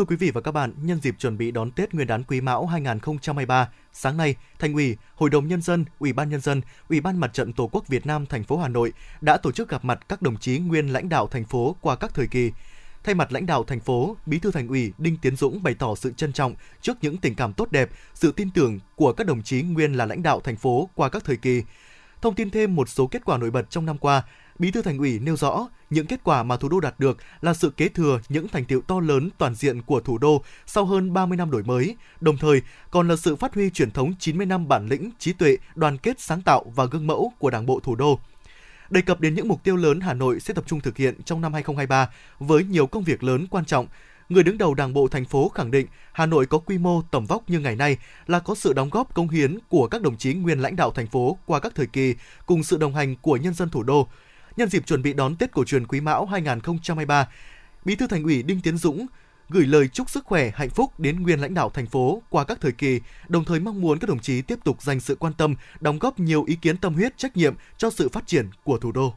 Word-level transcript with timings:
Thưa 0.00 0.04
quý 0.04 0.16
vị 0.16 0.30
và 0.30 0.40
các 0.40 0.52
bạn, 0.52 0.72
nhân 0.82 1.00
dịp 1.00 1.14
chuẩn 1.18 1.38
bị 1.38 1.50
đón 1.50 1.70
Tết 1.70 1.94
Nguyên 1.94 2.06
đán 2.06 2.22
Quý 2.22 2.40
Mão 2.40 2.66
2023, 2.66 3.68
sáng 3.92 4.16
nay, 4.16 4.34
Thành 4.58 4.74
ủy, 4.74 4.96
Hội 5.14 5.30
đồng 5.30 5.48
nhân 5.48 5.62
dân, 5.62 5.84
Ủy 5.98 6.12
ban 6.12 6.30
nhân 6.30 6.40
dân, 6.40 6.60
Ủy 6.88 7.00
ban 7.00 7.20
Mặt 7.20 7.32
trận 7.32 7.52
Tổ 7.52 7.68
quốc 7.72 7.88
Việt 7.88 8.06
Nam 8.06 8.26
thành 8.26 8.44
phố 8.44 8.58
Hà 8.58 8.68
Nội 8.68 8.92
đã 9.20 9.36
tổ 9.36 9.52
chức 9.52 9.68
gặp 9.68 9.84
mặt 9.84 10.08
các 10.08 10.22
đồng 10.22 10.36
chí 10.36 10.58
nguyên 10.58 10.88
lãnh 10.88 11.08
đạo 11.08 11.26
thành 11.26 11.44
phố 11.44 11.76
qua 11.80 11.96
các 11.96 12.14
thời 12.14 12.26
kỳ. 12.26 12.52
Thay 13.04 13.14
mặt 13.14 13.32
lãnh 13.32 13.46
đạo 13.46 13.64
thành 13.64 13.80
phố, 13.80 14.16
Bí 14.26 14.38
thư 14.38 14.50
Thành 14.50 14.68
ủy 14.68 14.92
Đinh 14.98 15.16
Tiến 15.16 15.36
Dũng 15.36 15.62
bày 15.62 15.74
tỏ 15.74 15.94
sự 15.94 16.12
trân 16.16 16.32
trọng 16.32 16.54
trước 16.80 16.96
những 17.02 17.16
tình 17.16 17.34
cảm 17.34 17.52
tốt 17.52 17.72
đẹp, 17.72 17.90
sự 18.14 18.32
tin 18.32 18.50
tưởng 18.50 18.78
của 18.96 19.12
các 19.12 19.26
đồng 19.26 19.42
chí 19.42 19.62
nguyên 19.62 19.92
là 19.92 20.06
lãnh 20.06 20.22
đạo 20.22 20.40
thành 20.40 20.56
phố 20.56 20.88
qua 20.94 21.08
các 21.08 21.24
thời 21.24 21.36
kỳ. 21.36 21.62
Thông 22.22 22.34
tin 22.34 22.50
thêm 22.50 22.76
một 22.76 22.88
số 22.88 23.06
kết 23.06 23.24
quả 23.24 23.38
nổi 23.38 23.50
bật 23.50 23.70
trong 23.70 23.86
năm 23.86 23.98
qua, 23.98 24.22
Bí 24.60 24.70
thư 24.70 24.82
Thành 24.82 24.98
ủy 24.98 25.18
nêu 25.18 25.36
rõ, 25.36 25.68
những 25.90 26.06
kết 26.06 26.20
quả 26.24 26.42
mà 26.42 26.56
thủ 26.56 26.68
đô 26.68 26.80
đạt 26.80 27.00
được 27.00 27.18
là 27.40 27.54
sự 27.54 27.70
kế 27.70 27.88
thừa 27.88 28.20
những 28.28 28.48
thành 28.48 28.64
tiệu 28.64 28.80
to 28.80 29.00
lớn 29.00 29.28
toàn 29.38 29.54
diện 29.54 29.82
của 29.82 30.00
thủ 30.00 30.18
đô 30.18 30.42
sau 30.66 30.84
hơn 30.84 31.12
30 31.12 31.36
năm 31.36 31.50
đổi 31.50 31.62
mới, 31.62 31.96
đồng 32.20 32.36
thời 32.36 32.62
còn 32.90 33.08
là 33.08 33.16
sự 33.16 33.36
phát 33.36 33.54
huy 33.54 33.70
truyền 33.70 33.90
thống 33.90 34.12
90 34.18 34.46
năm 34.46 34.68
bản 34.68 34.88
lĩnh, 34.88 35.10
trí 35.18 35.32
tuệ, 35.32 35.56
đoàn 35.74 35.98
kết 35.98 36.20
sáng 36.20 36.42
tạo 36.42 36.64
và 36.74 36.84
gương 36.84 37.06
mẫu 37.06 37.32
của 37.38 37.50
Đảng 37.50 37.66
bộ 37.66 37.80
thủ 37.80 37.94
đô. 37.94 38.18
Đề 38.90 39.00
cập 39.00 39.20
đến 39.20 39.34
những 39.34 39.48
mục 39.48 39.64
tiêu 39.64 39.76
lớn 39.76 40.00
Hà 40.00 40.14
Nội 40.14 40.40
sẽ 40.40 40.54
tập 40.54 40.64
trung 40.66 40.80
thực 40.80 40.96
hiện 40.96 41.22
trong 41.24 41.40
năm 41.40 41.52
2023 41.52 42.10
với 42.38 42.64
nhiều 42.64 42.86
công 42.86 43.02
việc 43.02 43.22
lớn 43.22 43.46
quan 43.50 43.64
trọng, 43.64 43.86
người 44.28 44.42
đứng 44.42 44.58
đầu 44.58 44.74
Đảng 44.74 44.94
bộ 44.94 45.08
thành 45.08 45.24
phố 45.24 45.48
khẳng 45.48 45.70
định 45.70 45.86
Hà 46.12 46.26
Nội 46.26 46.46
có 46.46 46.58
quy 46.58 46.78
mô 46.78 47.02
tầm 47.02 47.26
vóc 47.26 47.50
như 47.50 47.60
ngày 47.60 47.76
nay 47.76 47.96
là 48.26 48.38
có 48.38 48.54
sự 48.54 48.72
đóng 48.72 48.90
góp 48.90 49.14
công 49.14 49.28
hiến 49.28 49.58
của 49.68 49.86
các 49.86 50.02
đồng 50.02 50.16
chí 50.16 50.34
nguyên 50.34 50.58
lãnh 50.58 50.76
đạo 50.76 50.90
thành 50.90 51.06
phố 51.06 51.38
qua 51.46 51.60
các 51.60 51.72
thời 51.74 51.86
kỳ 51.86 52.14
cùng 52.46 52.62
sự 52.62 52.76
đồng 52.76 52.94
hành 52.94 53.16
của 53.16 53.36
nhân 53.36 53.54
dân 53.54 53.68
thủ 53.68 53.82
đô. 53.82 54.08
Nhân 54.60 54.68
dịp 54.68 54.86
chuẩn 54.86 55.02
bị 55.02 55.12
đón 55.12 55.36
Tết 55.36 55.52
cổ 55.52 55.64
truyền 55.64 55.86
Quý 55.86 56.00
Mão 56.00 56.26
2023, 56.26 57.28
Bí 57.84 57.94
thư 57.94 58.06
Thành 58.06 58.22
ủy 58.22 58.42
Đinh 58.42 58.60
Tiến 58.60 58.76
Dũng 58.76 59.06
gửi 59.48 59.66
lời 59.66 59.88
chúc 59.88 60.10
sức 60.10 60.24
khỏe, 60.24 60.50
hạnh 60.54 60.70
phúc 60.70 61.00
đến 61.00 61.22
nguyên 61.22 61.40
lãnh 61.40 61.54
đạo 61.54 61.70
thành 61.70 61.86
phố 61.86 62.22
qua 62.30 62.44
các 62.44 62.60
thời 62.60 62.72
kỳ, 62.72 63.00
đồng 63.28 63.44
thời 63.44 63.60
mong 63.60 63.80
muốn 63.80 63.98
các 63.98 64.08
đồng 64.08 64.18
chí 64.18 64.42
tiếp 64.42 64.58
tục 64.64 64.82
dành 64.82 65.00
sự 65.00 65.14
quan 65.14 65.32
tâm, 65.32 65.54
đóng 65.80 65.98
góp 65.98 66.20
nhiều 66.20 66.44
ý 66.44 66.56
kiến 66.62 66.76
tâm 66.76 66.94
huyết, 66.94 67.18
trách 67.18 67.36
nhiệm 67.36 67.54
cho 67.78 67.90
sự 67.90 68.08
phát 68.08 68.26
triển 68.26 68.48
của 68.64 68.78
thủ 68.78 68.92
đô. 68.92 69.14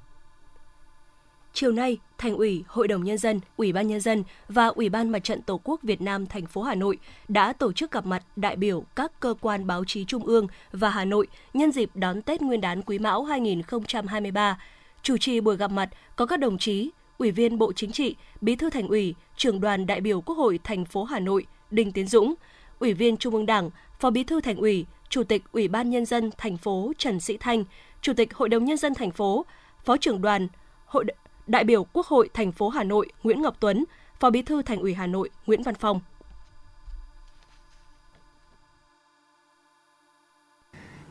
Chiều 1.53 1.71
nay, 1.71 1.97
Thành 2.17 2.35
ủy, 2.35 2.63
Hội 2.67 2.87
đồng 2.87 3.03
nhân 3.03 3.17
dân, 3.17 3.39
Ủy 3.57 3.73
ban 3.73 3.87
nhân 3.87 3.99
dân 4.01 4.23
và 4.49 4.67
Ủy 4.67 4.89
ban 4.89 5.09
Mặt 5.09 5.23
trận 5.23 5.41
Tổ 5.41 5.61
quốc 5.63 5.81
Việt 5.83 6.01
Nam 6.01 6.25
thành 6.25 6.45
phố 6.45 6.61
Hà 6.61 6.75
Nội 6.75 6.97
đã 7.27 7.53
tổ 7.53 7.73
chức 7.73 7.91
gặp 7.91 8.05
mặt 8.05 8.23
đại 8.35 8.55
biểu 8.55 8.83
các 8.95 9.19
cơ 9.19 9.33
quan 9.41 9.67
báo 9.67 9.83
chí 9.87 10.05
trung 10.05 10.25
ương 10.25 10.47
và 10.71 10.89
Hà 10.89 11.05
Nội 11.05 11.27
nhân 11.53 11.71
dịp 11.71 11.89
đón 11.93 12.21
Tết 12.21 12.41
Nguyên 12.41 12.61
đán 12.61 12.81
Quý 12.81 12.99
Mão 12.99 13.23
2023 13.23 14.57
Chủ 15.03 15.17
trì 15.17 15.39
buổi 15.39 15.57
gặp 15.57 15.71
mặt 15.71 15.89
có 16.15 16.25
các 16.25 16.39
đồng 16.39 16.57
chí 16.57 16.89
Ủy 17.17 17.31
viên 17.31 17.57
Bộ 17.57 17.73
Chính 17.73 17.91
trị, 17.91 18.15
Bí 18.41 18.55
thư 18.55 18.69
Thành 18.69 18.87
ủy, 18.87 19.15
Trưởng 19.37 19.61
đoàn 19.61 19.85
đại 19.85 20.01
biểu 20.01 20.21
Quốc 20.21 20.35
hội 20.35 20.59
thành 20.63 20.85
phố 20.85 21.03
Hà 21.03 21.19
Nội 21.19 21.45
Đinh 21.71 21.91
Tiến 21.91 22.07
Dũng, 22.07 22.33
Ủy 22.79 22.93
viên 22.93 23.17
Trung 23.17 23.33
ương 23.33 23.45
Đảng, 23.45 23.69
Phó 23.99 24.09
Bí 24.09 24.23
thư 24.23 24.41
Thành 24.41 24.57
ủy, 24.57 24.85
Chủ 25.09 25.23
tịch 25.23 25.43
Ủy 25.51 25.67
ban 25.67 25.89
nhân 25.89 26.05
dân 26.05 26.29
thành 26.37 26.57
phố 26.57 26.91
Trần 26.97 27.19
Sĩ 27.19 27.37
Thanh, 27.37 27.63
Chủ 28.01 28.13
tịch 28.13 28.33
Hội 28.33 28.49
đồng 28.49 28.65
nhân 28.65 28.77
dân 28.77 28.93
thành 28.93 29.11
phố, 29.11 29.45
Phó 29.85 29.97
trưởng 29.97 30.21
đoàn 30.21 30.47
Hội 30.85 31.05
đại 31.47 31.63
biểu 31.63 31.83
Quốc 31.83 32.07
hội 32.07 32.29
thành 32.33 32.51
phố 32.51 32.69
Hà 32.69 32.83
Nội 32.83 33.07
Nguyễn 33.23 33.41
Ngọc 33.41 33.57
Tuấn, 33.59 33.83
Phó 34.19 34.29
Bí 34.29 34.41
thư 34.41 34.61
Thành 34.61 34.79
ủy 34.79 34.93
Hà 34.93 35.07
Nội 35.07 35.29
Nguyễn 35.45 35.63
Văn 35.63 35.75
Phong. 35.75 36.01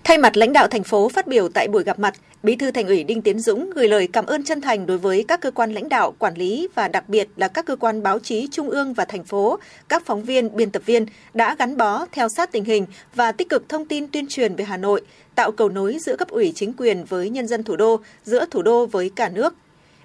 Thay 0.05 0.19
mặt 0.19 0.37
lãnh 0.37 0.53
đạo 0.53 0.69
thành 0.69 0.85
phố 0.85 1.09
phát 1.09 1.27
biểu 1.27 1.49
tại 1.49 1.69
buổi 1.69 1.85
gặp 1.85 1.99
mặt, 1.99 2.15
Bí 2.43 2.57
thư 2.57 2.71
Thành 2.71 2.87
ủy 2.87 3.05
Đinh 3.05 3.23
Tiến 3.23 3.39
Dũng 3.39 3.71
gửi 3.71 3.89
lời 3.89 4.09
cảm 4.13 4.27
ơn 4.27 4.45
chân 4.45 4.61
thành 4.61 4.87
đối 4.87 4.99
với 4.99 5.25
các 5.29 5.41
cơ 5.41 5.51
quan 5.51 5.73
lãnh 5.73 5.89
đạo, 5.89 6.15
quản 6.19 6.35
lý 6.35 6.69
và 6.75 6.89
đặc 6.89 7.09
biệt 7.09 7.29
là 7.37 7.49
các 7.49 7.67
cơ 7.67 7.77
quan 7.77 8.03
báo 8.03 8.19
chí 8.19 8.49
trung 8.51 8.71
ương 8.71 8.95
và 8.95 9.05
thành 9.05 9.25
phố, 9.25 9.59
các 9.89 10.07
phóng 10.07 10.23
viên, 10.23 10.57
biên 10.57 10.71
tập 10.71 10.83
viên 10.87 11.07
đã 11.35 11.57
gắn 11.59 11.77
bó 11.77 12.07
theo 12.13 12.29
sát 12.29 12.53
tình 12.53 12.65
hình 12.65 12.87
và 13.15 13.33
tích 13.33 13.49
cực 13.49 13.69
thông 13.69 13.85
tin 13.85 14.07
tuyên 14.09 14.27
truyền 14.29 14.55
về 14.55 14.65
Hà 14.65 14.77
Nội, 14.77 15.01
tạo 15.35 15.53
cầu 15.53 15.69
nối 15.69 15.99
giữa 16.01 16.17
cấp 16.17 16.29
ủy 16.29 16.53
chính 16.55 16.73
quyền 16.73 17.05
với 17.05 17.31
nhân 17.31 17.47
dân 17.47 17.63
thủ 17.63 17.77
đô, 17.77 18.01
giữa 18.25 18.45
thủ 18.51 18.63
đô 18.63 18.87
với 18.87 19.11
cả 19.17 19.29
nước. 19.29 19.55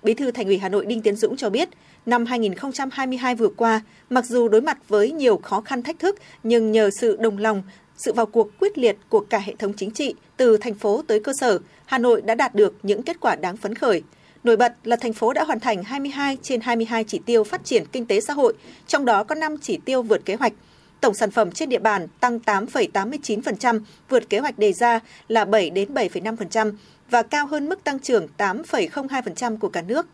Bí 0.04 0.14
thư 0.14 0.32
Thành 0.32 0.46
ủy 0.46 0.58
Hà 0.58 0.70
Nội 0.70 0.86
Đinh 0.86 1.02
Tiến 1.02 1.16
Dũng 1.16 1.38
cho 1.38 1.50
biết, 1.50 1.70
năm 2.06 2.26
2022 2.26 3.36
vừa 3.36 3.50
qua, 3.50 3.82
mặc 4.10 4.26
dù 4.26 4.48
đối 4.48 4.62
mặt 4.62 4.78
với 4.88 5.12
nhiều 5.12 5.38
khó 5.38 5.62
khăn 5.62 5.84
thách 5.84 6.00
thức 6.00 6.16
nhưng 6.44 6.72
nhờ 6.72 6.90
sự 7.00 7.18
đồng 7.20 7.38
lòng, 7.38 7.64
sự 7.98 8.14
vào 8.14 8.26
cuộc 8.26 8.60
quyết 8.60 8.78
liệt 8.78 8.98
của 9.10 9.20
cả 9.20 9.40
hệ 9.40 9.56
thống 9.56 9.74
chính 9.74 9.92
trị 9.92 10.16
từ 10.38 10.58
thành 10.58 10.74
phố 10.74 11.04
tới 11.08 11.20
cơ 11.20 11.34
sở, 11.40 11.60
Hà 11.86 11.98
Nội 11.98 12.22
đã 12.22 12.36
đạt 12.36 12.56
được 12.56 12.74
những 12.84 13.04
kết 13.04 13.20
quả 13.20 13.36
đáng 13.36 13.58
phấn 13.58 13.76
khởi. 13.76 14.04
Nổi 14.44 14.58
bật 14.58 14.74
là 14.84 14.96
thành 14.96 15.14
phố 15.14 15.34
đã 15.34 15.44
hoàn 15.44 15.60
thành 15.60 15.84
22 15.84 16.38
trên 16.42 16.62
22 16.62 17.04
chỉ 17.04 17.20
tiêu 17.26 17.44
phát 17.44 17.66
triển 17.66 17.84
kinh 17.92 18.06
tế 18.06 18.22
xã 18.22 18.34
hội, 18.34 18.54
trong 18.88 19.06
đó 19.06 19.24
có 19.24 19.36
5 19.36 19.56
chỉ 19.62 19.80
tiêu 19.86 20.02
vượt 20.02 20.26
kế 20.26 20.36
hoạch. 20.36 20.54
Tổng 21.02 21.14
sản 21.14 21.32
phẩm 21.32 21.52
trên 21.52 21.70
địa 21.70 21.80
bàn 21.80 22.08
tăng 22.20 22.40
8,89%, 22.40 23.80
vượt 24.10 24.30
kế 24.30 24.40
hoạch 24.40 24.60
đề 24.60 24.74
ra 24.74 25.00
là 25.28 25.46
7 25.46 25.70
đến 25.70 25.94
7,5% 25.94 26.72
và 27.10 27.22
cao 27.22 27.48
hơn 27.48 27.70
mức 27.70 27.84
tăng 27.84 28.00
trưởng 28.00 28.28
8,02% 28.38 29.58
của 29.58 29.70
cả 29.70 29.82
nước. 29.82 30.08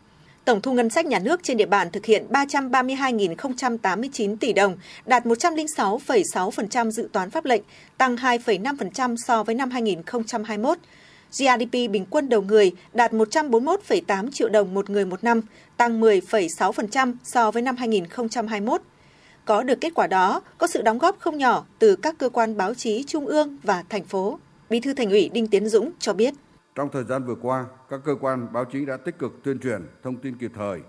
Tổng 0.44 0.60
thu 0.60 0.72
ngân 0.72 0.90
sách 0.90 1.06
nhà 1.06 1.18
nước 1.18 1.40
trên 1.42 1.56
địa 1.56 1.66
bàn 1.66 1.90
thực 1.90 2.06
hiện 2.06 2.26
332.089 2.30 4.36
tỷ 4.36 4.52
đồng, 4.52 4.76
đạt 5.06 5.26
106,6% 5.26 6.90
dự 6.90 7.08
toán 7.12 7.30
pháp 7.30 7.44
lệnh, 7.44 7.62
tăng 7.98 8.16
2,5% 8.16 9.16
so 9.16 9.42
với 9.42 9.54
năm 9.54 9.70
2021. 9.70 10.78
GDP 11.30 11.72
bình 11.72 12.06
quân 12.10 12.28
đầu 12.28 12.42
người 12.42 12.72
đạt 12.92 13.12
141,8 13.12 14.30
triệu 14.30 14.48
đồng 14.48 14.74
một 14.74 14.90
người 14.90 15.04
một 15.04 15.24
năm, 15.24 15.40
tăng 15.76 16.00
10,6% 16.00 17.14
so 17.24 17.50
với 17.50 17.62
năm 17.62 17.76
2021. 17.76 18.82
Có 19.44 19.62
được 19.62 19.80
kết 19.80 19.94
quả 19.94 20.06
đó, 20.06 20.40
có 20.58 20.66
sự 20.66 20.82
đóng 20.82 20.98
góp 20.98 21.20
không 21.20 21.38
nhỏ 21.38 21.64
từ 21.78 21.96
các 21.96 22.18
cơ 22.18 22.28
quan 22.28 22.56
báo 22.56 22.74
chí 22.74 23.04
trung 23.06 23.26
ương 23.26 23.58
và 23.62 23.84
thành 23.88 24.04
phố. 24.04 24.38
Bí 24.70 24.80
thư 24.80 24.94
Thành 24.94 25.10
ủy 25.10 25.28
Đinh 25.28 25.48
Tiến 25.48 25.68
Dũng 25.68 25.90
cho 25.98 26.12
biết. 26.12 26.34
Trong 26.74 26.88
thời 26.92 27.04
gian 27.04 27.24
vừa 27.24 27.34
qua, 27.34 27.66
các 27.90 28.00
cơ 28.04 28.14
quan 28.20 28.52
báo 28.52 28.64
chí 28.64 28.86
đã 28.86 28.96
tích 28.96 29.18
cực 29.18 29.42
tuyên 29.42 29.58
truyền, 29.58 29.82
thông 30.02 30.16
tin 30.16 30.38
kịp 30.38 30.52
thời 30.54 30.80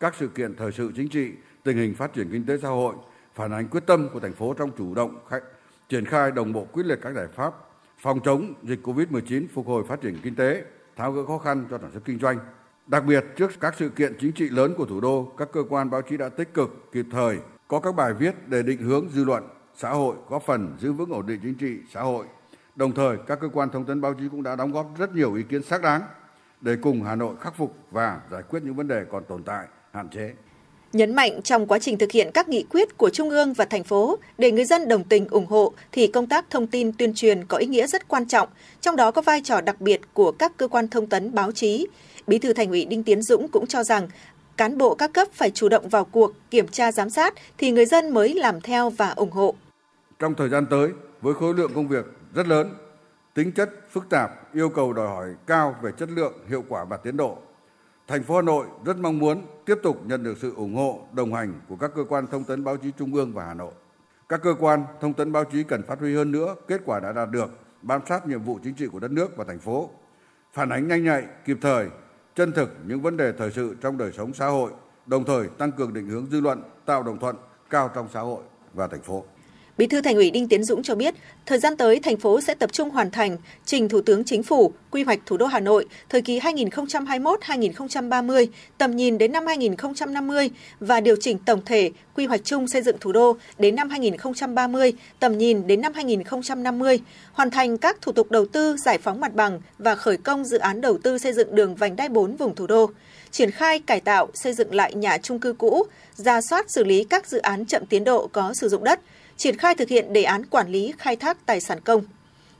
các 0.00 0.14
sự 0.18 0.28
kiện 0.28 0.56
thời 0.56 0.72
sự 0.72 0.92
chính 0.96 1.08
trị, 1.08 1.32
tình 1.64 1.76
hình 1.76 1.94
phát 1.94 2.12
triển 2.14 2.28
kinh 2.32 2.46
tế 2.46 2.58
xã 2.62 2.68
hội, 2.68 2.94
phản 3.34 3.52
ánh 3.52 3.68
quyết 3.68 3.86
tâm 3.86 4.08
của 4.12 4.20
thành 4.20 4.32
phố 4.32 4.54
trong 4.54 4.70
chủ 4.78 4.94
động 4.94 5.18
khách, 5.28 5.42
triển 5.88 6.04
khai 6.04 6.30
đồng 6.30 6.52
bộ 6.52 6.64
quyết 6.64 6.86
liệt 6.86 6.98
các 7.02 7.14
giải 7.14 7.26
pháp 7.34 7.54
phòng 7.98 8.20
chống 8.24 8.54
dịch 8.62 8.80
Covid-19, 8.82 9.46
phục 9.54 9.66
hồi 9.66 9.84
phát 9.88 10.00
triển 10.00 10.18
kinh 10.22 10.34
tế, 10.34 10.64
tháo 10.96 11.12
gỡ 11.12 11.26
khó 11.26 11.38
khăn 11.38 11.66
cho 11.70 11.78
sản 11.78 11.90
xuất 11.92 12.04
kinh 12.04 12.18
doanh. 12.18 12.38
Đặc 12.86 13.04
biệt, 13.04 13.24
trước 13.36 13.50
các 13.60 13.74
sự 13.78 13.88
kiện 13.88 14.16
chính 14.20 14.32
trị 14.32 14.48
lớn 14.48 14.74
của 14.76 14.86
thủ 14.86 15.00
đô, 15.00 15.32
các 15.36 15.48
cơ 15.52 15.62
quan 15.68 15.90
báo 15.90 16.02
chí 16.02 16.16
đã 16.16 16.28
tích 16.28 16.54
cực, 16.54 16.92
kịp 16.92 17.06
thời 17.10 17.38
có 17.68 17.80
các 17.80 17.94
bài 17.94 18.14
viết 18.14 18.48
để 18.48 18.62
định 18.62 18.82
hướng 18.82 19.08
dư 19.08 19.24
luận, 19.24 19.48
xã 19.76 19.90
hội, 19.90 20.16
góp 20.28 20.42
phần 20.42 20.76
giữ 20.80 20.92
vững 20.92 21.10
ổn 21.10 21.26
định 21.26 21.40
chính 21.42 21.54
trị, 21.54 21.78
xã 21.90 22.02
hội, 22.02 22.26
Đồng 22.80 22.94
thời, 22.94 23.16
các 23.26 23.38
cơ 23.40 23.48
quan 23.52 23.70
thông 23.70 23.84
tấn 23.84 24.00
báo 24.00 24.14
chí 24.14 24.24
cũng 24.30 24.42
đã 24.42 24.56
đóng 24.56 24.72
góp 24.72 24.86
rất 24.98 25.14
nhiều 25.14 25.34
ý 25.34 25.42
kiến 25.42 25.62
xác 25.62 25.82
đáng 25.82 26.02
để 26.60 26.76
cùng 26.82 27.02
Hà 27.02 27.14
Nội 27.14 27.34
khắc 27.40 27.56
phục 27.56 27.74
và 27.90 28.20
giải 28.30 28.42
quyết 28.48 28.62
những 28.62 28.74
vấn 28.74 28.88
đề 28.88 29.04
còn 29.12 29.24
tồn 29.28 29.42
tại, 29.42 29.66
hạn 29.92 30.08
chế. 30.08 30.32
Nhấn 30.92 31.14
mạnh 31.14 31.42
trong 31.42 31.66
quá 31.66 31.78
trình 31.78 31.98
thực 31.98 32.12
hiện 32.12 32.30
các 32.34 32.48
nghị 32.48 32.64
quyết 32.70 32.98
của 32.98 33.10
Trung 33.10 33.30
ương 33.30 33.52
và 33.52 33.64
thành 33.64 33.84
phố 33.84 34.18
để 34.38 34.52
người 34.52 34.64
dân 34.64 34.88
đồng 34.88 35.04
tình 35.04 35.28
ủng 35.28 35.46
hộ 35.46 35.72
thì 35.92 36.06
công 36.06 36.26
tác 36.26 36.50
thông 36.50 36.66
tin 36.66 36.92
tuyên 36.92 37.14
truyền 37.14 37.44
có 37.44 37.56
ý 37.56 37.66
nghĩa 37.66 37.86
rất 37.86 38.08
quan 38.08 38.26
trọng, 38.26 38.48
trong 38.80 38.96
đó 38.96 39.10
có 39.10 39.22
vai 39.22 39.40
trò 39.44 39.60
đặc 39.60 39.80
biệt 39.80 40.00
của 40.14 40.32
các 40.32 40.52
cơ 40.56 40.68
quan 40.68 40.88
thông 40.88 41.06
tấn 41.06 41.34
báo 41.34 41.52
chí. 41.52 41.86
Bí 42.26 42.38
thư 42.38 42.52
Thành 42.52 42.70
ủy 42.70 42.84
Đinh 42.84 43.04
Tiến 43.04 43.22
Dũng 43.22 43.48
cũng 43.48 43.66
cho 43.66 43.84
rằng 43.84 44.08
cán 44.56 44.78
bộ 44.78 44.94
các 44.94 45.12
cấp 45.12 45.28
phải 45.32 45.50
chủ 45.50 45.68
động 45.68 45.88
vào 45.88 46.04
cuộc, 46.04 46.32
kiểm 46.50 46.68
tra 46.68 46.92
giám 46.92 47.10
sát 47.10 47.34
thì 47.58 47.70
người 47.70 47.86
dân 47.86 48.10
mới 48.10 48.34
làm 48.34 48.60
theo 48.60 48.90
và 48.90 49.10
ủng 49.10 49.30
hộ. 49.30 49.54
Trong 50.18 50.34
thời 50.34 50.48
gian 50.48 50.66
tới, 50.70 50.90
với 51.20 51.34
khối 51.34 51.54
lượng 51.54 51.72
công 51.74 51.88
việc 51.88 52.04
rất 52.34 52.46
lớn, 52.46 52.74
tính 53.34 53.52
chất 53.52 53.70
phức 53.90 54.08
tạp, 54.10 54.54
yêu 54.54 54.68
cầu 54.68 54.92
đòi 54.92 55.08
hỏi 55.08 55.34
cao 55.46 55.76
về 55.82 55.92
chất 55.92 56.10
lượng, 56.10 56.32
hiệu 56.48 56.64
quả 56.68 56.84
và 56.84 56.96
tiến 56.96 57.16
độ. 57.16 57.38
Thành 58.08 58.22
phố 58.22 58.36
Hà 58.36 58.42
Nội 58.42 58.66
rất 58.84 58.96
mong 58.96 59.18
muốn 59.18 59.46
tiếp 59.64 59.78
tục 59.82 60.00
nhận 60.04 60.22
được 60.22 60.38
sự 60.38 60.54
ủng 60.56 60.74
hộ, 60.74 61.00
đồng 61.12 61.34
hành 61.34 61.60
của 61.68 61.76
các 61.76 61.90
cơ 61.94 62.04
quan 62.08 62.26
thông 62.26 62.44
tấn 62.44 62.64
báo 62.64 62.76
chí 62.76 62.92
Trung 62.98 63.14
ương 63.14 63.32
và 63.32 63.44
Hà 63.44 63.54
Nội. 63.54 63.72
Các 64.28 64.42
cơ 64.42 64.54
quan 64.58 64.84
thông 65.00 65.12
tấn 65.12 65.32
báo 65.32 65.44
chí 65.44 65.62
cần 65.62 65.82
phát 65.82 65.98
huy 66.00 66.14
hơn 66.14 66.32
nữa 66.32 66.54
kết 66.68 66.80
quả 66.84 67.00
đã 67.00 67.12
đạt 67.12 67.30
được, 67.30 67.50
bám 67.82 68.00
sát 68.08 68.26
nhiệm 68.26 68.42
vụ 68.42 68.58
chính 68.64 68.74
trị 68.74 68.86
của 68.86 69.00
đất 69.00 69.10
nước 69.10 69.36
và 69.36 69.44
thành 69.44 69.58
phố, 69.58 69.90
phản 70.52 70.68
ánh 70.68 70.88
nhanh 70.88 71.04
nhạy, 71.04 71.26
kịp 71.44 71.58
thời, 71.60 71.88
chân 72.34 72.52
thực 72.52 72.76
những 72.86 73.00
vấn 73.00 73.16
đề 73.16 73.32
thời 73.32 73.50
sự 73.50 73.76
trong 73.80 73.98
đời 73.98 74.12
sống 74.12 74.34
xã 74.34 74.46
hội, 74.46 74.70
đồng 75.06 75.24
thời 75.24 75.48
tăng 75.48 75.72
cường 75.72 75.94
định 75.94 76.08
hướng 76.08 76.26
dư 76.26 76.40
luận, 76.40 76.62
tạo 76.86 77.02
đồng 77.02 77.18
thuận 77.18 77.36
cao 77.70 77.90
trong 77.94 78.08
xã 78.12 78.20
hội 78.20 78.42
và 78.74 78.86
thành 78.86 79.02
phố. 79.02 79.24
Bí 79.80 79.86
thư 79.86 80.00
Thành 80.00 80.16
ủy 80.16 80.30
Đinh 80.30 80.48
Tiến 80.48 80.64
Dũng 80.64 80.82
cho 80.82 80.94
biết, 80.94 81.14
thời 81.46 81.58
gian 81.58 81.76
tới 81.76 82.00
thành 82.00 82.16
phố 82.16 82.40
sẽ 82.40 82.54
tập 82.54 82.72
trung 82.72 82.90
hoàn 82.90 83.10
thành 83.10 83.36
trình 83.64 83.88
Thủ 83.88 84.00
tướng 84.00 84.24
Chính 84.24 84.42
phủ 84.42 84.72
quy 84.90 85.02
hoạch 85.02 85.18
thủ 85.26 85.36
đô 85.36 85.46
Hà 85.46 85.60
Nội 85.60 85.86
thời 86.08 86.22
kỳ 86.22 86.40
2021-2030, 86.40 88.46
tầm 88.78 88.96
nhìn 88.96 89.18
đến 89.18 89.32
năm 89.32 89.46
2050 89.46 90.50
và 90.80 91.00
điều 91.00 91.16
chỉnh 91.20 91.38
tổng 91.38 91.60
thể 91.64 91.90
quy 92.14 92.26
hoạch 92.26 92.40
chung 92.44 92.68
xây 92.68 92.82
dựng 92.82 92.96
thủ 93.00 93.12
đô 93.12 93.36
đến 93.58 93.74
năm 93.74 93.90
2030, 93.90 94.92
tầm 95.18 95.38
nhìn 95.38 95.66
đến 95.66 95.80
năm 95.80 95.92
2050, 95.94 97.00
hoàn 97.32 97.50
thành 97.50 97.78
các 97.78 98.00
thủ 98.00 98.12
tục 98.12 98.30
đầu 98.30 98.46
tư, 98.46 98.76
giải 98.84 98.98
phóng 98.98 99.20
mặt 99.20 99.34
bằng 99.34 99.60
và 99.78 99.94
khởi 99.94 100.16
công 100.16 100.44
dự 100.44 100.58
án 100.58 100.80
đầu 100.80 100.98
tư 100.98 101.18
xây 101.18 101.32
dựng 101.32 101.54
đường 101.54 101.74
vành 101.74 101.96
đai 101.96 102.08
4 102.08 102.36
vùng 102.36 102.54
thủ 102.54 102.66
đô 102.66 102.90
triển 103.30 103.50
khai 103.50 103.78
cải 103.78 104.00
tạo, 104.00 104.28
xây 104.34 104.52
dựng 104.52 104.74
lại 104.74 104.94
nhà 104.94 105.18
trung 105.18 105.40
cư 105.40 105.52
cũ, 105.52 105.82
ra 106.16 106.40
soát 106.40 106.70
xử 106.70 106.84
lý 106.84 107.04
các 107.04 107.26
dự 107.26 107.38
án 107.38 107.66
chậm 107.66 107.86
tiến 107.86 108.04
độ 108.04 108.28
có 108.32 108.54
sử 108.54 108.68
dụng 108.68 108.84
đất, 108.84 109.00
triển 109.40 109.56
khai 109.56 109.74
thực 109.74 109.88
hiện 109.88 110.12
đề 110.12 110.22
án 110.22 110.46
quản 110.46 110.68
lý 110.68 110.92
khai 110.98 111.16
thác 111.16 111.46
tài 111.46 111.60
sản 111.60 111.80
công. 111.80 112.02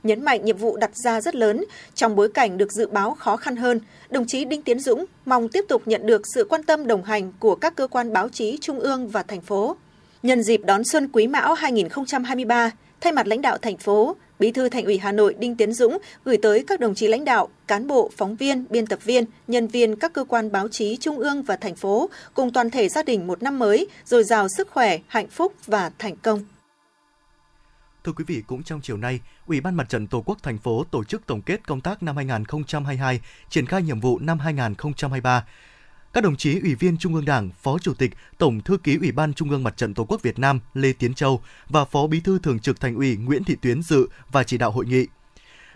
Nhấn 0.03 0.25
mạnh 0.25 0.45
nhiệm 0.45 0.57
vụ 0.57 0.77
đặt 0.77 0.91
ra 0.95 1.21
rất 1.21 1.35
lớn 1.35 1.65
trong 1.95 2.15
bối 2.15 2.29
cảnh 2.33 2.57
được 2.57 2.71
dự 2.71 2.87
báo 2.87 3.15
khó 3.19 3.37
khăn 3.37 3.55
hơn, 3.55 3.79
đồng 4.09 4.27
chí 4.27 4.45
Đinh 4.45 4.61
Tiến 4.61 4.79
Dũng 4.79 5.05
mong 5.25 5.49
tiếp 5.49 5.65
tục 5.69 5.81
nhận 5.85 6.05
được 6.05 6.21
sự 6.35 6.47
quan 6.49 6.63
tâm 6.63 6.87
đồng 6.87 7.03
hành 7.03 7.33
của 7.39 7.55
các 7.55 7.75
cơ 7.75 7.87
quan 7.87 8.13
báo 8.13 8.29
chí 8.29 8.57
trung 8.61 8.79
ương 8.79 9.07
và 9.07 9.23
thành 9.23 9.41
phố. 9.41 9.75
Nhân 10.23 10.43
dịp 10.43 10.61
đón 10.65 10.83
xuân 10.83 11.09
Quý 11.13 11.27
Mão 11.27 11.53
2023, 11.53 12.71
thay 13.01 13.13
mặt 13.13 13.27
lãnh 13.27 13.41
đạo 13.41 13.57
thành 13.57 13.77
phố, 13.77 14.15
Bí 14.39 14.51
thư 14.51 14.69
Thành 14.69 14.85
ủy 14.85 14.97
Hà 14.97 15.11
Nội 15.11 15.35
Đinh 15.39 15.55
Tiến 15.55 15.73
Dũng 15.73 15.97
gửi 16.25 16.37
tới 16.37 16.63
các 16.67 16.79
đồng 16.79 16.95
chí 16.95 17.07
lãnh 17.07 17.25
đạo, 17.25 17.49
cán 17.67 17.87
bộ, 17.87 18.11
phóng 18.17 18.35
viên, 18.35 18.65
biên 18.69 18.87
tập 18.87 18.99
viên, 19.03 19.25
nhân 19.47 19.67
viên 19.67 19.95
các 19.95 20.13
cơ 20.13 20.23
quan 20.23 20.51
báo 20.51 20.67
chí 20.67 20.97
trung 20.97 21.19
ương 21.19 21.43
và 21.43 21.55
thành 21.55 21.75
phố 21.75 22.09
cùng 22.33 22.51
toàn 22.51 22.69
thể 22.69 22.89
gia 22.89 23.03
đình 23.03 23.27
một 23.27 23.43
năm 23.43 23.59
mới 23.59 23.87
dồi 24.05 24.23
dào 24.23 24.47
sức 24.57 24.69
khỏe, 24.71 24.99
hạnh 25.07 25.27
phúc 25.27 25.53
và 25.65 25.91
thành 25.99 26.15
công. 26.15 26.45
Thưa 28.03 28.11
quý 28.11 28.23
vị, 28.27 28.43
cũng 28.47 28.63
trong 28.63 28.81
chiều 28.81 28.97
nay, 28.97 29.19
Ủy 29.47 29.61
ban 29.61 29.75
Mặt 29.75 29.89
trận 29.89 30.07
Tổ 30.07 30.23
quốc 30.25 30.37
thành 30.43 30.57
phố 30.57 30.85
tổ 30.91 31.03
chức 31.03 31.25
tổng 31.25 31.41
kết 31.41 31.67
công 31.67 31.81
tác 31.81 32.03
năm 32.03 32.15
2022, 32.15 33.21
triển 33.49 33.65
khai 33.65 33.81
nhiệm 33.81 33.99
vụ 33.99 34.19
năm 34.19 34.39
2023. 34.39 35.45
Các 36.13 36.23
đồng 36.23 36.35
chí 36.35 36.59
Ủy 36.59 36.75
viên 36.75 36.97
Trung 36.97 37.15
ương 37.15 37.25
Đảng, 37.25 37.49
Phó 37.61 37.77
Chủ 37.79 37.93
tịch, 37.93 38.11
Tổng 38.37 38.61
Thư 38.61 38.77
ký 38.77 38.97
Ủy 38.97 39.11
ban 39.11 39.33
Trung 39.33 39.49
ương 39.49 39.63
Mặt 39.63 39.77
trận 39.77 39.93
Tổ 39.93 40.05
quốc 40.05 40.21
Việt 40.21 40.39
Nam 40.39 40.59
Lê 40.73 40.93
Tiến 40.93 41.13
Châu 41.13 41.41
và 41.69 41.85
Phó 41.85 42.07
Bí 42.07 42.19
thư 42.19 42.39
Thường 42.39 42.59
trực 42.59 42.79
Thành 42.79 42.95
ủy 42.95 43.15
Nguyễn 43.15 43.43
Thị 43.43 43.55
Tuyến 43.61 43.81
dự 43.81 44.07
và 44.31 44.43
chỉ 44.43 44.57
đạo 44.57 44.71
hội 44.71 44.85
nghị. 44.85 45.07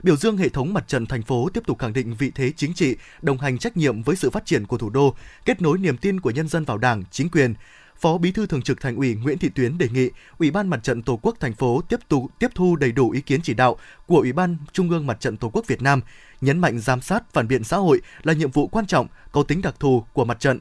Biểu 0.04 0.16
dương 0.16 0.38
hệ 0.38 0.50
thống 0.50 0.74
mặt 0.74 0.88
trận 0.88 1.06
thành 1.06 1.24
phố 1.24 1.50
tiếp 1.54 1.64
tục 1.68 1.80
khẳng 1.80 1.94
định 1.94 2.16
vị 2.20 2.32
thế 2.36 2.52
chính 2.56 2.74
trị, 2.74 2.96
đồng 3.22 3.38
hành 3.38 3.58
trách 3.58 3.78
nhiệm 3.78 4.02
với 4.02 4.16
sự 4.16 4.30
phát 4.30 4.46
triển 4.46 4.68
của 4.68 4.78
thủ 4.78 4.90
đô, 4.90 5.16
kết 5.46 5.62
nối 5.62 5.78
niềm 5.78 5.98
tin 5.98 6.20
của 6.20 6.32
nhân 6.32 6.48
dân 6.48 6.66
vào 6.66 6.78
Đảng, 6.78 7.04
chính 7.12 7.30
quyền, 7.30 7.54
Phó 8.00 8.18
Bí 8.18 8.32
thư 8.32 8.48
Thường 8.48 8.62
trực 8.62 8.82
Thành 8.82 8.96
ủy 8.96 9.16
Nguyễn 9.16 9.38
Thị 9.38 9.50
Tuyến 9.50 9.78
đề 9.78 9.88
nghị 9.90 10.10
Ủy 10.38 10.52
ban 10.52 10.68
Mặt 10.68 10.84
trận 10.84 11.02
Tổ 11.02 11.20
quốc 11.22 11.36
thành 11.40 11.54
phố 11.54 11.82
tiếp 11.90 12.00
tục 12.08 12.24
tiếp 12.40 12.48
thu 12.56 12.76
đầy 12.76 12.92
đủ 12.92 13.12
ý 13.12 13.22
kiến 13.22 13.42
chỉ 13.44 13.54
đạo 13.54 13.78
của 14.06 14.18
Ủy 14.18 14.34
ban 14.34 14.58
Trung 14.72 14.90
ương 14.90 15.08
Mặt 15.08 15.20
trận 15.20 15.38
Tổ 15.38 15.50
quốc 15.50 15.68
Việt 15.68 15.82
Nam, 15.82 16.02
nhấn 16.42 16.60
mạnh 16.60 16.80
giám 16.80 17.02
sát 17.02 17.34
phản 17.34 17.48
biện 17.48 17.64
xã 17.64 17.78
hội 17.78 18.02
là 18.24 18.34
nhiệm 18.34 18.52
vụ 18.52 18.68
quan 18.68 18.86
trọng, 18.86 19.08
có 19.32 19.44
tính 19.44 19.62
đặc 19.62 19.76
thù 19.80 20.04
của 20.14 20.26
mặt 20.26 20.40
trận. 20.40 20.60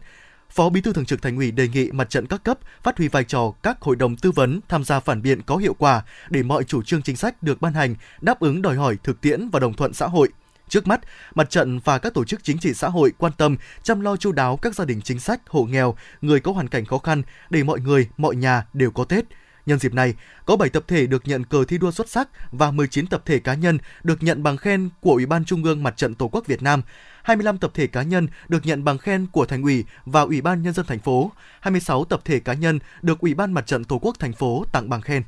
Phó 0.50 0.68
Bí 0.68 0.80
thư 0.80 0.92
Thường 0.92 1.04
trực 1.04 1.22
Thành 1.22 1.36
ủy 1.36 1.50
đề 1.50 1.68
nghị 1.68 1.90
mặt 1.92 2.10
trận 2.10 2.26
các 2.26 2.44
cấp 2.44 2.58
phát 2.82 2.98
huy 2.98 3.08
vai 3.08 3.24
trò 3.24 3.52
các 3.62 3.80
hội 3.80 3.96
đồng 3.96 4.16
tư 4.16 4.30
vấn 4.30 4.60
tham 4.68 4.84
gia 4.84 5.00
phản 5.00 5.22
biện 5.22 5.42
có 5.42 5.56
hiệu 5.56 5.74
quả 5.74 6.02
để 6.30 6.42
mọi 6.42 6.64
chủ 6.64 6.82
trương 6.82 7.02
chính 7.02 7.16
sách 7.16 7.42
được 7.42 7.60
ban 7.60 7.74
hành 7.74 7.94
đáp 8.20 8.40
ứng 8.40 8.62
đòi 8.62 8.76
hỏi 8.76 8.96
thực 9.02 9.20
tiễn 9.20 9.48
và 9.48 9.60
đồng 9.60 9.74
thuận 9.74 9.92
xã 9.92 10.06
hội. 10.06 10.28
Trước 10.68 10.86
mắt, 10.86 11.00
mặt 11.34 11.50
trận 11.50 11.78
và 11.84 11.98
các 11.98 12.14
tổ 12.14 12.24
chức 12.24 12.44
chính 12.44 12.58
trị 12.58 12.74
xã 12.74 12.88
hội 12.88 13.12
quan 13.18 13.32
tâm 13.32 13.56
chăm 13.82 14.00
lo 14.00 14.16
chu 14.16 14.32
đáo 14.32 14.56
các 14.56 14.74
gia 14.74 14.84
đình 14.84 15.00
chính 15.00 15.20
sách, 15.20 15.40
hộ 15.48 15.64
nghèo, 15.64 15.94
người 16.20 16.40
có 16.40 16.52
hoàn 16.52 16.68
cảnh 16.68 16.84
khó 16.84 16.98
khăn 16.98 17.22
để 17.50 17.62
mọi 17.62 17.80
người, 17.80 18.08
mọi 18.16 18.36
nhà 18.36 18.66
đều 18.72 18.90
có 18.90 19.04
Tết. 19.04 19.24
Nhân 19.66 19.78
dịp 19.78 19.94
này, 19.94 20.14
có 20.46 20.56
7 20.56 20.68
tập 20.68 20.84
thể 20.88 21.06
được 21.06 21.22
nhận 21.28 21.44
cờ 21.44 21.64
thi 21.64 21.78
đua 21.78 21.90
xuất 21.90 22.08
sắc 22.08 22.28
và 22.52 22.70
19 22.70 23.06
tập 23.06 23.22
thể 23.26 23.38
cá 23.38 23.54
nhân 23.54 23.78
được 24.02 24.22
nhận 24.22 24.42
bằng 24.42 24.56
khen 24.56 24.88
của 25.00 25.12
Ủy 25.12 25.26
ban 25.26 25.44
Trung 25.44 25.64
ương 25.64 25.82
Mặt 25.82 25.96
trận 25.96 26.14
Tổ 26.14 26.28
quốc 26.28 26.46
Việt 26.46 26.62
Nam, 26.62 26.82
25 27.22 27.58
tập 27.58 27.70
thể 27.74 27.86
cá 27.86 28.02
nhân 28.02 28.28
được 28.48 28.66
nhận 28.66 28.84
bằng 28.84 28.98
khen 28.98 29.26
của 29.26 29.46
Thành 29.46 29.62
ủy 29.62 29.84
và 30.04 30.20
Ủy 30.20 30.40
ban 30.40 30.62
Nhân 30.62 30.74
dân 30.74 30.86
thành 30.86 30.98
phố, 30.98 31.32
26 31.60 32.04
tập 32.04 32.20
thể 32.24 32.40
cá 32.40 32.52
nhân 32.54 32.78
được 33.02 33.18
Ủy 33.18 33.34
ban 33.34 33.52
Mặt 33.52 33.66
trận 33.66 33.84
Tổ 33.84 33.98
quốc 33.98 34.18
thành 34.18 34.32
phố 34.32 34.64
tặng 34.72 34.88
bằng 34.88 35.00
khen 35.00 35.22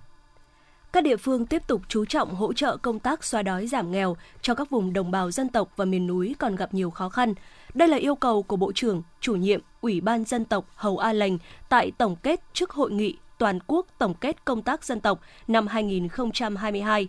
các 0.93 1.05
địa 1.05 1.17
phương 1.17 1.47
tiếp 1.47 1.63
tục 1.67 1.83
chú 1.89 2.05
trọng 2.05 2.35
hỗ 2.35 2.53
trợ 2.53 2.77
công 2.77 2.99
tác 2.99 3.25
xóa 3.25 3.43
đói 3.43 3.67
giảm 3.67 3.93
nghèo 3.93 4.17
cho 4.43 4.55
các 4.55 4.71
vùng 4.71 4.93
đồng 4.93 5.11
bào 5.11 5.31
dân 5.31 5.49
tộc 5.49 5.73
và 5.77 5.85
miền 5.85 6.07
núi 6.07 6.35
còn 6.39 6.57
gặp 6.57 6.75
nhiều 6.75 6.91
khó 6.91 7.09
khăn. 7.09 7.35
Đây 7.75 7.89
là 7.89 7.97
yêu 7.97 8.15
cầu 8.15 8.43
của 8.43 8.57
Bộ 8.57 8.73
trưởng, 8.75 9.03
chủ 9.21 9.35
nhiệm 9.35 9.61
Ủy 9.81 10.01
ban 10.01 10.25
Dân 10.25 10.45
tộc 10.45 10.67
Hầu 10.75 10.99
A 10.99 11.13
Lành 11.13 11.39
tại 11.69 11.93
tổng 11.99 12.17
kết 12.17 12.41
trước 12.53 12.71
hội 12.71 12.91
nghị 12.91 13.17
toàn 13.39 13.59
quốc 13.67 13.87
tổng 13.99 14.15
kết 14.15 14.45
công 14.45 14.63
tác 14.63 14.85
dân 14.85 15.01
tộc 15.01 15.21
năm 15.49 15.67
2022. 15.67 17.09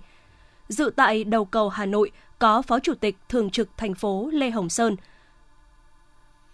Dự 0.68 0.92
tại 0.96 1.24
đầu 1.24 1.46
cầu 1.46 1.70
Hà 1.70 1.86
Nội 1.86 2.12
có 2.40 2.62
Phó 2.62 2.80
Chủ 2.80 2.94
tịch 2.94 3.18
Thường 3.30 3.50
trực 3.50 3.70
thành 3.78 3.94
phố 3.94 4.30
Lê 4.34 4.50
Hồng 4.50 4.70
Sơn, 4.70 4.96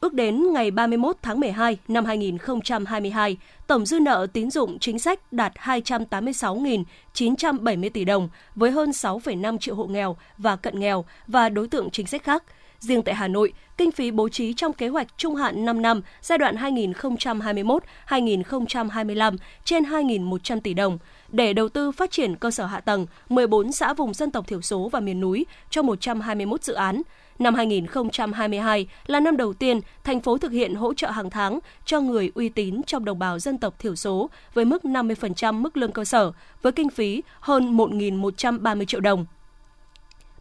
Ước 0.04 0.14
đến 0.14 0.54
ngày 0.54 0.72
31 0.72 1.16
tháng 1.22 1.40
12 1.40 1.78
năm 1.88 2.06
2022, 2.06 3.38
tổng 3.68 3.86
dư 3.86 4.00
nợ 4.00 4.28
tín 4.34 4.52
dụng 4.52 4.80
chính 4.80 5.00
sách 5.00 5.34
đạt 5.34 5.54
286.970 5.56 7.90
tỷ 7.90 8.06
đồng 8.06 8.30
với 8.56 8.72
hơn 8.72 8.90
6,5 8.90 9.58
triệu 9.58 9.76
hộ 9.76 9.86
nghèo 9.86 10.18
và 10.38 10.56
cận 10.56 10.80
nghèo 10.80 11.06
và 11.28 11.50
đối 11.50 11.68
tượng 11.68 11.90
chính 11.92 12.08
sách 12.08 12.24
khác. 12.24 12.44
Riêng 12.80 13.02
tại 13.02 13.16
Hà 13.16 13.28
Nội, 13.28 13.54
kinh 13.78 13.92
phí 13.92 14.12
bố 14.12 14.30
trí 14.30 14.54
trong 14.54 14.74
kế 14.74 14.88
hoạch 14.88 15.08
trung 15.18 15.36
hạn 15.36 15.66
5 15.66 15.82
năm 15.82 16.02
giai 16.22 16.38
đoạn 16.38 16.56
2021-2025 16.56 19.38
trên 19.64 19.84
2.100 19.84 20.60
tỷ 20.60 20.74
đồng 20.74 21.00
để 21.34 21.54
đầu 21.54 21.70
tư 21.70 21.92
phát 21.92 22.12
triển 22.12 22.36
cơ 22.36 22.52
sở 22.52 22.66
hạ 22.66 22.80
tầng 22.80 23.06
14 23.30 23.72
xã 23.72 23.94
vùng 23.94 24.14
dân 24.14 24.32
tộc 24.32 24.48
thiểu 24.48 24.62
số 24.62 24.90
và 24.92 25.00
miền 25.00 25.20
núi 25.20 25.46
cho 25.70 25.82
121 25.82 26.64
dự 26.64 26.74
án, 26.74 27.02
Năm 27.40 27.56
2022 27.56 28.88
là 29.08 29.20
năm 29.20 29.38
đầu 29.38 29.54
tiên 29.54 29.80
thành 30.04 30.22
phố 30.22 30.38
thực 30.38 30.52
hiện 30.52 30.76
hỗ 30.76 30.94
trợ 30.94 31.10
hàng 31.10 31.30
tháng 31.30 31.60
cho 31.86 32.00
người 32.00 32.32
uy 32.36 32.50
tín 32.50 32.82
trong 32.88 33.06
đồng 33.06 33.20
bào 33.20 33.40
dân 33.40 33.58
tộc 33.58 33.80
thiểu 33.80 33.96
số 33.96 34.30
với 34.54 34.66
mức 34.66 34.84
50% 34.84 35.54
mức 35.54 35.78
lương 35.78 35.92
cơ 35.92 36.06
sở 36.06 36.32
với 36.62 36.72
kinh 36.72 36.90
phí 36.90 37.24
hơn 37.40 37.78
1.130 37.78 38.86
triệu 38.86 39.00
đồng. 39.00 39.26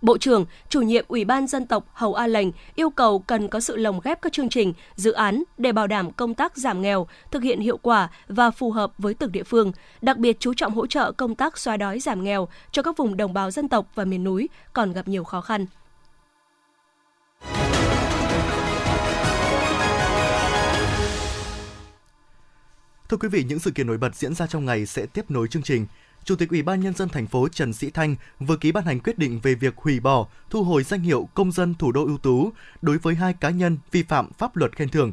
Bộ 0.03 0.19
trưởng, 0.19 0.45
chủ 0.69 0.81
nhiệm 0.81 1.05
Ủy 1.09 1.25
ban 1.25 1.47
dân 1.47 1.67
tộc 1.67 1.85
Hầu 1.93 2.15
A 2.15 2.27
Lệnh 2.27 2.49
yêu 2.75 2.91
cầu 2.91 3.19
cần 3.19 3.49
có 3.49 3.61
sự 3.61 3.77
lồng 3.77 4.01
ghép 4.05 4.23
các 4.23 4.33
chương 4.33 4.49
trình, 4.49 4.73
dự 4.97 5.13
án 5.13 5.43
để 5.59 5.73
bảo 5.73 5.87
đảm 5.87 6.13
công 6.13 6.35
tác 6.35 6.57
giảm 6.57 6.83
nghèo, 6.83 7.07
thực 7.31 7.43
hiện 7.43 7.61
hiệu 7.61 7.77
quả 7.77 8.09
và 8.29 8.51
phù 8.51 8.71
hợp 8.71 8.93
với 8.99 9.15
từng 9.15 9.33
địa 9.33 9.43
phương, 9.43 9.73
đặc 10.03 10.19
biệt 10.19 10.37
chú 10.41 10.55
trọng 10.55 10.75
hỗ 10.75 10.87
trợ 10.87 11.13
công 11.13 11.35
tác 11.35 11.59
xóa 11.59 11.77
đói 11.77 12.01
giảm 12.01 12.25
nghèo 12.25 12.49
cho 12.73 12.83
các 12.83 12.97
vùng 12.97 13.17
đồng 13.17 13.35
bào 13.35 13.51
dân 13.51 13.69
tộc 13.69 13.87
và 13.95 14.05
miền 14.05 14.25
núi 14.25 14.49
còn 14.73 14.93
gặp 14.93 15.09
nhiều 15.09 15.25
khó 15.25 15.41
khăn. 15.41 15.67
Thưa 23.09 23.17
quý 23.17 23.29
vị, 23.29 23.45
những 23.49 23.59
sự 23.59 23.71
kiện 23.71 23.87
nổi 23.87 23.99
bật 23.99 24.15
diễn 24.15 24.35
ra 24.35 24.47
trong 24.47 24.65
ngày 24.65 24.87
sẽ 24.87 25.07
tiếp 25.07 25.31
nối 25.31 25.49
chương 25.49 25.63
trình. 25.63 25.87
Chủ 26.25 26.37
tịch 26.37 26.51
Ủy 26.51 26.63
ban 26.63 26.81
nhân 26.81 26.95
dân 26.95 27.09
thành 27.09 27.27
phố 27.27 27.49
Trần 27.49 27.73
Sĩ 27.73 27.91
Thanh 27.91 28.17
vừa 28.39 28.57
ký 28.57 28.73
ban 28.73 28.85
hành 28.85 29.01
quyết 29.01 29.19
định 29.19 29.41
về 29.43 29.55
việc 29.55 29.77
hủy 29.77 30.01
bỏ, 30.01 30.27
thu 30.51 30.63
hồi 30.65 30.83
danh 30.83 31.01
hiệu 31.01 31.29
công 31.35 31.53
dân 31.53 31.75
thủ 31.75 31.93
đô 31.93 32.05
ưu 32.05 32.19
tú 32.19 32.53
đối 32.83 32.99
với 32.99 33.15
hai 33.15 33.33
cá 33.33 33.51
nhân 33.51 33.79
vi 33.91 34.03
phạm 34.03 34.33
pháp 34.39 34.57
luật 34.57 34.77
khen 34.77 34.89
thưởng. 34.89 35.13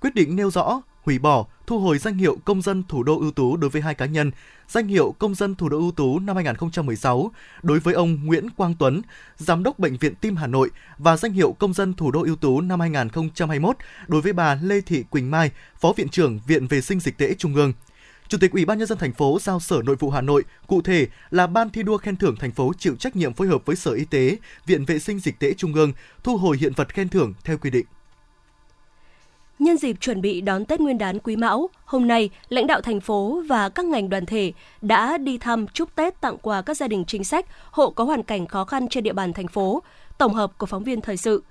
Quyết 0.00 0.14
định 0.14 0.36
nêu 0.36 0.50
rõ 0.50 0.80
hủy 1.02 1.18
bỏ, 1.18 1.46
thu 1.66 1.78
hồi 1.78 1.98
danh 1.98 2.16
hiệu 2.16 2.36
công 2.44 2.62
dân 2.62 2.82
thủ 2.88 3.02
đô 3.02 3.18
ưu 3.18 3.30
tú 3.30 3.56
đối 3.56 3.70
với 3.70 3.82
hai 3.82 3.94
cá 3.94 4.06
nhân, 4.06 4.30
danh 4.68 4.86
hiệu 4.86 5.14
công 5.18 5.34
dân 5.34 5.54
thủ 5.54 5.68
đô 5.68 5.78
ưu 5.78 5.92
tú 5.92 6.18
năm 6.18 6.36
2016 6.36 7.30
đối 7.62 7.80
với 7.80 7.94
ông 7.94 8.18
Nguyễn 8.24 8.50
Quang 8.50 8.74
Tuấn, 8.78 9.02
giám 9.36 9.62
đốc 9.62 9.78
bệnh 9.78 9.96
viện 9.96 10.14
Tim 10.14 10.36
Hà 10.36 10.46
Nội 10.46 10.70
và 10.98 11.16
danh 11.16 11.32
hiệu 11.32 11.56
công 11.58 11.74
dân 11.74 11.94
thủ 11.94 12.10
đô 12.10 12.22
ưu 12.22 12.36
tú 12.36 12.60
năm 12.60 12.80
2021 12.80 13.76
đối 14.06 14.20
với 14.20 14.32
bà 14.32 14.54
Lê 14.62 14.80
Thị 14.80 15.04
Quỳnh 15.10 15.30
Mai, 15.30 15.50
Phó 15.80 15.92
viện 15.96 16.08
trưởng 16.08 16.40
Viện 16.46 16.66
Vệ 16.66 16.80
sinh 16.80 17.00
Dịch 17.00 17.18
tễ 17.18 17.34
Trung 17.34 17.54
ương. 17.54 17.72
Chủ 18.28 18.38
tịch 18.38 18.52
Ủy 18.52 18.64
ban 18.64 18.78
nhân 18.78 18.88
dân 18.88 18.98
thành 18.98 19.12
phố 19.12 19.38
giao 19.40 19.60
Sở 19.60 19.82
Nội 19.84 19.96
vụ 19.96 20.10
Hà 20.10 20.20
Nội, 20.20 20.44
cụ 20.66 20.82
thể 20.82 21.06
là 21.30 21.46
Ban 21.46 21.70
thi 21.70 21.82
đua 21.82 21.96
khen 21.96 22.16
thưởng 22.16 22.36
thành 22.40 22.52
phố 22.52 22.72
chịu 22.78 22.96
trách 22.96 23.16
nhiệm 23.16 23.34
phối 23.34 23.48
hợp 23.48 23.66
với 23.66 23.76
Sở 23.76 23.90
Y 23.90 24.04
tế, 24.04 24.36
Viện 24.66 24.84
Vệ 24.84 24.98
sinh 24.98 25.18
Dịch 25.18 25.38
tễ 25.38 25.54
Trung 25.54 25.74
ương 25.74 25.92
thu 26.22 26.36
hồi 26.36 26.56
hiện 26.60 26.72
vật 26.76 26.94
khen 26.94 27.08
thưởng 27.08 27.34
theo 27.44 27.58
quy 27.58 27.70
định. 27.70 27.86
Nhân 29.58 29.78
dịp 29.78 29.96
chuẩn 30.00 30.20
bị 30.20 30.40
đón 30.40 30.64
Tết 30.64 30.80
Nguyên 30.80 30.98
đán 30.98 31.18
Quý 31.18 31.36
Mão, 31.36 31.68
hôm 31.84 32.08
nay, 32.08 32.30
lãnh 32.48 32.66
đạo 32.66 32.80
thành 32.80 33.00
phố 33.00 33.42
và 33.46 33.68
các 33.68 33.84
ngành 33.84 34.08
đoàn 34.08 34.26
thể 34.26 34.52
đã 34.82 35.18
đi 35.18 35.38
thăm 35.38 35.66
chúc 35.66 35.94
Tết 35.94 36.20
tặng 36.20 36.38
quà 36.42 36.62
các 36.62 36.76
gia 36.76 36.88
đình 36.88 37.04
chính 37.04 37.24
sách, 37.24 37.46
hộ 37.70 37.90
có 37.90 38.04
hoàn 38.04 38.22
cảnh 38.22 38.46
khó 38.46 38.64
khăn 38.64 38.88
trên 38.88 39.04
địa 39.04 39.12
bàn 39.12 39.32
thành 39.32 39.48
phố. 39.48 39.82
Tổng 40.18 40.34
hợp 40.34 40.58
của 40.58 40.66
phóng 40.66 40.84
viên 40.84 41.00
thời 41.00 41.16
sự. 41.16 41.42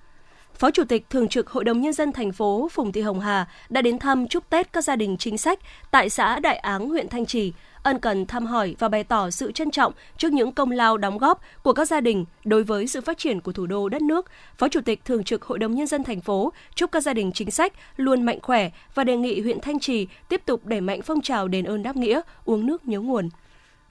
Phó 0.58 0.72
Chủ 0.72 0.84
tịch 0.84 1.10
Thường 1.10 1.28
trực 1.28 1.50
Hội 1.50 1.64
đồng 1.64 1.82
Nhân 1.82 1.94
dân 1.94 2.12
thành 2.12 2.32
phố 2.32 2.70
Phùng 2.72 2.92
Thị 2.92 3.02
Hồng 3.02 3.20
Hà 3.20 3.48
đã 3.70 3.82
đến 3.82 4.00
thăm 4.00 4.28
chúc 4.28 4.50
Tết 4.50 4.74
các 4.74 4.84
gia 4.84 4.96
đình 4.96 5.18
chính 5.18 5.38
sách 5.38 5.60
tại 5.92 6.10
xã 6.10 6.40
Đại 6.40 6.58
Áng, 6.58 6.90
huyện 6.90 7.08
Thanh 7.10 7.26
Trì, 7.26 7.54
ân 7.84 8.00
cần 8.00 8.26
thăm 8.26 8.46
hỏi 8.46 8.76
và 8.80 8.90
bày 8.90 9.04
tỏ 9.04 9.30
sự 9.30 9.52
trân 9.52 9.72
trọng 9.72 9.94
trước 10.18 10.34
những 10.34 10.52
công 10.52 10.72
lao 10.72 10.98
đóng 10.98 11.18
góp 11.18 11.42
của 11.64 11.74
các 11.74 11.88
gia 11.88 12.02
đình 12.02 12.26
đối 12.46 12.64
với 12.64 12.88
sự 12.88 13.02
phát 13.02 13.18
triển 13.18 13.42
của 13.42 13.52
thủ 13.52 13.66
đô 13.66 13.90
đất 13.90 14.02
nước. 14.02 14.26
Phó 14.58 14.68
Chủ 14.68 14.82
tịch 14.82 15.06
Thường 15.06 15.24
trực 15.24 15.44
Hội 15.44 15.60
đồng 15.60 15.76
Nhân 15.76 15.88
dân 15.88 16.04
thành 16.04 16.22
phố 16.22 16.54
chúc 16.76 16.92
các 16.92 17.04
gia 17.04 17.14
đình 17.14 17.32
chính 17.32 17.52
sách 17.52 17.74
luôn 17.98 18.24
mạnh 18.24 18.40
khỏe 18.42 18.70
và 18.96 19.04
đề 19.04 19.18
nghị 19.18 19.42
huyện 19.42 19.60
Thanh 19.60 19.80
Trì 19.80 20.08
tiếp 20.30 20.42
tục 20.46 20.66
đẩy 20.66 20.82
mạnh 20.82 21.02
phong 21.02 21.22
trào 21.22 21.48
đền 21.48 21.66
ơn 21.66 21.84
đáp 21.84 21.96
nghĩa, 21.96 22.22
uống 22.46 22.66
nước 22.66 22.88
nhớ 22.88 23.00
nguồn. 23.00 23.30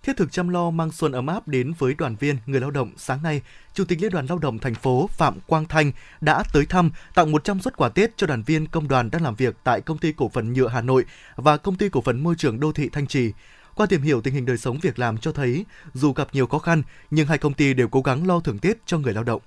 Thiết 0.03 0.17
thực 0.17 0.33
chăm 0.33 0.49
lo 0.49 0.71
mang 0.71 0.93
xuân 0.93 1.13
ấm 1.13 1.27
áp 1.27 1.49
đến 1.49 1.73
với 1.79 1.95
đoàn 1.95 2.17
viên, 2.17 2.37
người 2.47 2.61
lao 2.61 2.71
động, 2.71 2.91
sáng 2.97 3.23
nay, 3.23 3.43
Chủ 3.75 3.85
tịch 3.85 4.03
Liên 4.03 4.13
đoàn 4.13 4.27
Lao 4.27 4.39
động 4.39 4.59
thành 4.59 4.75
phố 4.75 5.07
Phạm 5.07 5.41
Quang 5.47 5.65
Thanh 5.65 5.93
đã 6.21 6.43
tới 6.53 6.67
thăm 6.67 6.91
tặng 7.15 7.33
100 7.33 7.61
xuất 7.61 7.77
quà 7.77 7.89
Tết 7.89 8.17
cho 8.17 8.27
đoàn 8.27 8.43
viên 8.43 8.67
công 8.67 8.89
đoàn 8.89 9.11
đang 9.11 9.23
làm 9.23 9.35
việc 9.35 9.57
tại 9.65 9.81
Công 9.81 9.99
ty 9.99 10.13
Cổ 10.13 10.29
phần 10.29 10.53
Nhựa 10.53 10.69
Hà 10.69 10.81
Nội 10.81 11.05
và 11.37 11.57
Công 11.57 11.77
ty 11.77 11.89
Cổ 11.89 12.01
phần 12.01 12.23
Môi 12.23 12.35
trường 12.39 12.61
Đô 12.61 12.73
thị 12.73 12.89
Thanh 12.93 13.07
Trì. 13.07 13.33
Qua 13.75 13.87
tìm 13.87 14.03
hiểu 14.03 14.21
tình 14.21 14.35
hình 14.35 14.47
đời 14.47 14.59
sống 14.59 14.79
việc 14.83 14.99
làm 14.99 15.19
cho 15.19 15.33
thấy, 15.33 15.65
dù 15.95 16.13
gặp 16.13 16.29
nhiều 16.33 16.47
khó 16.47 16.59
khăn, 16.59 16.83
nhưng 17.11 17.27
hai 17.27 17.39
công 17.39 17.55
ty 17.55 17.75
đều 17.75 17.89
cố 17.89 18.01
gắng 18.01 18.27
lo 18.27 18.41
thưởng 18.41 18.59
Tết 18.59 18.77
cho 18.87 18.99
người 18.99 19.15
lao 19.15 19.25
động. 19.25 19.43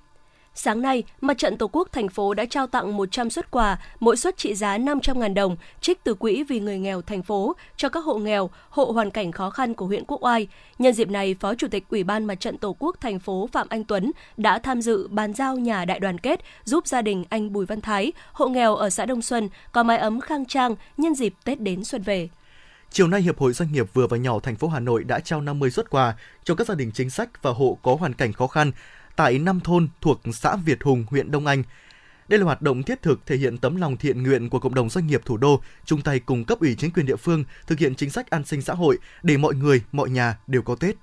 Sáng 0.58 0.82
nay, 0.82 1.02
Mặt 1.20 1.38
trận 1.38 1.56
Tổ 1.56 1.68
quốc 1.72 1.88
thành 1.92 2.08
phố 2.08 2.34
đã 2.34 2.44
trao 2.44 2.66
tặng 2.66 2.96
100 2.96 3.30
xuất 3.30 3.50
quà, 3.50 3.78
mỗi 4.00 4.16
suất 4.16 4.36
trị 4.36 4.54
giá 4.54 4.78
500.000 4.78 5.34
đồng, 5.34 5.56
trích 5.80 6.04
từ 6.04 6.14
quỹ 6.14 6.44
vì 6.44 6.60
người 6.60 6.78
nghèo 6.78 7.02
thành 7.02 7.22
phố 7.22 7.56
cho 7.76 7.88
các 7.88 8.04
hộ 8.04 8.18
nghèo, 8.18 8.50
hộ 8.70 8.84
hoàn 8.84 9.10
cảnh 9.10 9.32
khó 9.32 9.50
khăn 9.50 9.74
của 9.74 9.86
huyện 9.86 10.04
Quốc 10.06 10.24
Oai. 10.24 10.48
Nhân 10.78 10.92
dịp 10.92 11.10
này, 11.10 11.36
Phó 11.40 11.54
Chủ 11.54 11.68
tịch 11.68 11.84
Ủy 11.90 12.04
ban 12.04 12.24
Mặt 12.24 12.34
trận 12.34 12.58
Tổ 12.58 12.76
quốc 12.78 12.96
thành 13.00 13.18
phố 13.18 13.48
Phạm 13.52 13.66
Anh 13.70 13.84
Tuấn 13.84 14.12
đã 14.36 14.58
tham 14.58 14.82
dự 14.82 15.08
bàn 15.08 15.32
giao 15.32 15.56
nhà 15.56 15.84
đại 15.84 16.00
đoàn 16.00 16.18
kết 16.18 16.40
giúp 16.64 16.86
gia 16.86 17.02
đình 17.02 17.24
anh 17.28 17.52
Bùi 17.52 17.66
Văn 17.66 17.80
Thái, 17.80 18.12
hộ 18.32 18.48
nghèo 18.48 18.76
ở 18.76 18.90
xã 18.90 19.06
Đông 19.06 19.22
Xuân 19.22 19.48
có 19.72 19.82
mái 19.82 19.98
ấm 19.98 20.20
khang 20.20 20.46
trang 20.46 20.74
nhân 20.96 21.14
dịp 21.14 21.34
Tết 21.44 21.60
đến 21.60 21.84
xuân 21.84 22.02
về. 22.02 22.28
Chiều 22.90 23.08
nay, 23.08 23.22
Hiệp 23.22 23.38
hội 23.38 23.52
Doanh 23.52 23.72
nghiệp 23.72 23.86
vừa 23.94 24.06
và 24.06 24.16
nhỏ 24.16 24.38
thành 24.38 24.56
phố 24.56 24.68
Hà 24.68 24.80
Nội 24.80 25.04
đã 25.04 25.20
trao 25.20 25.40
50 25.40 25.70
xuất 25.70 25.90
quà 25.90 26.14
cho 26.44 26.54
các 26.54 26.66
gia 26.66 26.74
đình 26.74 26.90
chính 26.94 27.10
sách 27.10 27.42
và 27.42 27.50
hộ 27.50 27.78
có 27.82 27.94
hoàn 27.94 28.14
cảnh 28.14 28.32
khó 28.32 28.46
khăn 28.46 28.72
tại 29.16 29.38
năm 29.38 29.60
thôn 29.60 29.88
thuộc 30.00 30.20
xã 30.32 30.56
Việt 30.56 30.82
Hùng, 30.82 31.04
huyện 31.10 31.30
Đông 31.30 31.46
Anh. 31.46 31.62
Đây 32.28 32.38
là 32.38 32.44
hoạt 32.44 32.62
động 32.62 32.82
thiết 32.82 33.02
thực 33.02 33.26
thể 33.26 33.36
hiện 33.36 33.58
tấm 33.58 33.76
lòng 33.76 33.96
thiện 33.96 34.22
nguyện 34.22 34.50
của 34.50 34.58
cộng 34.58 34.74
đồng 34.74 34.90
doanh 34.90 35.06
nghiệp 35.06 35.20
thủ 35.24 35.36
đô, 35.36 35.62
chung 35.84 36.02
tay 36.02 36.20
cùng 36.20 36.44
cấp 36.44 36.60
ủy 36.60 36.74
chính 36.74 36.90
quyền 36.90 37.06
địa 37.06 37.16
phương 37.16 37.44
thực 37.66 37.78
hiện 37.78 37.94
chính 37.94 38.10
sách 38.10 38.30
an 38.30 38.44
sinh 38.44 38.62
xã 38.62 38.74
hội 38.74 38.98
để 39.22 39.36
mọi 39.36 39.54
người, 39.54 39.82
mọi 39.92 40.10
nhà 40.10 40.38
đều 40.46 40.62
có 40.62 40.74
Tết. 40.74 40.96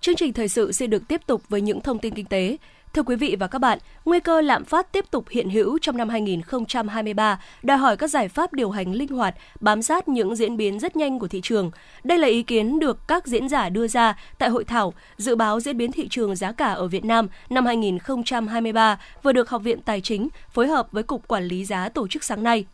Chương 0.00 0.16
trình 0.16 0.32
thời 0.32 0.48
sự 0.48 0.72
sẽ 0.72 0.86
được 0.86 1.02
tiếp 1.08 1.20
tục 1.26 1.42
với 1.48 1.60
những 1.60 1.80
thông 1.80 1.98
tin 1.98 2.14
kinh 2.14 2.26
tế. 2.26 2.56
Thưa 2.94 3.02
quý 3.02 3.16
vị 3.16 3.36
và 3.40 3.46
các 3.46 3.58
bạn, 3.58 3.78
nguy 4.04 4.20
cơ 4.20 4.40
lạm 4.40 4.64
phát 4.64 4.92
tiếp 4.92 5.04
tục 5.10 5.28
hiện 5.30 5.50
hữu 5.50 5.78
trong 5.78 5.96
năm 5.96 6.08
2023, 6.08 7.40
đòi 7.62 7.76
hỏi 7.78 7.96
các 7.96 8.10
giải 8.10 8.28
pháp 8.28 8.52
điều 8.52 8.70
hành 8.70 8.92
linh 8.92 9.08
hoạt, 9.08 9.34
bám 9.60 9.82
sát 9.82 10.08
những 10.08 10.36
diễn 10.36 10.56
biến 10.56 10.78
rất 10.78 10.96
nhanh 10.96 11.18
của 11.18 11.28
thị 11.28 11.40
trường. 11.42 11.70
Đây 12.04 12.18
là 12.18 12.28
ý 12.28 12.42
kiến 12.42 12.78
được 12.78 13.08
các 13.08 13.26
diễn 13.26 13.48
giả 13.48 13.68
đưa 13.68 13.88
ra 13.88 14.16
tại 14.38 14.48
hội 14.48 14.64
thảo 14.64 14.94
dự 15.16 15.36
báo 15.36 15.60
diễn 15.60 15.76
biến 15.76 15.92
thị 15.92 16.08
trường 16.08 16.36
giá 16.36 16.52
cả 16.52 16.72
ở 16.72 16.88
Việt 16.88 17.04
Nam 17.04 17.28
năm 17.50 17.66
2023 17.66 18.98
vừa 19.22 19.32
được 19.32 19.50
Học 19.50 19.62
viện 19.62 19.80
Tài 19.82 20.00
chính 20.00 20.28
phối 20.50 20.66
hợp 20.66 20.88
với 20.92 21.02
Cục 21.02 21.28
Quản 21.28 21.44
lý 21.44 21.64
giá 21.64 21.88
tổ 21.88 22.08
chức 22.08 22.24
sáng 22.24 22.42
nay. 22.42 22.66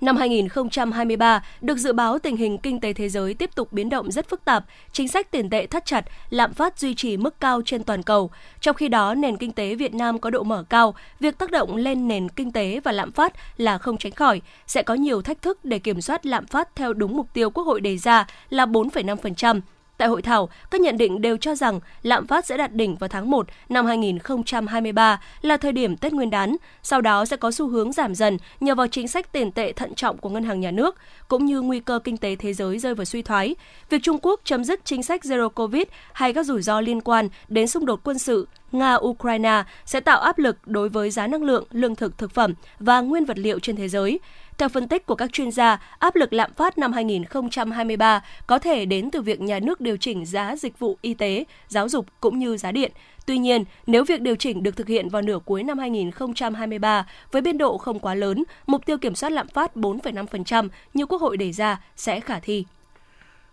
Năm 0.00 0.16
2023 0.16 1.42
được 1.60 1.78
dự 1.78 1.92
báo 1.92 2.18
tình 2.18 2.36
hình 2.36 2.58
kinh 2.58 2.80
tế 2.80 2.92
thế 2.92 3.08
giới 3.08 3.34
tiếp 3.34 3.50
tục 3.54 3.72
biến 3.72 3.88
động 3.88 4.10
rất 4.10 4.28
phức 4.28 4.44
tạp, 4.44 4.64
chính 4.92 5.08
sách 5.08 5.30
tiền 5.30 5.50
tệ 5.50 5.66
thắt 5.66 5.86
chặt, 5.86 6.04
lạm 6.30 6.54
phát 6.54 6.78
duy 6.78 6.94
trì 6.94 7.16
mức 7.16 7.40
cao 7.40 7.62
trên 7.64 7.84
toàn 7.84 8.02
cầu. 8.02 8.30
Trong 8.60 8.76
khi 8.76 8.88
đó, 8.88 9.14
nền 9.14 9.36
kinh 9.36 9.52
tế 9.52 9.74
Việt 9.74 9.94
Nam 9.94 10.18
có 10.18 10.30
độ 10.30 10.42
mở 10.42 10.64
cao, 10.68 10.94
việc 11.20 11.38
tác 11.38 11.50
động 11.50 11.76
lên 11.76 12.08
nền 12.08 12.28
kinh 12.28 12.52
tế 12.52 12.80
và 12.84 12.92
lạm 12.92 13.12
phát 13.12 13.32
là 13.56 13.78
không 13.78 13.96
tránh 13.96 14.12
khỏi, 14.12 14.40
sẽ 14.66 14.82
có 14.82 14.94
nhiều 14.94 15.22
thách 15.22 15.42
thức 15.42 15.64
để 15.64 15.78
kiểm 15.78 16.00
soát 16.00 16.26
lạm 16.26 16.46
phát 16.46 16.76
theo 16.76 16.92
đúng 16.92 17.16
mục 17.16 17.26
tiêu 17.32 17.50
Quốc 17.50 17.64
hội 17.64 17.80
đề 17.80 17.96
ra 17.96 18.26
là 18.50 18.66
4,5%. 18.66 19.60
Tại 20.00 20.08
hội 20.08 20.22
thảo, 20.22 20.48
các 20.70 20.80
nhận 20.80 20.98
định 20.98 21.20
đều 21.20 21.36
cho 21.36 21.54
rằng 21.54 21.80
lạm 22.02 22.26
phát 22.26 22.46
sẽ 22.46 22.56
đạt 22.56 22.74
đỉnh 22.74 22.96
vào 22.96 23.08
tháng 23.08 23.30
1 23.30 23.46
năm 23.68 23.86
2023 23.86 25.20
là 25.42 25.56
thời 25.56 25.72
điểm 25.72 25.96
Tết 25.96 26.12
Nguyên 26.12 26.30
đán, 26.30 26.56
sau 26.82 27.00
đó 27.00 27.24
sẽ 27.24 27.36
có 27.36 27.50
xu 27.50 27.68
hướng 27.68 27.92
giảm 27.92 28.14
dần 28.14 28.38
nhờ 28.60 28.74
vào 28.74 28.86
chính 28.86 29.08
sách 29.08 29.32
tiền 29.32 29.52
tệ 29.52 29.72
thận 29.72 29.94
trọng 29.94 30.18
của 30.18 30.28
ngân 30.28 30.44
hàng 30.44 30.60
nhà 30.60 30.70
nước 30.70 30.96
cũng 31.28 31.46
như 31.46 31.60
nguy 31.60 31.80
cơ 31.80 31.98
kinh 32.04 32.16
tế 32.16 32.36
thế 32.36 32.52
giới 32.52 32.78
rơi 32.78 32.94
vào 32.94 33.04
suy 33.04 33.22
thoái. 33.22 33.54
Việc 33.90 34.02
Trung 34.02 34.18
Quốc 34.22 34.40
chấm 34.44 34.64
dứt 34.64 34.80
chính 34.84 35.02
sách 35.02 35.22
Zero 35.22 35.48
Covid 35.48 35.82
hay 36.12 36.32
các 36.32 36.46
rủi 36.46 36.62
ro 36.62 36.80
liên 36.80 37.00
quan 37.00 37.28
đến 37.48 37.66
xung 37.68 37.86
đột 37.86 38.00
quân 38.04 38.18
sự 38.18 38.46
Nga-Ukraine 38.72 39.62
sẽ 39.86 40.00
tạo 40.00 40.20
áp 40.20 40.38
lực 40.38 40.56
đối 40.66 40.88
với 40.88 41.10
giá 41.10 41.26
năng 41.26 41.42
lượng, 41.42 41.64
lương 41.70 41.94
thực 41.94 42.18
thực 42.18 42.30
phẩm 42.30 42.54
và 42.78 43.00
nguyên 43.00 43.24
vật 43.24 43.38
liệu 43.38 43.58
trên 43.58 43.76
thế 43.76 43.88
giới. 43.88 44.20
Theo 44.60 44.68
phân 44.68 44.88
tích 44.88 45.06
của 45.06 45.14
các 45.14 45.32
chuyên 45.32 45.50
gia, 45.50 45.78
áp 45.98 46.16
lực 46.16 46.32
lạm 46.32 46.54
phát 46.54 46.78
năm 46.78 46.92
2023 46.92 48.22
có 48.46 48.58
thể 48.58 48.84
đến 48.84 49.10
từ 49.10 49.20
việc 49.20 49.40
nhà 49.40 49.58
nước 49.58 49.80
điều 49.80 49.96
chỉnh 49.96 50.26
giá 50.26 50.56
dịch 50.56 50.78
vụ 50.78 50.98
y 51.02 51.14
tế, 51.14 51.44
giáo 51.68 51.88
dục 51.88 52.06
cũng 52.20 52.38
như 52.38 52.56
giá 52.56 52.72
điện. 52.72 52.92
Tuy 53.26 53.38
nhiên, 53.38 53.64
nếu 53.86 54.04
việc 54.04 54.20
điều 54.20 54.36
chỉnh 54.36 54.62
được 54.62 54.76
thực 54.76 54.88
hiện 54.88 55.08
vào 55.08 55.22
nửa 55.22 55.38
cuối 55.44 55.62
năm 55.62 55.78
2023 55.78 57.06
với 57.32 57.42
biên 57.42 57.58
độ 57.58 57.78
không 57.78 57.98
quá 57.98 58.14
lớn, 58.14 58.44
mục 58.66 58.86
tiêu 58.86 58.98
kiểm 58.98 59.14
soát 59.14 59.30
lạm 59.30 59.48
phát 59.48 59.76
4,5% 59.76 60.68
như 60.94 61.06
Quốc 61.06 61.20
hội 61.20 61.36
đề 61.36 61.52
ra 61.52 61.80
sẽ 61.96 62.20
khả 62.20 62.40
thi. 62.40 62.64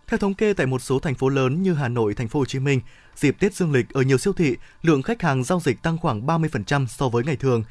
Theo 0.06 0.18
thống 0.18 0.34
kê 0.34 0.52
tại 0.52 0.66
một 0.66 0.82
số 0.82 0.98
thành 0.98 1.14
phố 1.14 1.28
lớn 1.28 1.62
như 1.62 1.74
Hà 1.74 1.88
Nội, 1.88 2.14
Thành 2.14 2.28
phố 2.28 2.38
Hồ 2.38 2.44
Chí 2.44 2.58
Minh, 2.58 2.80
dịp 3.14 3.36
Tết 3.40 3.54
dương 3.54 3.72
lịch 3.72 3.86
ở 3.92 4.02
nhiều 4.02 4.18
siêu 4.18 4.32
thị, 4.32 4.56
lượng 4.82 5.02
khách 5.02 5.22
hàng 5.22 5.44
giao 5.44 5.60
dịch 5.60 5.82
tăng 5.82 5.98
khoảng 5.98 6.26
30% 6.26 6.86
so 6.86 7.08
với 7.08 7.24
ngày 7.24 7.36
thường. 7.36 7.64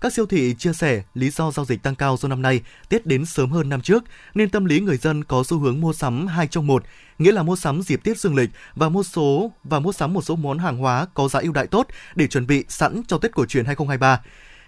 Các 0.00 0.12
siêu 0.12 0.26
thị 0.26 0.54
chia 0.58 0.72
sẻ 0.72 1.02
lý 1.14 1.30
do 1.30 1.50
giao 1.50 1.64
dịch 1.64 1.82
tăng 1.82 1.94
cao 1.94 2.16
do 2.16 2.28
năm 2.28 2.42
nay 2.42 2.60
Tết 2.88 3.06
đến 3.06 3.26
sớm 3.26 3.50
hơn 3.50 3.68
năm 3.68 3.80
trước 3.80 4.04
nên 4.34 4.50
tâm 4.50 4.64
lý 4.64 4.80
người 4.80 4.96
dân 4.96 5.24
có 5.24 5.42
xu 5.46 5.58
hướng 5.58 5.80
mua 5.80 5.92
sắm 5.92 6.26
hai 6.26 6.46
trong 6.46 6.66
một, 6.66 6.84
nghĩa 7.18 7.32
là 7.32 7.42
mua 7.42 7.56
sắm 7.56 7.82
dịp 7.82 8.00
Tết 8.04 8.18
dương 8.18 8.34
lịch 8.34 8.50
và 8.74 8.88
mua 8.88 9.02
số 9.02 9.52
và 9.64 9.80
mua 9.80 9.92
sắm 9.92 10.12
một 10.12 10.22
số 10.22 10.36
món 10.36 10.58
hàng 10.58 10.76
hóa 10.76 11.06
có 11.14 11.28
giá 11.28 11.40
ưu 11.40 11.52
đại 11.52 11.66
tốt 11.66 11.86
để 12.14 12.26
chuẩn 12.26 12.46
bị 12.46 12.64
sẵn 12.68 13.02
cho 13.08 13.18
Tết 13.18 13.32
cổ 13.32 13.46
truyền 13.46 13.64
2023. 13.64 14.20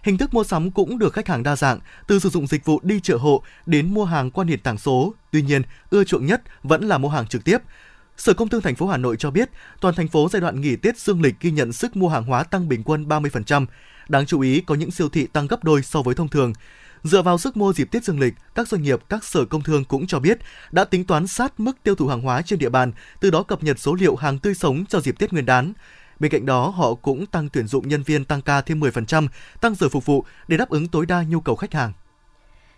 Hình 0.03 0.19
thức 0.19 0.35
mua 0.35 0.45
sắm 0.45 0.71
cũng 0.71 0.99
được 0.99 1.13
khách 1.13 1.29
hàng 1.29 1.43
đa 1.43 1.57
dạng, 1.57 1.81
từ 2.07 2.19
sử 2.19 2.29
dụng 2.29 2.47
dịch 2.47 2.65
vụ 2.65 2.81
đi 2.83 3.01
chợ 3.01 3.17
hộ 3.17 3.43
đến 3.67 3.95
mua 3.95 4.05
hàng 4.05 4.31
qua 4.31 4.45
nền 4.45 4.61
tảng 4.61 4.79
số. 4.79 5.15
Tuy 5.31 5.43
nhiên, 5.43 5.63
ưa 5.91 6.05
chuộng 6.05 6.27
nhất 6.27 6.43
vẫn 6.63 6.89
là 6.89 6.99
mua 6.99 7.09
hàng 7.09 7.27
trực 7.27 7.45
tiếp. 7.45 7.59
Sở 8.17 8.35
Công 8.35 8.49
Thương 8.49 8.63
thành 8.63 8.75
phố 8.75 8.87
Hà 8.87 8.97
Nội 8.97 9.17
cho 9.17 9.31
biết, 9.31 9.51
toàn 9.81 9.95
thành 9.95 10.09
phố 10.09 10.29
giai 10.33 10.41
đoạn 10.41 10.61
nghỉ 10.61 10.77
Tết 10.77 10.99
dương 10.99 11.23
lịch 11.23 11.35
ghi 11.41 11.51
nhận 11.51 11.73
sức 11.73 11.97
mua 11.97 12.09
hàng 12.09 12.25
hóa 12.25 12.43
tăng 12.43 12.69
bình 12.69 12.83
quân 12.83 13.09
30%. 13.09 13.67
Đáng 14.09 14.27
chú 14.27 14.41
ý 14.41 14.61
có 14.61 14.75
những 14.75 14.91
siêu 14.91 15.09
thị 15.09 15.27
tăng 15.27 15.47
gấp 15.47 15.65
đôi 15.65 15.83
so 15.83 16.03
với 16.03 16.15
thông 16.15 16.29
thường. 16.29 16.53
Dựa 17.03 17.23
vào 17.23 17.39
sức 17.39 17.57
mua 17.57 17.73
dịp 17.73 17.89
Tết 17.91 18.05
dương 18.05 18.21
lịch, 18.21 18.35
các 18.55 18.69
doanh 18.69 18.83
nghiệp, 18.83 19.01
các 19.09 19.25
sở 19.25 19.45
công 19.45 19.63
thương 19.63 19.85
cũng 19.85 20.07
cho 20.07 20.19
biết 20.19 20.39
đã 20.73 20.85
tính 20.85 21.05
toán 21.05 21.27
sát 21.27 21.61
mức 21.61 21.77
tiêu 21.83 21.95
thụ 21.95 22.07
hàng 22.07 22.21
hóa 22.21 22.43
trên 22.43 22.59
địa 22.59 22.69
bàn, 22.69 22.93
từ 23.21 23.31
đó 23.31 23.43
cập 23.43 23.63
nhật 23.63 23.79
số 23.79 23.95
liệu 23.95 24.17
hàng 24.17 24.39
tươi 24.39 24.55
sống 24.55 24.85
cho 24.89 25.01
dịp 25.01 25.19
Tết 25.19 25.33
Nguyên 25.33 25.47
đán. 25.47 25.73
Bên 26.19 26.31
cạnh 26.31 26.47
đó, 26.47 26.69
họ 26.69 26.95
cũng 26.95 27.27
tăng 27.27 27.49
tuyển 27.49 27.67
dụng 27.67 27.89
nhân 27.89 28.03
viên 28.03 28.25
tăng 28.25 28.43
ca 28.43 28.61
thêm 28.61 28.81
10%, 28.81 29.29
tăng 29.61 29.75
giờ 29.75 29.89
phục 29.89 30.07
vụ 30.07 30.25
để 30.49 30.57
đáp 30.57 30.69
ứng 30.69 30.89
tối 30.89 31.07
đa 31.07 31.23
nhu 31.23 31.41
cầu 31.41 31.57
khách 31.57 31.75
hàng. 31.75 31.93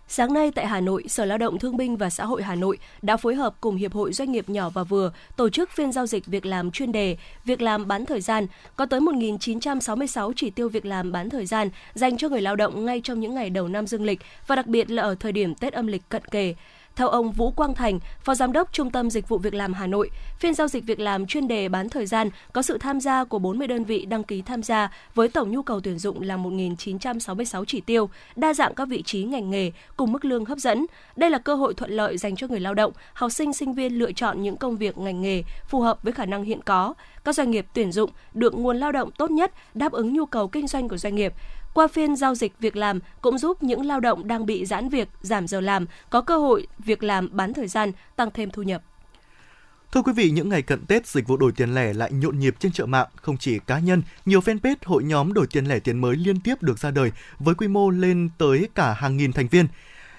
Sáng 0.07 0.33
nay 0.33 0.51
tại 0.55 0.67
Hà 0.67 0.79
Nội, 0.79 1.03
Sở 1.07 1.25
Lao 1.25 1.37
động 1.37 1.59
Thương 1.59 1.77
binh 1.77 1.97
và 1.97 2.09
Xã 2.09 2.25
hội 2.25 2.43
Hà 2.43 2.55
Nội 2.55 2.77
đã 3.01 3.17
phối 3.17 3.35
hợp 3.35 3.55
cùng 3.61 3.75
Hiệp 3.75 3.93
hội 3.93 4.13
Doanh 4.13 4.31
nghiệp 4.31 4.49
nhỏ 4.49 4.69
và 4.69 4.83
vừa 4.83 5.11
tổ 5.35 5.49
chức 5.49 5.69
phiên 5.71 5.91
giao 5.91 6.07
dịch 6.07 6.25
việc 6.25 6.45
làm 6.45 6.71
chuyên 6.71 6.91
đề, 6.91 7.17
việc 7.45 7.61
làm 7.61 7.87
bán 7.87 8.05
thời 8.05 8.21
gian, 8.21 8.47
có 8.75 8.85
tới 8.85 8.99
1.966 8.99 10.33
chỉ 10.35 10.49
tiêu 10.49 10.69
việc 10.69 10.85
làm 10.85 11.11
bán 11.11 11.29
thời 11.29 11.45
gian 11.45 11.69
dành 11.93 12.17
cho 12.17 12.29
người 12.29 12.41
lao 12.41 12.55
động 12.55 12.85
ngay 12.85 13.01
trong 13.03 13.19
những 13.19 13.35
ngày 13.35 13.49
đầu 13.49 13.67
năm 13.67 13.87
dương 13.87 14.05
lịch 14.05 14.19
và 14.47 14.55
đặc 14.55 14.67
biệt 14.67 14.91
là 14.91 15.03
ở 15.03 15.15
thời 15.19 15.31
điểm 15.31 15.55
Tết 15.55 15.73
âm 15.73 15.87
lịch 15.87 16.09
cận 16.09 16.25
kề. 16.25 16.55
Theo 16.95 17.07
ông 17.07 17.31
Vũ 17.31 17.51
Quang 17.51 17.73
Thành, 17.73 17.99
Phó 18.23 18.35
Giám 18.35 18.51
đốc 18.51 18.73
Trung 18.73 18.91
tâm 18.91 19.09
Dịch 19.09 19.29
vụ 19.29 19.37
Việc 19.37 19.53
làm 19.53 19.73
Hà 19.73 19.87
Nội, 19.87 20.09
phiên 20.39 20.53
giao 20.53 20.67
dịch 20.67 20.85
việc 20.85 20.99
làm 20.99 21.27
chuyên 21.27 21.47
đề 21.47 21.69
bán 21.69 21.89
thời 21.89 22.05
gian 22.05 22.29
có 22.53 22.61
sự 22.61 22.77
tham 22.77 22.99
gia 22.99 23.23
của 23.23 23.39
40 23.39 23.67
đơn 23.67 23.83
vị 23.83 24.05
đăng 24.05 24.23
ký 24.23 24.41
tham 24.41 24.63
gia 24.63 24.91
với 25.15 25.29
tổng 25.29 25.51
nhu 25.51 25.61
cầu 25.61 25.79
tuyển 25.79 25.99
dụng 25.99 26.21
là 26.21 26.37
1.966 26.37 27.65
chỉ 27.65 27.81
tiêu, 27.81 28.09
đa 28.35 28.53
dạng 28.53 28.75
các 28.75 28.87
vị 28.87 29.01
trí 29.01 29.23
ngành 29.23 29.49
nghề 29.49 29.71
cùng 29.97 30.11
mức 30.11 30.25
lương 30.25 30.45
hấp 30.45 30.57
dẫn. 30.57 30.85
Đây 31.15 31.29
là 31.29 31.37
cơ 31.37 31.55
hội 31.55 31.73
thuận 31.73 31.91
lợi 31.91 32.17
dành 32.17 32.35
cho 32.35 32.47
người 32.47 32.59
lao 32.59 32.73
động, 32.73 32.91
học 33.13 33.31
sinh, 33.31 33.53
sinh 33.53 33.73
viên 33.73 33.99
lựa 33.99 34.11
chọn 34.11 34.41
những 34.41 34.57
công 34.57 34.77
việc 34.77 34.97
ngành 34.97 35.21
nghề 35.21 35.43
phù 35.67 35.81
hợp 35.81 36.03
với 36.03 36.13
khả 36.13 36.25
năng 36.25 36.43
hiện 36.43 36.61
có. 36.61 36.93
Các 37.23 37.35
doanh 37.35 37.51
nghiệp 37.51 37.65
tuyển 37.73 37.91
dụng 37.91 38.09
được 38.33 38.53
nguồn 38.53 38.77
lao 38.77 38.91
động 38.91 39.11
tốt 39.11 39.31
nhất 39.31 39.51
đáp 39.73 39.91
ứng 39.91 40.13
nhu 40.13 40.25
cầu 40.25 40.47
kinh 40.47 40.67
doanh 40.67 40.89
của 40.89 40.97
doanh 40.97 41.15
nghiệp. 41.15 41.33
Qua 41.75 41.87
phiên 41.87 42.15
giao 42.15 42.35
dịch 42.35 42.53
việc 42.59 42.75
làm 42.75 42.99
cũng 43.21 43.37
giúp 43.37 43.63
những 43.63 43.85
lao 43.85 43.99
động 43.99 44.27
đang 44.27 44.45
bị 44.45 44.65
giãn 44.65 44.89
việc, 44.89 45.07
giảm 45.21 45.47
giờ 45.47 45.61
làm 45.61 45.85
có 46.09 46.21
cơ 46.21 46.37
hội 46.37 46.67
việc 46.79 47.03
làm 47.03 47.29
bán 47.31 47.53
thời 47.53 47.67
gian, 47.67 47.91
tăng 48.15 48.29
thêm 48.33 48.49
thu 48.49 48.61
nhập. 48.61 48.81
Thưa 49.91 50.01
quý 50.01 50.13
vị, 50.13 50.29
những 50.29 50.49
ngày 50.49 50.61
cận 50.61 50.85
Tết, 50.85 51.07
dịch 51.07 51.27
vụ 51.27 51.37
đổi 51.37 51.51
tiền 51.51 51.75
lẻ 51.75 51.93
lại 51.93 52.11
nhộn 52.11 52.39
nhịp 52.39 52.55
trên 52.59 52.71
chợ 52.71 52.85
mạng. 52.85 53.07
Không 53.15 53.37
chỉ 53.37 53.59
cá 53.59 53.79
nhân, 53.79 54.01
nhiều 54.25 54.39
fanpage, 54.39 54.75
hội 54.85 55.03
nhóm 55.03 55.33
đổi 55.33 55.47
tiền 55.47 55.65
lẻ 55.65 55.79
tiền 55.79 56.01
mới 56.01 56.15
liên 56.15 56.39
tiếp 56.39 56.63
được 56.63 56.79
ra 56.79 56.91
đời 56.91 57.11
với 57.39 57.55
quy 57.55 57.67
mô 57.67 57.89
lên 57.89 58.29
tới 58.37 58.69
cả 58.75 58.93
hàng 58.93 59.17
nghìn 59.17 59.33
thành 59.33 59.47
viên. 59.47 59.67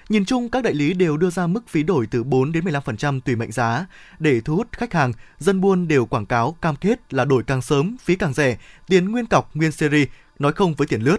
Nhìn 0.09 0.25
chung, 0.25 0.49
các 0.49 0.63
đại 0.63 0.73
lý 0.73 0.93
đều 0.93 1.17
đưa 1.17 1.29
ra 1.29 1.47
mức 1.47 1.67
phí 1.67 1.83
đổi 1.83 2.07
từ 2.11 2.23
4 2.23 2.51
đến 2.51 2.63
15% 2.65 3.19
tùy 3.19 3.35
mệnh 3.35 3.51
giá. 3.51 3.85
Để 4.19 4.41
thu 4.41 4.55
hút 4.55 4.67
khách 4.71 4.93
hàng, 4.93 5.13
dân 5.39 5.61
buôn 5.61 5.87
đều 5.87 6.05
quảng 6.05 6.25
cáo 6.25 6.51
cam 6.61 6.75
kết 6.75 7.13
là 7.13 7.25
đổi 7.25 7.43
càng 7.43 7.61
sớm, 7.61 7.95
phí 8.01 8.15
càng 8.15 8.33
rẻ, 8.33 8.57
tiền 8.87 9.11
nguyên 9.11 9.25
cọc, 9.25 9.55
nguyên 9.55 9.71
series, 9.71 10.07
nói 10.39 10.53
không 10.53 10.73
với 10.73 10.87
tiền 10.87 11.01
lướt 11.01 11.17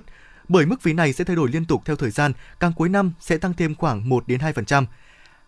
bởi 0.48 0.66
mức 0.66 0.82
phí 0.82 0.92
này 0.92 1.12
sẽ 1.12 1.24
thay 1.24 1.36
đổi 1.36 1.48
liên 1.48 1.64
tục 1.64 1.82
theo 1.84 1.96
thời 1.96 2.10
gian, 2.10 2.32
càng 2.60 2.72
cuối 2.72 2.88
năm 2.88 3.12
sẽ 3.20 3.36
tăng 3.36 3.54
thêm 3.54 3.74
khoảng 3.74 4.08
1 4.08 4.28
đến 4.28 4.40
2%. 4.40 4.84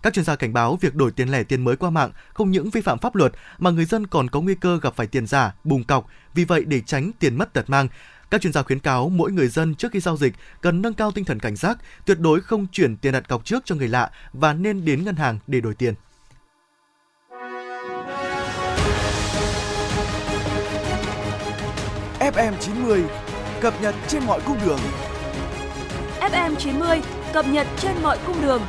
Các 0.03 0.15
chuyên 0.15 0.25
gia 0.25 0.37
cảnh 0.37 0.53
báo 0.53 0.79
việc 0.81 0.95
đổi 0.95 1.11
tiền 1.11 1.29
lẻ 1.29 1.43
tiền 1.43 1.65
mới 1.65 1.77
qua 1.77 1.91
mạng 1.91 2.11
không 2.35 2.51
những 2.51 2.71
vi 2.71 2.81
phạm 2.81 2.99
pháp 2.99 3.15
luật 3.15 3.33
mà 3.59 3.71
người 3.71 3.85
dân 3.85 4.07
còn 4.07 4.31
có 4.31 4.41
nguy 4.41 4.55
cơ 4.55 4.79
gặp 4.83 4.95
phải 4.97 5.07
tiền 5.07 5.27
giả, 5.27 5.55
bùng 5.65 5.85
cọc. 5.85 6.07
Vì 6.35 6.45
vậy 6.45 6.65
để 6.65 6.81
tránh 6.81 7.11
tiền 7.19 7.39
mất 7.39 7.53
tật 7.53 7.71
mang, 7.71 7.89
Các 8.31 8.41
chuyên 8.41 8.53
gia 8.53 8.63
khuyến 8.63 8.79
cáo 8.79 9.09
mỗi 9.09 9.33
người 9.33 9.49
dân 9.49 9.75
trước 9.75 9.93
khi 9.93 10.01
giao 10.01 10.17
dịch 10.17 10.35
cần 10.61 10.83
nâng 10.83 10.95
cao 10.95 11.11
tinh 11.11 11.25
thần 11.25 11.41
cảnh 11.41 11.57
giác, 11.57 11.79
tuyệt 12.07 12.19
đối 12.21 12.41
không 12.41 12.67
chuyển 12.73 12.97
tiền 12.97 13.13
đặt 13.13 13.29
cọc 13.29 13.45
trước 13.45 13.63
cho 13.65 13.75
người 13.75 13.89
lạ 13.89 14.11
và 14.33 14.53
nên 14.53 14.85
đến 14.85 15.05
ngân 15.05 15.17
hàng 15.17 15.39
để 15.47 15.61
đổi 15.61 15.75
tiền. 15.75 15.95
FM 22.21 22.53
90 22.61 23.05
cập 23.61 23.83
nhật 23.83 23.95
trên 24.09 24.23
mọi 24.27 24.41
cung 24.47 24.57
đường. 24.67 24.79
FM 26.21 26.55
90 26.55 27.01
cập 27.33 27.47
nhật 27.49 27.67
trên 27.79 27.93
mọi 28.03 28.19
cung 28.27 28.43
đường. 28.43 28.63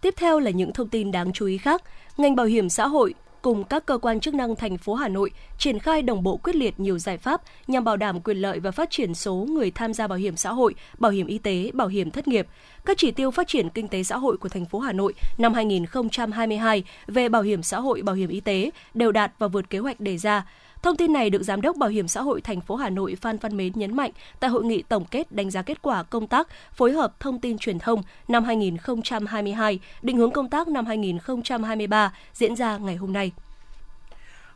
Tiếp 0.00 0.14
theo 0.16 0.38
là 0.38 0.50
những 0.50 0.72
thông 0.72 0.88
tin 0.88 1.12
đáng 1.12 1.32
chú 1.32 1.46
ý 1.46 1.58
khác. 1.58 1.82
Ngành 2.16 2.36
bảo 2.36 2.46
hiểm 2.46 2.68
xã 2.68 2.86
hội 2.86 3.14
cùng 3.42 3.64
các 3.64 3.86
cơ 3.86 3.98
quan 3.98 4.20
chức 4.20 4.34
năng 4.34 4.56
thành 4.56 4.78
phố 4.78 4.94
Hà 4.94 5.08
Nội 5.08 5.30
triển 5.58 5.78
khai 5.78 6.02
đồng 6.02 6.22
bộ 6.22 6.36
quyết 6.36 6.56
liệt 6.56 6.80
nhiều 6.80 6.98
giải 6.98 7.18
pháp 7.18 7.42
nhằm 7.66 7.84
bảo 7.84 7.96
đảm 7.96 8.20
quyền 8.20 8.36
lợi 8.36 8.60
và 8.60 8.70
phát 8.70 8.90
triển 8.90 9.14
số 9.14 9.34
người 9.34 9.70
tham 9.70 9.94
gia 9.94 10.06
bảo 10.06 10.18
hiểm 10.18 10.36
xã 10.36 10.52
hội, 10.52 10.74
bảo 10.98 11.12
hiểm 11.12 11.26
y 11.26 11.38
tế, 11.38 11.70
bảo 11.74 11.88
hiểm 11.88 12.10
thất 12.10 12.28
nghiệp. 12.28 12.46
Các 12.84 12.98
chỉ 12.98 13.10
tiêu 13.10 13.30
phát 13.30 13.48
triển 13.48 13.70
kinh 13.70 13.88
tế 13.88 14.02
xã 14.02 14.16
hội 14.16 14.36
của 14.36 14.48
thành 14.48 14.64
phố 14.64 14.78
Hà 14.78 14.92
Nội 14.92 15.14
năm 15.38 15.54
2022 15.54 16.84
về 17.06 17.28
bảo 17.28 17.42
hiểm 17.42 17.62
xã 17.62 17.80
hội, 17.80 18.02
bảo 18.02 18.14
hiểm 18.14 18.30
y 18.30 18.40
tế 18.40 18.70
đều 18.94 19.12
đạt 19.12 19.32
và 19.38 19.48
vượt 19.48 19.70
kế 19.70 19.78
hoạch 19.78 20.00
đề 20.00 20.18
ra. 20.18 20.46
Thông 20.82 20.96
tin 20.96 21.12
này 21.12 21.30
được 21.30 21.42
Giám 21.42 21.60
đốc 21.60 21.76
Bảo 21.76 21.90
hiểm 21.90 22.08
xã 22.08 22.22
hội 22.22 22.40
thành 22.40 22.60
phố 22.60 22.76
Hà 22.76 22.90
Nội 22.90 23.16
Phan 23.20 23.38
Văn 23.38 23.56
Mến 23.56 23.72
nhấn 23.74 23.96
mạnh 23.96 24.10
tại 24.40 24.50
hội 24.50 24.64
nghị 24.64 24.82
tổng 24.82 25.04
kết 25.04 25.32
đánh 25.32 25.50
giá 25.50 25.62
kết 25.62 25.82
quả 25.82 26.02
công 26.02 26.26
tác 26.26 26.48
phối 26.72 26.92
hợp 26.92 27.20
thông 27.20 27.40
tin 27.40 27.58
truyền 27.58 27.78
thông 27.78 28.02
năm 28.28 28.44
2022, 28.44 29.78
định 30.02 30.16
hướng 30.16 30.30
công 30.30 30.50
tác 30.50 30.68
năm 30.68 30.86
2023 30.86 32.12
diễn 32.34 32.56
ra 32.56 32.78
ngày 32.78 32.96
hôm 32.96 33.12
nay. 33.12 33.32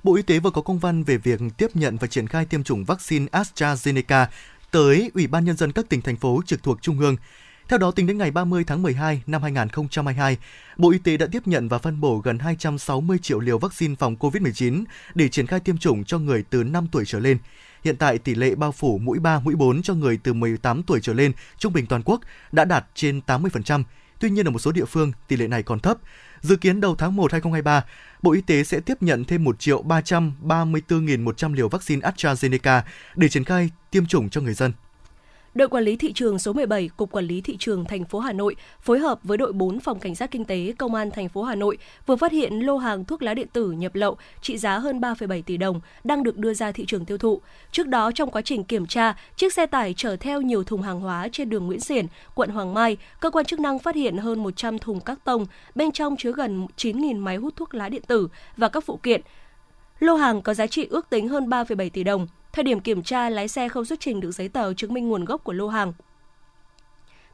Bộ 0.02 0.16
Y 0.16 0.22
tế 0.22 0.38
vừa 0.38 0.50
có 0.50 0.62
công 0.62 0.78
văn 0.78 1.04
về 1.04 1.16
việc 1.16 1.40
tiếp 1.56 1.68
nhận 1.74 1.96
và 1.96 2.06
triển 2.06 2.26
khai 2.26 2.44
tiêm 2.44 2.64
chủng 2.64 2.84
vaccine 2.84 3.26
AstraZeneca 3.32 4.26
tới 4.70 5.10
Ủy 5.14 5.26
ban 5.26 5.44
Nhân 5.44 5.56
dân 5.56 5.72
các 5.72 5.88
tỉnh, 5.88 6.00
thành 6.00 6.16
phố 6.16 6.40
trực 6.46 6.62
thuộc 6.62 6.82
Trung 6.82 7.00
ương. 7.00 7.16
Theo 7.68 7.78
đó, 7.78 7.90
tính 7.90 8.06
đến 8.06 8.18
ngày 8.18 8.30
30 8.30 8.64
tháng 8.64 8.82
12 8.82 9.22
năm 9.26 9.42
2022, 9.42 10.36
Bộ 10.76 10.90
Y 10.90 10.98
tế 10.98 11.16
đã 11.16 11.26
tiếp 11.32 11.46
nhận 11.46 11.68
và 11.68 11.78
phân 11.78 12.00
bổ 12.00 12.18
gần 12.18 12.38
260 12.38 13.18
triệu 13.22 13.40
liều 13.40 13.58
vaccine 13.58 13.94
phòng 13.98 14.16
COVID-19 14.16 14.84
để 15.14 15.28
triển 15.28 15.46
khai 15.46 15.60
tiêm 15.60 15.78
chủng 15.78 16.04
cho 16.04 16.18
người 16.18 16.44
từ 16.50 16.64
5 16.64 16.86
tuổi 16.92 17.04
trở 17.06 17.18
lên. 17.18 17.38
Hiện 17.84 17.96
tại, 17.96 18.18
tỷ 18.18 18.34
lệ 18.34 18.54
bao 18.54 18.72
phủ 18.72 18.98
mũi 18.98 19.18
3, 19.18 19.40
mũi 19.40 19.54
4 19.54 19.82
cho 19.82 19.94
người 19.94 20.18
từ 20.22 20.32
18 20.32 20.82
tuổi 20.82 21.00
trở 21.02 21.12
lên 21.12 21.32
trung 21.58 21.72
bình 21.72 21.86
toàn 21.86 22.02
quốc 22.04 22.20
đã 22.52 22.64
đạt 22.64 22.86
trên 22.94 23.20
80%. 23.26 23.82
Tuy 24.20 24.30
nhiên, 24.30 24.48
ở 24.48 24.50
một 24.50 24.58
số 24.58 24.72
địa 24.72 24.84
phương, 24.84 25.12
tỷ 25.28 25.36
lệ 25.36 25.46
này 25.46 25.62
còn 25.62 25.80
thấp. 25.80 25.96
Dự 26.40 26.56
kiến 26.56 26.80
đầu 26.80 26.94
tháng 26.96 27.16
1 27.16 27.32
2023, 27.32 27.84
Bộ 28.22 28.32
Y 28.32 28.40
tế 28.40 28.64
sẽ 28.64 28.80
tiếp 28.80 29.02
nhận 29.02 29.24
thêm 29.24 29.44
1 29.44 29.60
triệu 29.60 29.82
334.100 29.82 31.54
liều 31.54 31.68
vaccine 31.68 32.08
AstraZeneca 32.08 32.82
để 33.14 33.28
triển 33.28 33.44
khai 33.44 33.70
tiêm 33.90 34.06
chủng 34.06 34.30
cho 34.30 34.40
người 34.40 34.54
dân. 34.54 34.72
Đội 35.56 35.68
quản 35.68 35.84
lý 35.84 35.96
thị 35.96 36.12
trường 36.12 36.38
số 36.38 36.52
17, 36.52 36.90
Cục 36.96 37.10
Quản 37.10 37.24
lý 37.24 37.40
thị 37.40 37.56
trường 37.58 37.84
thành 37.84 38.04
phố 38.04 38.18
Hà 38.18 38.32
Nội 38.32 38.56
phối 38.80 38.98
hợp 38.98 39.18
với 39.22 39.38
đội 39.38 39.52
4 39.52 39.80
Phòng 39.80 39.98
Cảnh 39.98 40.14
sát 40.14 40.30
Kinh 40.30 40.44
tế 40.44 40.72
Công 40.78 40.94
an 40.94 41.10
thành 41.10 41.28
phố 41.28 41.42
Hà 41.42 41.54
Nội 41.54 41.78
vừa 42.06 42.16
phát 42.16 42.32
hiện 42.32 42.60
lô 42.60 42.76
hàng 42.76 43.04
thuốc 43.04 43.22
lá 43.22 43.34
điện 43.34 43.48
tử 43.52 43.70
nhập 43.70 43.94
lậu 43.94 44.16
trị 44.42 44.58
giá 44.58 44.78
hơn 44.78 45.00
3,7 45.00 45.42
tỷ 45.42 45.56
đồng 45.56 45.80
đang 46.04 46.22
được 46.22 46.38
đưa 46.38 46.54
ra 46.54 46.72
thị 46.72 46.84
trường 46.86 47.04
tiêu 47.04 47.18
thụ. 47.18 47.40
Trước 47.72 47.86
đó 47.86 48.10
trong 48.12 48.30
quá 48.30 48.42
trình 48.42 48.64
kiểm 48.64 48.86
tra, 48.86 49.16
chiếc 49.36 49.52
xe 49.52 49.66
tải 49.66 49.94
chở 49.96 50.16
theo 50.16 50.40
nhiều 50.40 50.64
thùng 50.64 50.82
hàng 50.82 51.00
hóa 51.00 51.28
trên 51.32 51.50
đường 51.50 51.66
Nguyễn 51.66 51.80
Xiển, 51.80 52.06
quận 52.34 52.50
Hoàng 52.50 52.74
Mai, 52.74 52.96
cơ 53.20 53.30
quan 53.30 53.44
chức 53.44 53.60
năng 53.60 53.78
phát 53.78 53.94
hiện 53.94 54.16
hơn 54.16 54.42
100 54.42 54.78
thùng 54.78 55.00
các 55.00 55.18
tông, 55.24 55.46
bên 55.74 55.92
trong 55.92 56.16
chứa 56.16 56.32
gần 56.32 56.66
9.000 56.76 57.20
máy 57.20 57.36
hút 57.36 57.56
thuốc 57.56 57.74
lá 57.74 57.88
điện 57.88 58.02
tử 58.06 58.28
và 58.56 58.68
các 58.68 58.84
phụ 58.84 58.98
kiện. 59.02 59.20
Lô 59.98 60.14
hàng 60.14 60.42
có 60.42 60.54
giá 60.54 60.66
trị 60.66 60.86
ước 60.90 61.10
tính 61.10 61.28
hơn 61.28 61.48
3,7 61.48 61.90
tỷ 61.90 62.04
đồng. 62.04 62.26
Thời 62.56 62.64
điểm 62.64 62.80
kiểm 62.80 63.02
tra, 63.02 63.30
lái 63.30 63.48
xe 63.48 63.68
không 63.68 63.84
xuất 63.84 64.00
trình 64.00 64.20
được 64.20 64.32
giấy 64.32 64.48
tờ 64.48 64.74
chứng 64.74 64.94
minh 64.94 65.08
nguồn 65.08 65.24
gốc 65.24 65.44
của 65.44 65.52
lô 65.52 65.68
hàng. 65.68 65.92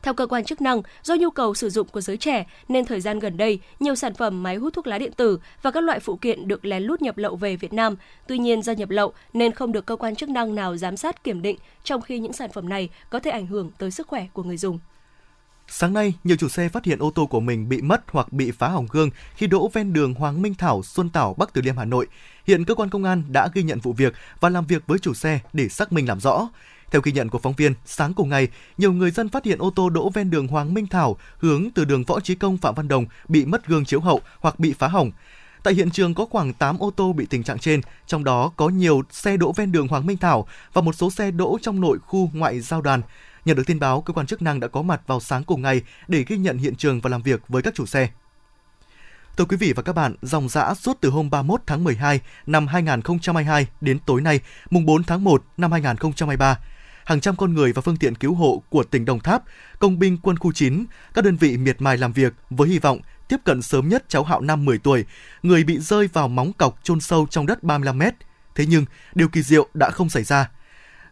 Theo 0.03 0.15
cơ 0.15 0.27
quan 0.27 0.45
chức 0.45 0.61
năng, 0.61 0.83
do 1.03 1.15
nhu 1.15 1.31
cầu 1.31 1.55
sử 1.55 1.71
dụng 1.71 1.89
của 1.89 2.01
giới 2.01 2.17
trẻ 2.17 2.47
nên 2.69 2.85
thời 2.85 3.01
gian 3.01 3.19
gần 3.19 3.37
đây, 3.37 3.61
nhiều 3.81 3.95
sản 3.95 4.15
phẩm 4.15 4.43
máy 4.43 4.57
hút 4.57 4.75
thuốc 4.75 4.87
lá 4.87 4.99
điện 4.99 5.13
tử 5.17 5.39
và 5.63 5.71
các 5.71 5.83
loại 5.83 6.01
phụ 6.01 6.17
kiện 6.17 6.49
được 6.49 6.65
lén 6.65 6.83
lút 6.83 7.03
nhập 7.03 7.19
lậu 7.19 7.37
về 7.37 7.57
Việt 7.57 7.73
Nam. 7.73 7.97
Tuy 8.29 8.39
nhiên 8.39 8.63
do 8.63 8.73
nhập 8.73 8.91
lậu 8.91 9.13
nên 9.33 9.53
không 9.53 9.73
được 9.73 9.87
cơ 9.87 9.97
quan 9.97 10.17
chức 10.17 10.29
năng 10.29 10.55
nào 10.55 10.77
giám 10.77 10.97
sát 10.97 11.25
kiểm 11.25 11.43
định, 11.43 11.59
trong 11.85 12.03
khi 12.03 12.19
những 12.19 12.33
sản 12.33 12.51
phẩm 12.53 12.69
này 12.69 12.89
có 13.11 13.19
thể 13.19 13.31
ảnh 13.31 13.47
hưởng 13.47 13.71
tới 13.79 13.91
sức 13.91 14.07
khỏe 14.07 14.27
của 14.33 14.43
người 14.43 14.57
dùng. 14.57 14.79
Sáng 15.69 15.93
nay, 15.93 16.15
nhiều 16.25 16.37
chủ 16.37 16.49
xe 16.49 16.69
phát 16.69 16.85
hiện 16.85 16.99
ô 16.99 17.11
tô 17.15 17.27
của 17.27 17.41
mình 17.41 17.69
bị 17.69 17.83
mất 17.83 18.03
hoặc 18.11 18.33
bị 18.33 18.51
phá 18.51 18.69
hỏng 18.69 18.87
gương 18.91 19.11
khi 19.35 19.47
đỗ 19.47 19.69
ven 19.73 19.93
đường 19.93 20.15
Hoàng 20.15 20.43
Minh 20.43 20.55
Thảo, 20.55 20.83
Xuân 20.83 21.09
Tảo, 21.09 21.35
Bắc 21.39 21.53
Từ 21.53 21.63
Liêm, 21.63 21.77
Hà 21.77 21.85
Nội. 21.85 22.07
Hiện 22.47 22.65
cơ 22.65 22.75
quan 22.75 22.91
công 22.91 23.05
an 23.05 23.23
đã 23.29 23.49
ghi 23.55 23.63
nhận 23.63 23.81
vụ 23.81 23.93
việc 23.93 24.15
và 24.41 24.49
làm 24.49 24.67
việc 24.67 24.83
với 24.87 24.99
chủ 24.99 25.15
xe 25.15 25.41
để 25.53 25.69
xác 25.69 25.93
minh 25.93 26.09
làm 26.09 26.21
rõ. 26.21 26.49
Theo 26.91 27.03
ghi 27.05 27.13
nhận 27.13 27.29
của 27.29 27.39
phóng 27.39 27.55
viên, 27.57 27.75
sáng 27.85 28.15
cùng 28.15 28.29
ngày, 28.29 28.49
nhiều 28.79 28.93
người 28.93 29.11
dân 29.11 29.29
phát 29.29 29.45
hiện 29.45 29.59
ô 29.59 29.73
tô 29.77 29.91
đỗ 29.91 30.11
ven 30.11 30.31
đường 30.31 30.49
Hoàng 30.49 30.75
Minh 30.75 30.87
Thảo 30.87 31.17
hướng 31.39 31.71
từ 31.75 31.85
đường 31.85 32.05
Võ 32.05 32.21
Trí 32.21 32.35
Công 32.35 32.57
Phạm 32.57 32.75
Văn 32.75 32.89
Đồng 32.89 33.07
bị 33.29 33.45
mất 33.45 33.67
gương 33.67 33.85
chiếu 33.85 34.01
hậu 34.01 34.21
hoặc 34.41 34.59
bị 34.61 34.75
phá 34.79 34.89
hỏng. 34.89 35.11
Tại 35.63 35.75
hiện 35.75 35.91
trường 35.91 36.15
có 36.15 36.27
khoảng 36.31 36.53
8 36.53 36.79
ô 36.79 36.91
tô 36.91 37.13
bị 37.13 37.27
tình 37.27 37.43
trạng 37.43 37.59
trên, 37.59 37.81
trong 38.07 38.25
đó 38.25 38.53
có 38.57 38.69
nhiều 38.69 39.03
xe 39.11 39.37
đỗ 39.37 39.53
ven 39.53 39.73
đường 39.73 39.89
Hoàng 39.89 40.07
Minh 40.07 40.17
Thảo 40.17 40.47
và 40.73 40.83
một 40.83 40.95
số 40.95 41.11
xe 41.11 41.31
đỗ 41.31 41.59
trong 41.63 41.81
nội 41.81 41.99
khu 42.07 42.31
ngoại 42.33 42.61
giao 42.61 42.81
đoàn. 42.81 43.03
Nhận 43.45 43.57
được 43.57 43.67
tin 43.67 43.79
báo, 43.79 44.01
cơ 44.01 44.13
quan 44.13 44.27
chức 44.27 44.43
năng 44.43 44.61
đã 44.61 44.69
có 44.69 44.83
mặt 44.83 45.01
vào 45.07 45.21
sáng 45.21 45.45
cùng 45.45 45.63
ngày 45.63 45.83
để 46.09 46.25
ghi 46.29 46.37
nhận 46.37 46.59
hiện 46.59 46.75
trường 46.75 47.01
và 47.01 47.11
làm 47.11 47.23
việc 47.23 47.49
với 47.49 47.63
các 47.63 47.75
chủ 47.75 47.87
xe. 47.87 48.09
Thưa 49.37 49.45
quý 49.45 49.57
vị 49.57 49.73
và 49.73 49.83
các 49.83 49.93
bạn, 49.93 50.15
dòng 50.23 50.49
giã 50.49 50.75
suốt 50.75 50.99
từ 51.01 51.11
hôm 51.11 51.31
31 51.31 51.61
tháng 51.67 51.85
12 51.85 52.21
năm 52.47 52.67
2022 52.67 53.67
đến 53.81 53.99
tối 54.07 54.21
nay, 54.21 54.41
mùng 54.71 54.87
4 54.87 55.05
tháng 55.05 55.25
1 55.25 55.45
năm 55.57 55.73
2023, 55.73 56.59
hàng 57.05 57.21
trăm 57.21 57.37
con 57.37 57.55
người 57.55 57.73
và 57.73 57.83
phương 57.83 57.97
tiện 57.97 58.15
cứu 58.15 58.35
hộ 58.35 58.63
của 58.69 58.83
tỉnh 58.83 59.05
Đồng 59.05 59.21
Tháp, 59.21 59.43
công 59.79 59.99
binh 59.99 60.19
quân 60.23 60.39
khu 60.39 60.53
9, 60.53 60.85
các 61.15 61.25
đơn 61.25 61.37
vị 61.37 61.57
miệt 61.57 61.83
mài 61.83 61.99
làm 61.99 62.13
việc 62.13 62.33
với 62.51 62.69
hy 62.69 62.79
vọng 62.79 63.01
tiếp 63.29 63.37
cận 63.45 63.63
sớm 63.63 63.89
nhất 63.89 64.05
cháu 64.09 64.25
Hạo 64.25 64.41
Nam 64.41 64.65
10 64.65 64.79
tuổi, 64.79 65.05
người 65.43 65.65
bị 65.65 65.79
rơi 65.79 66.09
vào 66.13 66.29
móng 66.29 66.53
cọc 66.53 66.79
chôn 66.83 67.01
sâu 67.01 67.27
trong 67.31 67.47
đất 67.47 67.63
35 67.63 67.99
mét. 67.99 68.15
Thế 68.55 68.67
nhưng, 68.67 68.85
điều 69.15 69.29
kỳ 69.29 69.43
diệu 69.43 69.69
đã 69.75 69.91
không 69.91 70.09
xảy 70.09 70.23
ra. 70.23 70.51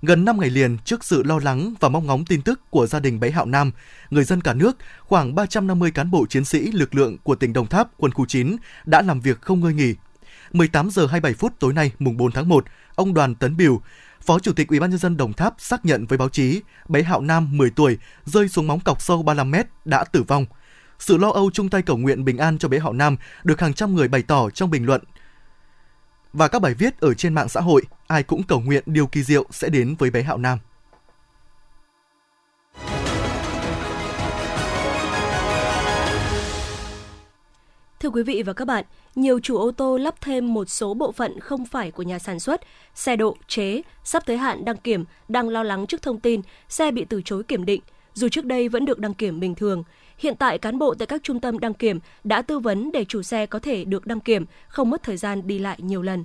Gần 0.03 0.25
5 0.25 0.41
ngày 0.41 0.51
liền 0.51 0.79
trước 0.85 1.05
sự 1.05 1.23
lo 1.23 1.39
lắng 1.39 1.75
và 1.81 1.89
mong 1.89 2.07
ngóng 2.07 2.25
tin 2.25 2.43
tức 2.43 2.71
của 2.71 2.87
gia 2.87 3.01
đình 3.01 3.21
bé 3.21 3.31
Hạo 3.31 3.47
Nam, 3.47 3.73
người 4.11 4.25
dân 4.25 4.41
cả 4.41 4.55
nước, 4.55 4.77
khoảng 5.01 5.35
350 5.35 5.91
cán 5.91 6.11
bộ 6.11 6.27
chiến 6.27 6.45
sĩ 6.45 6.73
lực 6.73 6.95
lượng 6.95 7.19
của 7.19 7.35
tỉnh 7.35 7.53
Đồng 7.53 7.67
Tháp, 7.67 7.89
quân 7.97 8.13
khu 8.13 8.27
9 8.27 8.57
đã 8.85 9.03
làm 9.03 9.21
việc 9.21 9.41
không 9.41 9.61
ngơi 9.61 9.75
nghỉ. 9.75 9.95
18 10.53 10.91
giờ 10.91 11.07
27 11.07 11.35
phút 11.35 11.53
tối 11.59 11.73
nay 11.73 11.93
mùng 11.99 12.17
4 12.17 12.33
tháng 12.33 12.49
1, 12.49 12.65
ông 12.95 13.15
Đoàn 13.15 13.35
Tấn 13.35 13.57
Biểu, 13.57 13.81
Phó 14.21 14.39
Chủ 14.39 14.53
tịch 14.53 14.69
Ủy 14.69 14.81
ban 14.81 14.91
nhân 14.91 14.99
dân 14.99 15.17
Đồng 15.17 15.33
Tháp 15.33 15.55
xác 15.59 15.87
nhận 15.87 16.07
với 16.07 16.19
báo 16.19 16.29
chí, 16.29 16.61
bé 16.89 17.03
Hạo 17.03 17.21
Nam 17.21 17.57
10 17.57 17.71
tuổi 17.71 17.99
rơi 18.25 18.49
xuống 18.49 18.67
móng 18.67 18.81
cọc 18.81 19.03
sâu 19.03 19.23
35 19.23 19.51
mét 19.51 19.67
đã 19.85 20.05
tử 20.05 20.23
vong. 20.23 20.47
Sự 20.99 21.17
lo 21.17 21.31
âu 21.31 21.51
chung 21.51 21.69
tay 21.69 21.83
cầu 21.83 21.97
nguyện 21.97 22.25
bình 22.25 22.39
an 22.39 22.59
cho 22.59 22.69
bé 22.69 22.79
Hạo 22.79 22.93
Nam 22.93 23.17
được 23.45 23.61
hàng 23.61 23.75
trăm 23.75 23.95
người 23.95 24.09
bày 24.09 24.23
tỏ 24.23 24.51
trong 24.51 24.71
bình 24.71 24.87
luận 24.87 25.03
và 26.33 26.49
các 26.49 26.59
bài 26.63 26.75
viết 26.75 27.01
ở 27.01 27.15
trên 27.15 27.35
mạng 27.35 27.49
xã 27.49 27.61
hội, 27.61 27.83
ai 28.07 28.23
cũng 28.23 28.43
cầu 28.43 28.61
nguyện 28.61 28.83
điều 28.87 29.07
kỳ 29.07 29.23
diệu 29.23 29.45
sẽ 29.51 29.69
đến 29.69 29.95
với 29.99 30.11
bé 30.11 30.23
Hạo 30.23 30.39
Nam. 30.39 30.59
Thưa 38.01 38.11
quý 38.11 38.23
vị 38.23 38.43
và 38.43 38.53
các 38.53 38.65
bạn, 38.65 38.85
nhiều 39.15 39.41
chủ 39.41 39.57
ô 39.57 39.71
tô 39.71 39.97
lắp 39.97 40.15
thêm 40.21 40.55
một 40.55 40.69
số 40.69 40.95
bộ 40.95 41.13
phận 41.13 41.41
không 41.41 41.67
phải 41.67 41.91
của 41.91 42.03
nhà 42.03 42.19
sản 42.19 42.41
xuất, 42.41 42.61
xe 42.95 43.17
độ, 43.17 43.37
chế, 43.49 43.83
sắp 44.05 44.27
tới 44.27 44.37
hạn 44.37 44.65
đăng 44.65 44.77
kiểm, 44.77 45.05
đang 45.29 45.49
lo 45.49 45.63
lắng 45.63 45.87
trước 45.87 46.03
thông 46.03 46.21
tin 46.21 46.41
xe 46.69 46.91
bị 46.91 47.05
từ 47.05 47.23
chối 47.25 47.43
kiểm 47.43 47.65
định, 47.65 47.83
dù 48.15 48.29
trước 48.29 48.45
đây 48.45 48.69
vẫn 48.69 48.85
được 48.85 48.99
đăng 48.99 49.15
kiểm 49.15 49.41
bình 49.41 49.55
thường. 49.55 49.85
Hiện 50.21 50.37
tại 50.37 50.59
cán 50.59 50.79
bộ 50.79 50.95
tại 50.95 51.07
các 51.07 51.23
trung 51.23 51.41
tâm 51.41 51.59
đăng 51.59 51.75
kiểm 51.75 52.01
đã 52.25 52.43
tư 52.43 52.59
vấn 52.59 52.93
để 52.93 53.05
chủ 53.05 53.23
xe 53.23 53.47
có 53.47 53.59
thể 53.59 53.85
được 53.85 54.07
đăng 54.07 54.21
kiểm, 54.21 54.45
không 54.69 54.91
mất 54.91 55.03
thời 55.03 55.17
gian 55.17 55.47
đi 55.47 55.59
lại 55.59 55.79
nhiều 55.83 56.03
lần. 56.03 56.25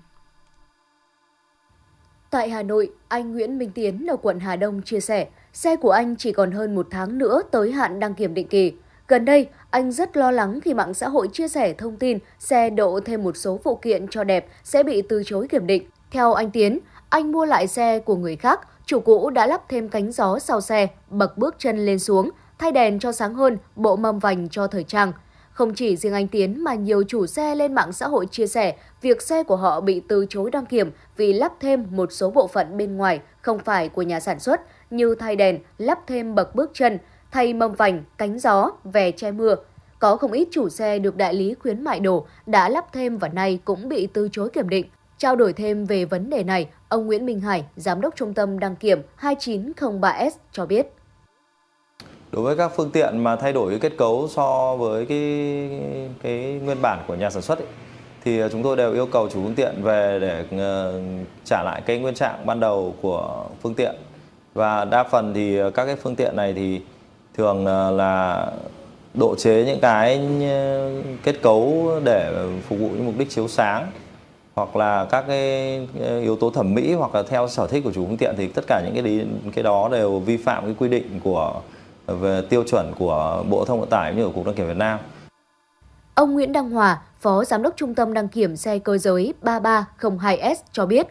Tại 2.30 2.50
Hà 2.50 2.64
Nội, 2.64 2.92
anh 3.08 3.32
Nguyễn 3.32 3.58
Minh 3.58 3.72
Tiến 3.72 4.08
ở 4.10 4.18
quận 4.18 4.40
Hà 4.40 4.56
Đông 4.56 4.82
chia 4.82 5.00
sẻ, 5.00 5.28
xe 5.54 5.76
của 5.76 5.92
anh 5.92 6.16
chỉ 6.16 6.32
còn 6.32 6.52
hơn 6.52 6.76
một 6.76 6.88
tháng 6.92 7.18
nữa 7.18 7.42
tới 7.52 7.72
hạn 7.72 8.00
đăng 8.00 8.14
kiểm 8.14 8.34
định 8.34 8.48
kỳ. 8.48 8.74
Gần 9.08 9.26
đây, 9.26 9.50
anh 9.70 9.92
rất 9.92 10.18
lo 10.18 10.32
lắng 10.32 10.60
khi 10.62 10.74
mạng 10.74 10.94
xã 10.94 11.10
hội 11.10 11.28
chia 11.34 11.48
sẻ 11.48 11.74
thông 11.74 11.98
tin 11.98 12.20
xe 12.40 12.70
độ 12.70 13.00
thêm 13.06 13.24
một 13.24 13.38
số 13.38 13.60
phụ 13.64 13.76
kiện 13.76 14.08
cho 14.08 14.24
đẹp 14.24 14.48
sẽ 14.64 14.84
bị 14.84 15.02
từ 15.10 15.24
chối 15.26 15.48
kiểm 15.48 15.68
định. 15.68 15.90
Theo 16.12 16.34
anh 16.34 16.52
Tiến, 16.52 16.80
anh 17.10 17.32
mua 17.32 17.46
lại 17.46 17.68
xe 17.68 18.00
của 18.00 18.16
người 18.16 18.36
khác, 18.36 18.60
chủ 18.86 19.00
cũ 19.00 19.30
đã 19.30 19.46
lắp 19.46 19.70
thêm 19.70 19.90
cánh 19.90 20.12
gió 20.12 20.40
sau 20.40 20.62
xe, 20.62 20.88
bậc 21.10 21.38
bước 21.38 21.56
chân 21.60 21.86
lên 21.86 22.00
xuống, 22.00 22.30
thay 22.60 22.72
đèn 22.72 23.00
cho 23.00 23.12
sáng 23.12 23.34
hơn, 23.34 23.58
bộ 23.76 23.96
mâm 23.96 24.20
vành 24.20 24.50
cho 24.50 24.68
thời 24.68 24.84
trang. 24.84 25.12
Không 25.52 25.74
chỉ 25.74 25.96
riêng 25.96 26.14
anh 26.14 26.28
Tiến 26.28 26.64
mà 26.64 26.74
nhiều 26.74 27.04
chủ 27.08 27.26
xe 27.26 27.56
lên 27.56 27.76
mạng 27.76 27.92
xã 27.92 28.08
hội 28.08 28.26
chia 28.26 28.48
sẻ 28.48 28.76
việc 29.02 29.22
xe 29.22 29.44
của 29.44 29.56
họ 29.56 29.82
bị 29.82 30.02
từ 30.08 30.26
chối 30.30 30.52
đăng 30.52 30.66
kiểm 30.66 30.92
vì 31.18 31.34
lắp 31.34 31.54
thêm 31.60 31.88
một 31.92 32.12
số 32.12 32.32
bộ 32.32 32.48
phận 32.48 32.78
bên 32.78 32.98
ngoài 32.98 33.20
không 33.42 33.60
phải 33.60 33.90
của 33.90 34.02
nhà 34.02 34.20
sản 34.20 34.40
xuất 34.40 34.62
như 34.90 35.16
thay 35.16 35.36
đèn, 35.36 35.60
lắp 35.78 36.00
thêm 36.08 36.36
bậc 36.36 36.56
bước 36.56 36.72
chân, 36.74 36.98
thay 37.32 37.54
mâm 37.54 37.74
vành, 37.74 38.04
cánh 38.18 38.40
gió, 38.40 38.72
vè 38.84 39.12
che 39.12 39.32
mưa. 39.32 39.56
Có 40.00 40.16
không 40.16 40.32
ít 40.32 40.48
chủ 40.52 40.70
xe 40.70 41.00
được 41.00 41.18
đại 41.18 41.34
lý 41.34 41.56
khuyến 41.60 41.84
mại 41.84 42.00
đồ 42.00 42.26
đã 42.46 42.70
lắp 42.70 42.94
thêm 42.94 43.18
và 43.18 43.28
nay 43.28 43.60
cũng 43.66 43.90
bị 43.90 44.08
từ 44.08 44.30
chối 44.32 44.50
kiểm 44.50 44.70
định. 44.70 44.86
Trao 45.18 45.36
đổi 45.36 45.54
thêm 45.54 45.86
về 45.86 46.06
vấn 46.06 46.30
đề 46.30 46.44
này, 46.44 46.70
ông 46.90 47.06
Nguyễn 47.06 47.26
Minh 47.26 47.40
Hải, 47.40 47.66
Giám 47.76 48.02
đốc 48.02 48.16
Trung 48.16 48.34
tâm 48.34 48.60
Đăng 48.60 48.76
kiểm 48.76 49.02
2903S 49.22 50.32
cho 50.52 50.66
biết. 50.66 50.88
Đối 52.36 52.44
với 52.44 52.56
các 52.56 52.72
phương 52.76 52.90
tiện 52.90 53.18
mà 53.18 53.36
thay 53.36 53.54
đổi 53.54 53.80
kết 53.82 53.98
cấu 53.98 54.28
so 54.28 54.76
với 54.76 55.06
cái 55.06 55.70
cái 56.24 56.60
nguyên 56.64 56.82
bản 56.82 57.00
của 57.08 57.16
nhà 57.16 57.30
sản 57.30 57.42
xuất 57.42 57.60
ấy, 57.60 57.68
thì 58.26 58.42
chúng 58.52 58.64
tôi 58.64 58.78
đều 58.78 58.94
yêu 58.94 59.06
cầu 59.06 59.30
chủ 59.30 59.44
phương 59.44 59.56
tiện 59.56 59.76
về 59.82 60.20
để 60.20 60.44
uh, 60.56 61.28
trả 61.46 61.64
lại 61.64 61.82
cái 61.86 62.00
nguyên 62.00 62.14
trạng 62.14 62.46
ban 62.46 62.60
đầu 62.60 62.96
của 63.02 63.46
phương 63.62 63.74
tiện. 63.74 63.96
Và 64.54 64.86
đa 64.86 65.04
phần 65.04 65.34
thì 65.34 65.60
các 65.74 65.86
cái 65.86 65.96
phương 65.96 66.16
tiện 66.16 66.36
này 66.36 66.54
thì 66.54 66.82
thường 67.38 67.66
ờ, 67.66 67.92
là 67.92 68.48
độ 69.14 69.36
chế 69.36 69.64
những 69.66 69.80
cái 69.80 70.22
ờ, 70.50 70.92
kết 71.24 71.42
cấu 71.42 71.92
để 72.04 72.34
phục 72.68 72.80
vụ 72.80 72.90
những 72.90 73.06
mục 73.06 73.16
đích 73.18 73.30
chiếu 73.30 73.48
sáng 73.48 73.88
hoặc 74.56 74.76
là 74.76 75.06
các 75.06 75.26
cái 75.28 75.80
yếu 76.22 76.36
tố 76.36 76.50
thẩm 76.50 76.74
mỹ 76.74 76.94
hoặc 76.94 77.16
là 77.16 77.24
theo 77.24 77.48
sở 77.48 77.68
thích 77.68 77.84
của 77.84 77.92
chủ 77.92 78.06
phương 78.06 78.18
tiện 78.18 78.36
thì 78.38 78.48
tất 78.48 78.66
cả 78.68 78.82
những 78.86 79.04
cái 79.04 79.26
cái 79.56 79.64
đó 79.64 79.90
đều 79.92 80.20
vi 80.20 80.38
phạm 80.38 80.64
cái 80.64 80.76
quy 80.80 80.90
định 80.90 81.20
của 81.24 81.62
về 82.08 82.42
tiêu 82.50 82.64
chuẩn 82.64 82.94
của 83.00 83.44
Bộ 83.50 83.66
Thông 83.66 83.80
Vận 83.80 83.90
tải 83.90 84.16
như 84.16 84.26
của 84.26 84.32
Cục 84.32 84.46
Đăng 84.46 84.56
kiểm 84.56 84.68
Việt 84.68 84.78
Nam. 84.78 85.00
Ông 86.16 86.34
Nguyễn 86.34 86.52
Đăng 86.52 86.70
Hòa, 86.70 87.02
Phó 87.20 87.46
Giám 87.46 87.62
đốc 87.62 87.74
Trung 87.78 87.96
tâm 87.96 88.14
đăng 88.14 88.28
kiểm 88.28 88.56
xe 88.56 88.80
cơ 88.80 88.98
giới 88.98 89.34
3302S 89.42 90.56
cho 90.72 90.86
biết, 90.86 91.08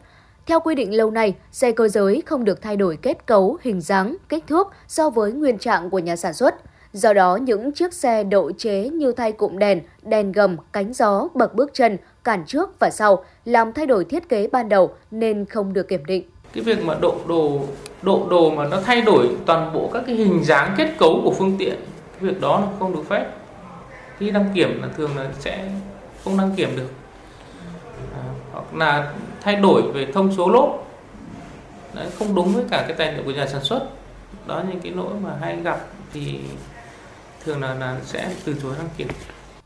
theo 0.47 0.61
quy 0.61 0.75
định 0.75 0.97
lâu 0.97 1.11
nay, 1.11 1.35
xe 1.53 1.73
cơ 1.73 1.89
giới 1.89 2.23
không 2.27 2.45
được 2.45 2.63
thay 2.63 2.77
đổi 2.77 2.99
kết 3.03 3.27
cấu, 3.27 3.59
hình 3.63 3.81
dáng, 3.81 4.17
kích 4.29 4.47
thước 4.47 4.69
so 4.89 5.11
với 5.11 5.33
nguyên 5.33 5.59
trạng 5.59 5.91
của 5.91 5.99
nhà 5.99 6.17
sản 6.17 6.35
xuất. 6.35 6.55
Do 6.93 7.13
đó, 7.13 7.37
những 7.37 7.73
chiếc 7.73 7.93
xe 7.93 8.25
độ 8.25 8.53
chế 8.59 8.89
như 8.89 9.13
thay 9.13 9.33
cụm 9.33 9.59
đèn, 9.59 9.81
đèn 10.03 10.33
gầm, 10.33 10.57
cánh 10.73 10.93
gió, 10.93 11.29
bậc 11.35 11.55
bước 11.55 11.71
chân, 11.75 11.99
cản 12.25 12.45
trước 12.47 12.79
và 12.79 12.91
sau 12.91 13.25
làm 13.45 13.73
thay 13.73 13.87
đổi 13.87 14.05
thiết 14.05 14.29
kế 14.29 14.49
ban 14.53 14.69
đầu 14.69 14.95
nên 15.11 15.45
không 15.45 15.73
được 15.73 15.89
kiểm 15.89 16.05
định. 16.05 16.31
Cái 16.55 16.65
việc 16.65 16.85
mà 16.85 16.95
độ 17.01 17.17
đồ 17.27 17.61
độ 18.03 18.27
đồ 18.31 18.51
mà 18.51 18.65
nó 18.65 18.81
thay 18.81 19.01
đổi 19.01 19.29
toàn 19.47 19.73
bộ 19.73 19.91
các 19.93 20.03
cái 20.07 20.15
hình 20.15 20.45
dáng 20.45 20.75
kết 20.77 20.89
cấu 20.99 21.21
của 21.25 21.35
phương 21.39 21.57
tiện, 21.59 21.77
cái 22.21 22.31
việc 22.31 22.41
đó 22.41 22.61
là 22.61 22.67
không 22.79 22.93
được 22.93 23.09
phép. 23.09 23.27
Khi 24.19 24.31
đăng 24.31 24.51
kiểm 24.55 24.83
là 24.83 24.89
thường 24.97 25.17
là 25.17 25.29
sẽ 25.39 25.71
không 26.25 26.39
đăng 26.39 26.55
kiểm 26.57 26.77
được. 26.77 26.89
À, 28.15 28.25
hoặc 28.53 28.75
là 28.75 29.13
thay 29.41 29.57
đổi 29.57 29.83
về 29.83 30.07
thông 30.13 30.33
số 30.37 30.51
lốp 30.51 30.85
Đấy, 31.95 32.07
không 32.19 32.35
đúng 32.35 32.53
với 32.53 32.65
cả 32.71 32.85
cái 32.89 32.97
tài 32.97 33.13
liệu 33.13 33.23
của 33.25 33.31
nhà 33.31 33.47
sản 33.47 33.65
xuất 33.65 33.83
đó 34.47 34.63
những 34.69 34.81
cái 34.81 34.93
lỗi 34.93 35.15
mà 35.23 35.37
hay 35.41 35.57
gặp 35.57 35.81
thì 36.13 36.39
thường 37.45 37.63
là, 37.63 37.75
là 37.75 37.97
sẽ 38.05 38.31
từ 38.45 38.55
chối 38.63 38.73
đăng 38.79 38.89
kiểm 38.97 39.09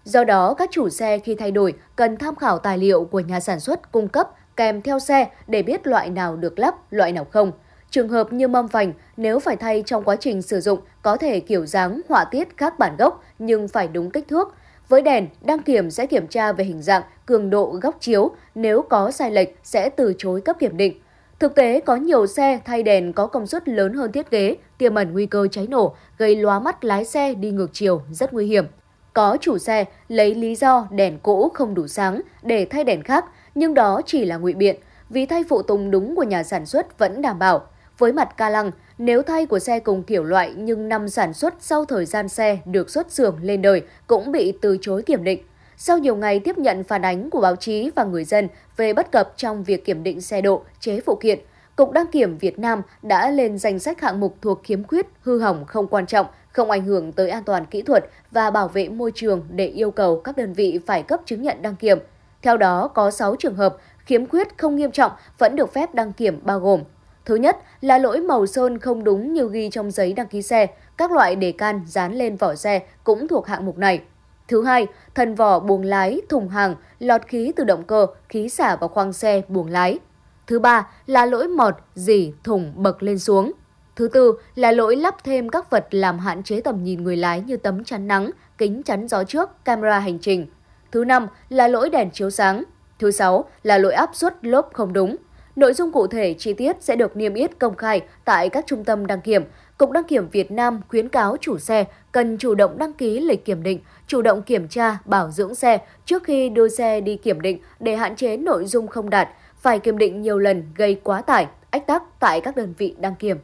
Do 0.05 0.25
đó, 0.25 0.55
các 0.55 0.69
chủ 0.73 0.89
xe 0.89 1.19
khi 1.19 1.35
thay 1.35 1.51
đổi 1.51 1.75
cần 1.97 2.17
tham 2.17 2.35
khảo 2.35 2.59
tài 2.59 2.79
liệu 2.79 3.05
của 3.05 3.21
nhà 3.21 3.41
sản 3.41 3.61
xuất 3.61 3.93
cung 3.93 4.09
cấp 4.09 4.31
kèm 4.59 4.83
theo 4.83 4.99
xe 4.99 5.29
để 5.47 5.63
biết 5.63 5.87
loại 5.87 6.11
nào 6.11 6.37
được 6.37 6.59
lắp, 6.59 6.93
loại 6.93 7.13
nào 7.13 7.25
không. 7.25 7.53
Trường 7.91 8.09
hợp 8.09 8.33
như 8.33 8.49
mâm 8.49 8.67
vành, 8.67 8.93
nếu 9.17 9.39
phải 9.39 9.57
thay 9.57 9.83
trong 9.87 10.05
quá 10.05 10.17
trình 10.17 10.43
sử 10.43 10.61
dụng, 10.61 10.79
có 11.03 11.17
thể 11.17 11.41
kiểu 11.41 11.67
dáng, 11.67 12.01
họa 12.09 12.25
tiết 12.25 12.57
khác 12.57 12.79
bản 12.79 12.97
gốc 12.99 13.25
nhưng 13.39 13.69
phải 13.69 13.89
đúng 13.89 14.11
kích 14.11 14.29
thước. 14.29 14.55
Với 14.89 15.03
đèn, 15.03 15.27
đăng 15.43 15.63
kiểm 15.63 15.91
sẽ 15.91 16.07
kiểm 16.07 16.27
tra 16.27 16.53
về 16.53 16.65
hình 16.65 16.83
dạng, 16.83 17.03
cường 17.27 17.51
độ 17.51 17.79
góc 17.83 17.97
chiếu, 18.01 18.31
nếu 18.55 18.83
có 18.83 19.11
sai 19.11 19.31
lệch 19.31 19.59
sẽ 19.63 19.89
từ 19.89 20.15
chối 20.19 20.41
cấp 20.41 20.57
kiểm 20.59 20.77
định. 20.77 21.01
Thực 21.39 21.55
tế, 21.55 21.81
có 21.81 21.97
nhiều 21.97 22.27
xe 22.27 22.61
thay 22.65 22.83
đèn 22.83 23.13
có 23.13 23.27
công 23.27 23.47
suất 23.47 23.69
lớn 23.69 23.95
hơn 23.95 24.13
thiết 24.13 24.31
kế, 24.31 24.57
tiềm 24.79 24.95
ẩn 24.95 25.13
nguy 25.13 25.27
cơ 25.27 25.49
cháy 25.51 25.67
nổ, 25.71 25.95
gây 26.19 26.37
lóa 26.37 26.59
mắt 26.59 26.85
lái 26.85 27.05
xe 27.05 27.35
đi 27.35 27.51
ngược 27.51 27.71
chiều, 27.73 28.03
rất 28.11 28.33
nguy 28.33 28.47
hiểm. 28.47 28.67
Có 29.13 29.37
chủ 29.41 29.59
xe 29.59 29.85
lấy 30.09 30.35
lý 30.35 30.55
do 30.55 30.89
đèn 30.91 31.19
cũ 31.19 31.51
không 31.55 31.75
đủ 31.75 31.87
sáng 31.87 32.21
để 32.43 32.67
thay 32.71 32.85
đèn 32.85 33.03
khác, 33.03 33.25
nhưng 33.59 33.75
đó 33.75 34.01
chỉ 34.07 34.25
là 34.25 34.37
ngụy 34.37 34.55
biện, 34.55 34.77
vì 35.11 35.27
thay 35.27 35.45
phụ 35.49 35.63
tùng 35.63 35.91
đúng 35.91 36.17
của 36.17 36.23
nhà 36.23 36.43
sản 36.43 36.67
xuất 36.67 36.99
vẫn 36.99 37.23
đảm 37.23 37.39
bảo. 37.39 37.67
Với 37.99 38.13
mặt 38.13 38.29
ca 38.37 38.51
lăng, 38.51 38.71
nếu 38.99 39.23
thay 39.23 39.47
của 39.47 39.59
xe 39.59 39.81
cùng 39.81 40.03
kiểu 40.03 40.25
loại 40.25 40.55
nhưng 40.57 40.89
năm 40.89 41.09
sản 41.09 41.33
xuất 41.33 41.55
sau 41.61 41.85
thời 41.85 42.07
gian 42.07 42.29
xe 42.29 42.59
được 42.65 42.91
xuất 42.91 43.13
xưởng 43.13 43.39
lên 43.43 43.63
đời 43.63 43.83
cũng 44.07 44.33
bị 44.33 44.53
từ 44.61 44.79
chối 44.81 45.03
kiểm 45.03 45.25
định. 45.25 45.43
Sau 45.77 45.99
nhiều 45.99 46.17
ngày 46.17 46.41
tiếp 46.41 46.59
nhận 46.59 46.85
phản 46.85 47.03
ánh 47.03 47.31
của 47.31 47.41
báo 47.41 47.57
chí 47.57 47.91
và 47.95 48.05
người 48.05 48.25
dân 48.25 48.49
về 48.77 48.93
bất 48.93 49.13
cập 49.13 49.33
trong 49.37 49.65
việc 49.65 49.85
kiểm 49.85 50.03
định 50.03 50.21
xe 50.21 50.41
độ, 50.41 50.63
chế 50.81 51.01
phụ 51.01 51.15
kiện, 51.15 51.39
Cục 51.77 51.93
Đăng 51.93 52.07
kiểm 52.07 52.39
Việt 52.39 52.59
Nam 52.59 52.83
đã 53.03 53.31
lên 53.31 53.59
danh 53.59 53.79
sách 53.79 54.01
hạng 54.01 54.21
mục 54.21 54.37
thuộc 54.43 54.61
khiếm 54.65 54.85
khuyết, 54.85 55.07
hư 55.21 55.39
hỏng 55.39 55.65
không 55.65 55.87
quan 55.87 56.07
trọng, 56.07 56.27
không 56.53 56.71
ảnh 56.71 56.85
hưởng 56.85 57.13
tới 57.13 57.31
an 57.31 57.45
toàn 57.45 57.67
kỹ 57.67 57.83
thuật 57.83 58.05
và 58.31 58.51
bảo 58.51 58.69
vệ 58.69 58.89
môi 58.89 59.13
trường 59.15 59.45
để 59.51 59.67
yêu 59.67 59.91
cầu 59.91 60.21
các 60.21 60.37
đơn 60.37 60.53
vị 60.53 60.81
phải 60.87 61.03
cấp 61.03 61.21
chứng 61.27 61.43
nhận 61.43 61.63
đăng 61.63 61.77
kiểm. 61.77 61.99
Theo 62.43 62.57
đó, 62.57 62.89
có 62.89 63.11
6 63.11 63.37
trường 63.37 63.55
hợp 63.55 63.77
khiếm 63.99 64.27
khuyết 64.27 64.59
không 64.59 64.77
nghiêm 64.77 64.91
trọng 64.91 65.13
vẫn 65.39 65.57
được 65.57 65.73
phép 65.73 65.95
đăng 65.95 66.13
kiểm 66.13 66.41
bao 66.45 66.61
gồm 66.61 66.83
Thứ 67.29 67.35
nhất 67.35 67.57
là 67.81 67.99
lỗi 67.99 68.21
màu 68.21 68.47
sơn 68.47 68.79
không 68.79 69.05
đúng 69.05 69.33
như 69.33 69.49
ghi 69.53 69.71
trong 69.71 69.91
giấy 69.91 70.13
đăng 70.13 70.27
ký 70.27 70.43
xe, 70.43 70.67
các 70.97 71.13
loại 71.13 71.37
đề 71.37 71.53
can 71.53 71.81
dán 71.87 72.15
lên 72.15 72.37
vỏ 72.37 72.55
xe 72.55 72.83
cũng 73.05 73.29
thuộc 73.29 73.47
hạng 73.47 73.67
mục 73.67 73.79
này. 73.79 74.01
Thứ 74.49 74.65
hai, 74.65 74.87
thân 75.15 75.35
vỏ 75.35 75.59
buồng 75.59 75.83
lái, 75.83 76.21
thùng 76.29 76.49
hàng, 76.49 76.75
lọt 76.99 77.27
khí 77.27 77.53
từ 77.57 77.65
động 77.65 77.85
cơ, 77.85 78.07
khí 78.29 78.49
xả 78.49 78.77
vào 78.77 78.89
khoang 78.89 79.13
xe, 79.13 79.43
buồng 79.49 79.71
lái. 79.71 79.99
Thứ 80.47 80.59
ba 80.59 80.89
là 81.07 81.27
lỗi 81.27 81.49
mọt, 81.49 81.75
dỉ, 81.95 82.33
thùng 82.45 82.73
bậc 82.77 83.03
lên 83.03 83.19
xuống. 83.19 83.53
Thứ 83.97 84.09
tư 84.09 84.39
là 84.55 84.73
lỗi 84.73 84.97
lắp 84.97 85.17
thêm 85.25 85.49
các 85.49 85.71
vật 85.71 85.87
làm 85.91 86.19
hạn 86.19 86.43
chế 86.43 86.61
tầm 86.61 86.85
nhìn 86.85 87.05
người 87.05 87.17
lái 87.17 87.41
như 87.41 87.57
tấm 87.57 87.85
chắn 87.85 88.07
nắng, 88.07 88.31
kính 88.59 88.83
chắn 88.83 89.09
gió 89.09 89.25
trước, 89.25 89.65
camera 89.65 89.99
hành 89.99 90.19
trình. 90.19 90.47
Thứ 90.93 91.05
năm 91.05 91.27
là 91.49 91.69
lỗi 91.69 91.91
đèn 91.91 92.11
chiếu 92.11 92.31
sáng. 92.31 92.65
Thứ 92.99 93.11
sáu 93.11 93.45
là 93.63 93.79
lỗi 93.79 93.93
áp 93.93 94.11
suất 94.13 94.35
lốp 94.43 94.71
không 94.73 94.93
đúng. 94.93 95.17
Nội 95.57 95.75
dung 95.75 95.93
cụ 95.93 96.07
thể 96.07 96.35
chi 96.39 96.53
tiết 96.53 96.77
sẽ 96.81 96.97
được 96.97 97.17
niêm 97.17 97.35
yết 97.35 97.59
công 97.59 97.77
khai 97.77 98.01
tại 98.25 98.49
các 98.49 98.67
trung 98.67 98.85
tâm 98.85 99.07
đăng 99.07 99.21
kiểm. 99.21 99.45
Cục 99.79 99.91
Đăng 99.91 100.05
kiểm 100.05 100.29
Việt 100.29 100.51
Nam 100.51 100.81
khuyến 100.89 101.09
cáo 101.09 101.37
chủ 101.41 101.59
xe 101.59 101.85
cần 102.13 102.39
chủ 102.39 102.55
động 102.55 102.79
đăng 102.79 102.93
ký 102.93 103.21
lịch 103.21 103.45
kiểm 103.45 103.63
định, 103.63 103.81
chủ 104.07 104.23
động 104.23 104.43
kiểm 104.43 104.69
tra, 104.69 104.99
bảo 105.05 105.31
dưỡng 105.31 105.55
xe 105.55 105.79
trước 106.05 106.25
khi 106.25 106.49
đưa 106.49 106.69
xe 106.69 107.01
đi 107.01 107.17
kiểm 107.17 107.41
định 107.41 107.59
để 107.81 107.97
hạn 107.97 108.17
chế 108.17 108.37
nội 108.37 108.65
dung 108.67 108.89
không 108.89 109.11
đạt, 109.11 109.29
phải 109.57 109.79
kiểm 109.79 109.99
định 109.99 110.23
nhiều 110.23 110.39
lần 110.39 110.63
gây 110.77 111.01
quá 111.05 111.23
tải, 111.23 111.47
ách 111.71 111.87
tắc 111.87 112.03
tại 112.21 112.41
các 112.41 112.57
đơn 112.57 112.75
vị 112.79 112.95
đăng 112.99 113.15
kiểm. 113.15 113.39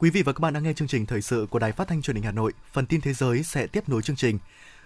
Quý 0.00 0.10
vị 0.10 0.22
và 0.22 0.32
các 0.32 0.40
bạn 0.40 0.52
đang 0.52 0.62
nghe 0.62 0.72
chương 0.72 0.88
trình 0.88 1.06
thời 1.06 1.22
sự 1.22 1.46
của 1.50 1.58
Đài 1.58 1.72
Phát 1.72 1.88
thanh 1.88 2.02
Truyền 2.02 2.16
hình 2.16 2.24
Hà 2.24 2.32
Nội. 2.32 2.52
Phần 2.72 2.86
tin 2.86 3.00
thế 3.00 3.12
giới 3.12 3.42
sẽ 3.42 3.66
tiếp 3.66 3.88
nối 3.88 4.02
chương 4.02 4.16
trình. 4.16 4.38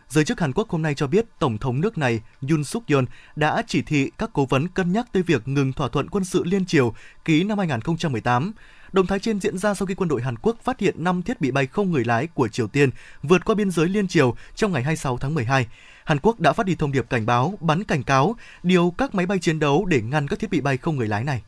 Giới 0.09 0.25
chức 0.25 0.41
Hàn 0.41 0.53
Quốc 0.53 0.69
hôm 0.69 0.83
nay 0.83 0.95
cho 0.95 1.07
biết 1.07 1.25
Tổng 1.39 1.59
thống 1.59 1.81
nước 1.81 1.99
này 1.99 2.21
Yoon 2.51 2.65
suk 2.65 2.87
yeol 2.87 3.05
đã 3.37 3.63
chỉ 3.67 3.83
thị 3.83 4.11
các 4.19 4.31
cố 4.33 4.47
vấn 4.47 4.69
cân 4.69 4.93
nhắc 4.93 5.07
tới 5.13 5.23
việc 5.23 5.49
ngừng 5.49 5.73
thỏa 5.73 5.89
thuận 5.89 6.11
quân 6.11 6.25
sự 6.25 6.45
liên 6.45 6.67
triều 6.67 6.95
ký 7.25 7.45
năm 7.45 7.59
2018. 7.59 8.53
Động 8.93 9.07
thái 9.07 9.19
trên 9.19 9.41
diễn 9.41 9.59
ra 9.59 9.75
sau 9.75 9.87
khi 9.87 9.95
quân 9.95 10.09
đội 10.09 10.23
Hàn 10.23 10.39
Quốc 10.39 10.57
phát 10.65 10.81
hiện 10.81 11.05
5 11.05 11.23
thiết 11.23 11.41
bị 11.41 11.51
bay 11.51 11.67
không 11.67 11.91
người 11.91 12.05
lái 12.05 12.27
của 12.27 12.49
Triều 12.49 12.69
Tiên 12.69 12.91
vượt 13.23 13.45
qua 13.45 13.55
biên 13.55 13.71
giới 13.71 13.89
liên 13.89 14.09
triều 14.09 14.37
trong 14.55 14.73
ngày 14.73 14.83
26 14.83 15.19
tháng 15.19 15.35
12. 15.35 15.67
Hàn 16.05 16.19
Quốc 16.23 16.41
đã 16.41 16.53
phát 16.53 16.67
đi 16.67 16.75
thông 16.75 16.93
điệp 16.93 17.11
cảnh 17.11 17.27
báo, 17.27 17.59
bắn 17.61 17.85
cảnh 17.85 18.03
cáo, 18.03 18.37
điều 18.63 18.95
các 18.99 19.15
máy 19.15 19.27
bay 19.27 19.39
chiến 19.39 19.59
đấu 19.59 19.85
để 19.85 20.03
ngăn 20.03 20.29
các 20.29 20.39
thiết 20.39 20.51
bị 20.51 20.61
bay 20.61 20.77
không 20.77 20.97
người 20.97 21.09
lái 21.09 21.25
này. 21.25 21.43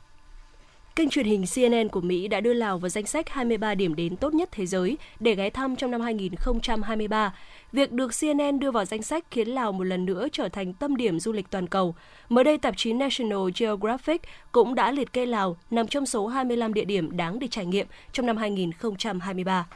Kênh 0.96 1.10
truyền 1.10 1.26
hình 1.26 1.44
CNN 1.54 1.88
của 1.88 2.00
Mỹ 2.00 2.28
đã 2.28 2.40
đưa 2.40 2.52
Lào 2.52 2.78
vào 2.78 2.88
danh 2.88 3.06
sách 3.06 3.28
23 3.28 3.74
điểm 3.74 3.94
đến 3.94 4.16
tốt 4.16 4.34
nhất 4.34 4.48
thế 4.52 4.66
giới 4.66 4.98
để 5.20 5.34
ghé 5.34 5.50
thăm 5.50 5.76
trong 5.76 5.90
năm 5.90 6.00
2023. 6.00 7.34
Việc 7.72 7.92
được 7.92 8.10
CNN 8.20 8.58
đưa 8.58 8.70
vào 8.70 8.84
danh 8.84 9.02
sách 9.02 9.24
khiến 9.30 9.48
Lào 9.48 9.72
một 9.72 9.84
lần 9.84 10.04
nữa 10.04 10.26
trở 10.32 10.48
thành 10.48 10.72
tâm 10.72 10.96
điểm 10.96 11.20
du 11.20 11.32
lịch 11.32 11.50
toàn 11.50 11.66
cầu. 11.66 11.94
Mới 12.28 12.44
đây, 12.44 12.58
tạp 12.58 12.76
chí 12.76 12.92
National 12.92 13.38
Geographic 13.58 14.22
cũng 14.52 14.74
đã 14.74 14.90
liệt 14.90 15.12
kê 15.12 15.26
Lào 15.26 15.56
nằm 15.70 15.86
trong 15.86 16.06
số 16.06 16.26
25 16.26 16.74
địa 16.74 16.84
điểm 16.84 17.16
đáng 17.16 17.38
để 17.38 17.48
trải 17.50 17.66
nghiệm 17.66 17.86
trong 18.12 18.26
năm 18.26 18.36
2023. 18.36 19.66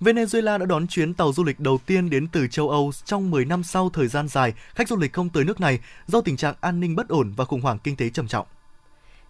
Venezuela 0.00 0.58
đã 0.58 0.66
đón 0.66 0.86
chuyến 0.86 1.14
tàu 1.14 1.32
du 1.32 1.44
lịch 1.44 1.60
đầu 1.60 1.78
tiên 1.86 2.10
đến 2.10 2.26
từ 2.32 2.46
châu 2.46 2.70
Âu 2.70 2.92
trong 3.04 3.30
10 3.30 3.44
năm 3.44 3.62
sau 3.64 3.90
thời 3.90 4.06
gian 4.06 4.28
dài 4.28 4.54
khách 4.74 4.88
du 4.88 4.96
lịch 4.96 5.12
không 5.12 5.28
tới 5.28 5.44
nước 5.44 5.60
này 5.60 5.78
do 6.06 6.20
tình 6.20 6.36
trạng 6.36 6.54
an 6.60 6.80
ninh 6.80 6.96
bất 6.96 7.08
ổn 7.08 7.32
và 7.36 7.44
khủng 7.44 7.60
hoảng 7.60 7.78
kinh 7.84 7.96
tế 7.96 8.08
trầm 8.08 8.28
trọng. 8.28 8.46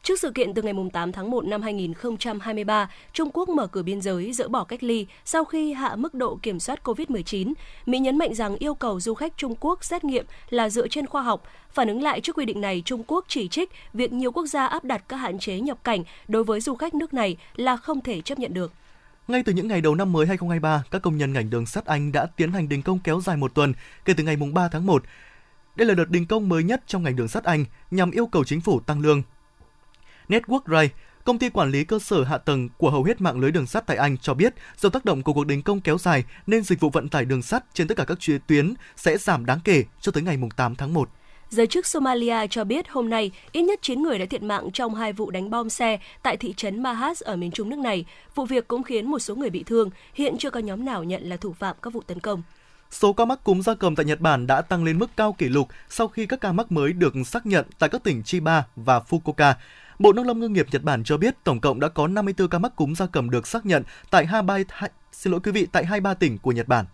Trước 0.03 0.21
sự 0.21 0.31
kiện 0.31 0.55
từ 0.55 0.63
ngày 0.63 0.75
8 0.93 1.13
tháng 1.13 1.31
1 1.31 1.45
năm 1.45 1.63
2023, 1.63 2.91
Trung 3.13 3.31
Quốc 3.33 3.49
mở 3.49 3.67
cửa 3.67 3.83
biên 3.83 4.01
giới 4.01 4.33
dỡ 4.33 4.49
bỏ 4.49 4.65
cách 4.65 4.83
ly 4.83 5.07
sau 5.25 5.45
khi 5.45 5.73
hạ 5.73 5.97
mức 5.97 6.15
độ 6.15 6.39
kiểm 6.43 6.61
soát 6.61 6.81
COVID-19. 6.85 7.53
Mỹ 7.87 7.99
nhấn 7.99 8.19
mạnh 8.19 8.35
rằng 8.35 8.57
yêu 8.57 8.75
cầu 8.75 9.01
du 9.01 9.15
khách 9.15 9.37
Trung 9.37 9.55
Quốc 9.61 9.85
xét 9.85 10.05
nghiệm 10.05 10.27
là 10.51 10.71
dựa 10.71 10.89
trên 10.89 11.07
khoa 11.07 11.23
học. 11.23 11.43
Phản 11.71 11.89
ứng 11.89 12.03
lại 12.03 12.21
trước 12.21 12.37
quy 12.37 12.45
định 12.45 12.61
này, 12.61 12.83
Trung 12.85 13.03
Quốc 13.07 13.25
chỉ 13.29 13.49
trích 13.49 13.71
việc 13.93 14.13
nhiều 14.13 14.33
quốc 14.33 14.47
gia 14.47 14.67
áp 14.67 14.85
đặt 14.85 15.05
các 15.09 15.17
hạn 15.17 15.39
chế 15.39 15.61
nhập 15.61 15.79
cảnh 15.85 16.05
đối 16.29 16.45
với 16.45 16.61
du 16.61 16.75
khách 16.75 16.95
nước 16.95 17.15
này 17.15 17.37
là 17.57 17.77
không 17.77 18.01
thể 18.01 18.21
chấp 18.21 18.39
nhận 18.39 18.55
được. 18.55 18.73
Ngay 19.29 19.43
từ 19.43 19.53
những 19.53 19.69
ngày 19.69 19.81
đầu 19.81 19.95
năm 19.95 20.13
mới 20.13 20.27
2023, 20.27 20.85
các 20.91 21.03
công 21.03 21.17
nhân 21.17 21.33
ngành 21.33 21.51
đường 21.51 21.67
sắt 21.67 21.85
Anh 21.87 22.13
đã 22.13 22.27
tiến 22.37 22.53
hành 22.53 22.69
đình 22.69 22.83
công 22.83 22.99
kéo 22.99 23.21
dài 23.21 23.37
một 23.37 23.55
tuần 23.55 23.73
kể 24.05 24.15
từ 24.17 24.25
ngày 24.25 24.37
3 24.37 24.69
tháng 24.69 24.87
1. 24.87 25.03
Đây 25.77 25.87
là 25.87 25.95
đợt 25.95 26.11
đình 26.11 26.27
công 26.27 26.49
mới 26.49 26.63
nhất 26.63 26.83
trong 26.87 27.03
ngành 27.03 27.17
đường 27.17 27.29
sắt 27.29 27.45
Anh 27.45 27.65
nhằm 27.91 28.11
yêu 28.11 28.27
cầu 28.27 28.45
chính 28.45 28.61
phủ 28.61 28.81
tăng 28.81 29.01
lương. 29.01 29.23
Network 30.29 30.61
Rail, 30.67 30.89
công 31.25 31.39
ty 31.39 31.49
quản 31.49 31.71
lý 31.71 31.85
cơ 31.85 31.99
sở 31.99 32.25
hạ 32.25 32.39
tầng 32.39 32.69
của 32.77 32.91
hầu 32.91 33.05
hết 33.05 33.21
mạng 33.21 33.41
lưới 33.41 33.51
đường 33.51 33.67
sắt 33.67 33.87
tại 33.87 33.97
Anh 33.97 34.19
cho 34.19 34.35
biết, 34.35 34.55
do 34.77 34.89
tác 34.89 35.05
động 35.05 35.23
của 35.23 35.33
cuộc 35.33 35.47
đình 35.47 35.63
công 35.63 35.81
kéo 35.81 35.99
dài 35.99 36.25
nên 36.47 36.63
dịch 36.63 36.81
vụ 36.81 36.91
vận 36.91 37.09
tải 37.09 37.25
đường 37.25 37.43
sắt 37.43 37.65
trên 37.75 37.89
tất 37.89 37.97
cả 37.97 38.05
các 38.05 38.19
tuyến 38.47 38.75
sẽ 38.97 39.19
giảm 39.19 39.47
đáng 39.47 39.61
kể 39.65 39.85
cho 40.01 40.13
tới 40.13 40.23
ngày 40.23 40.39
8 40.57 40.75
tháng 40.75 40.95
1. 40.95 41.09
Giới 41.51 41.67
chức 41.67 41.87
Somalia 41.87 42.47
cho 42.51 42.65
biết 42.65 42.89
hôm 42.89 43.11
nay 43.11 43.31
ít 43.53 43.63
nhất 43.63 43.79
9 43.83 44.03
người 44.03 44.19
đã 44.19 44.25
thiệt 44.31 44.43
mạng 44.43 44.69
trong 44.73 44.95
hai 44.95 45.13
vụ 45.13 45.31
đánh 45.31 45.51
bom 45.51 45.69
xe 45.69 45.99
tại 46.23 46.37
thị 46.37 46.55
trấn 46.57 46.83
Mahas 46.83 47.23
ở 47.23 47.37
miền 47.37 47.51
trung 47.51 47.69
nước 47.69 47.79
này. 47.79 48.05
Vụ 48.35 48.45
việc 48.45 48.69
cũng 48.69 48.83
khiến 48.83 49.11
một 49.11 49.19
số 49.19 49.35
người 49.35 49.51
bị 49.51 49.63
thương. 49.63 49.91
Hiện 50.15 50.39
chưa 50.39 50.51
có 50.51 50.61
nhóm 50.61 50.85
nào 50.85 51.05
nhận 51.05 51.23
là 51.23 51.37
thủ 51.37 51.53
phạm 51.53 51.77
các 51.83 51.93
vụ 51.93 52.03
tấn 52.07 52.21
công. 52.21 52.43
Số 52.91 53.13
ca 53.13 53.25
mắc 53.25 53.45
cúm 53.45 53.61
gia 53.61 53.75
cầm 53.75 53.97
tại 53.97 54.07
Nhật 54.07 54.21
Bản 54.21 54.47
đã 54.47 54.63
tăng 54.63 54.85
lên 54.85 54.99
mức 54.99 55.11
cao 55.17 55.33
kỷ 55.33 55.49
lục 55.49 55.69
sau 55.89 56.09
khi 56.09 56.27
các 56.27 56.41
ca 56.41 56.53
mắc 56.53 56.73
mới 56.73 56.93
được 56.93 57.15
xác 57.27 57.47
nhận 57.47 57.67
tại 57.79 57.89
các 57.89 58.05
tỉnh 58.05 58.23
Chiba 58.23 58.65
và 58.77 59.01
Fukuoka. 59.09 59.55
Bộ 59.99 60.13
Nông 60.13 60.27
lâm 60.27 60.41
Ngư 60.41 60.49
nghiệp 60.49 60.67
Nhật 60.71 60.83
Bản 60.83 61.05
cho 61.05 61.17
biết 61.17 61.35
tổng 61.45 61.61
cộng 61.61 61.81
đã 61.81 61.89
có 61.89 62.07
54 62.07 62.49
ca 62.49 62.59
mắc 62.59 62.77
cúm 62.77 62.95
gia 62.95 63.07
cầm 63.07 63.31
được 63.31 63.47
xác 63.47 63.67
nhận 63.67 63.83
tại 64.11 64.27
23 64.27 64.87
xin 65.13 65.31
lỗi 65.31 65.41
quý 65.45 65.53
vị 65.53 65.67
tại 65.73 65.85
23 65.85 66.15
tỉnh 66.15 66.39
của 66.39 66.53
Nhật 66.53 66.69
Bản. 66.69 66.85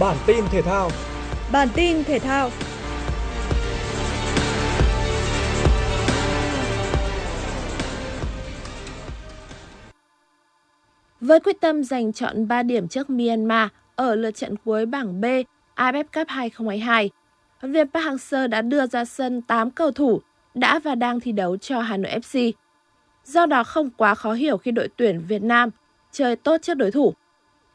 Bản 0.00 0.16
tin 0.26 0.44
thể 0.50 0.62
thao. 0.62 0.90
Bản 1.52 1.68
tin 1.74 2.04
thể 2.04 2.18
thao. 2.18 2.50
Với 11.22 11.40
quyết 11.40 11.60
tâm 11.60 11.84
giành 11.84 12.12
chọn 12.12 12.48
3 12.48 12.62
điểm 12.62 12.88
trước 12.88 13.10
Myanmar 13.10 13.68
ở 13.96 14.14
lượt 14.14 14.30
trận 14.30 14.54
cuối 14.64 14.86
bảng 14.86 15.20
B 15.20 15.24
AFF 15.76 16.04
Cup 16.04 16.28
2022, 16.28 17.10
Việt 17.62 17.86
Park 17.94 18.06
Hang-seo 18.06 18.48
đã 18.48 18.62
đưa 18.62 18.86
ra 18.86 19.04
sân 19.04 19.42
8 19.42 19.70
cầu 19.70 19.90
thủ 19.90 20.20
đã 20.54 20.78
và 20.78 20.94
đang 20.94 21.20
thi 21.20 21.32
đấu 21.32 21.56
cho 21.56 21.80
Hà 21.80 21.96
Nội 21.96 22.12
FC. 22.12 22.52
Do 23.24 23.46
đó 23.46 23.64
không 23.64 23.90
quá 23.90 24.14
khó 24.14 24.32
hiểu 24.32 24.56
khi 24.56 24.70
đội 24.70 24.88
tuyển 24.96 25.24
Việt 25.28 25.42
Nam 25.42 25.70
chơi 26.12 26.36
tốt 26.36 26.56
trước 26.62 26.74
đối 26.74 26.90
thủ. 26.90 27.14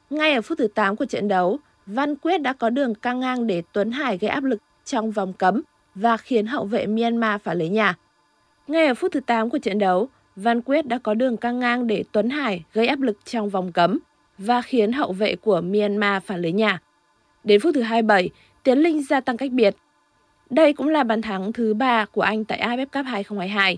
Ngay 0.10 0.34
ở 0.34 0.42
phút 0.42 0.58
thứ 0.58 0.68
8 0.68 0.96
của 0.96 1.06
trận 1.06 1.28
đấu, 1.28 1.60
Văn 1.86 2.16
Quyết 2.16 2.38
đã 2.38 2.54
có 2.54 2.70
đường 2.70 2.96
căng 2.96 3.20
ngang 3.20 3.48
để 3.48 3.64
Tuấn 3.74 3.92
Hải 3.92 4.18
gây 4.18 4.30
áp 4.30 4.44
lực 4.44 4.62
trong 4.86 5.12
vòng 5.12 5.34
cấm 5.34 5.62
và 5.96 6.18
khiến 6.18 6.46
hậu 6.48 6.66
vệ 6.66 6.86
Myanmar 6.86 7.42
phải 7.42 7.56
lấy 7.56 7.70
nhà. 7.70 7.96
Ngay 8.68 8.88
ở 8.88 8.94
phút 8.94 9.12
thứ 9.12 9.20
8 9.20 9.50
của 9.50 9.58
trận 9.58 9.80
đấu, 9.80 10.10
Văn 10.38 10.62
Quyết 10.62 10.88
đã 10.88 10.98
có 10.98 11.14
đường 11.14 11.38
căng 11.38 11.60
ngang 11.60 11.88
để 11.88 12.04
Tuấn 12.12 12.30
Hải 12.30 12.64
gây 12.74 12.88
áp 12.88 13.02
lực 13.02 13.26
trong 13.26 13.50
vòng 13.50 13.72
cấm 13.72 14.00
và 14.38 14.62
khiến 14.62 14.92
hậu 14.92 15.12
vệ 15.14 15.36
của 15.36 15.62
Myanmar 15.62 16.24
phản 16.24 16.42
lưới 16.42 16.52
nhà. 16.52 16.80
Đến 17.44 17.62
phút 17.62 17.76
thứ 17.76 17.82
27, 17.82 18.30
Tiến 18.64 18.80
Linh 18.80 19.04
gia 19.04 19.20
tăng 19.20 19.38
cách 19.38 19.52
biệt. 19.52 19.76
Đây 20.50 20.74
cũng 20.74 20.88
là 20.88 21.04
bàn 21.04 21.22
thắng 21.22 21.54
thứ 21.54 21.74
ba 21.74 22.06
của 22.06 22.22
anh 22.22 22.46
tại 22.46 22.60
AFF 22.62 22.86
Cup 22.86 23.06
2022. 23.06 23.78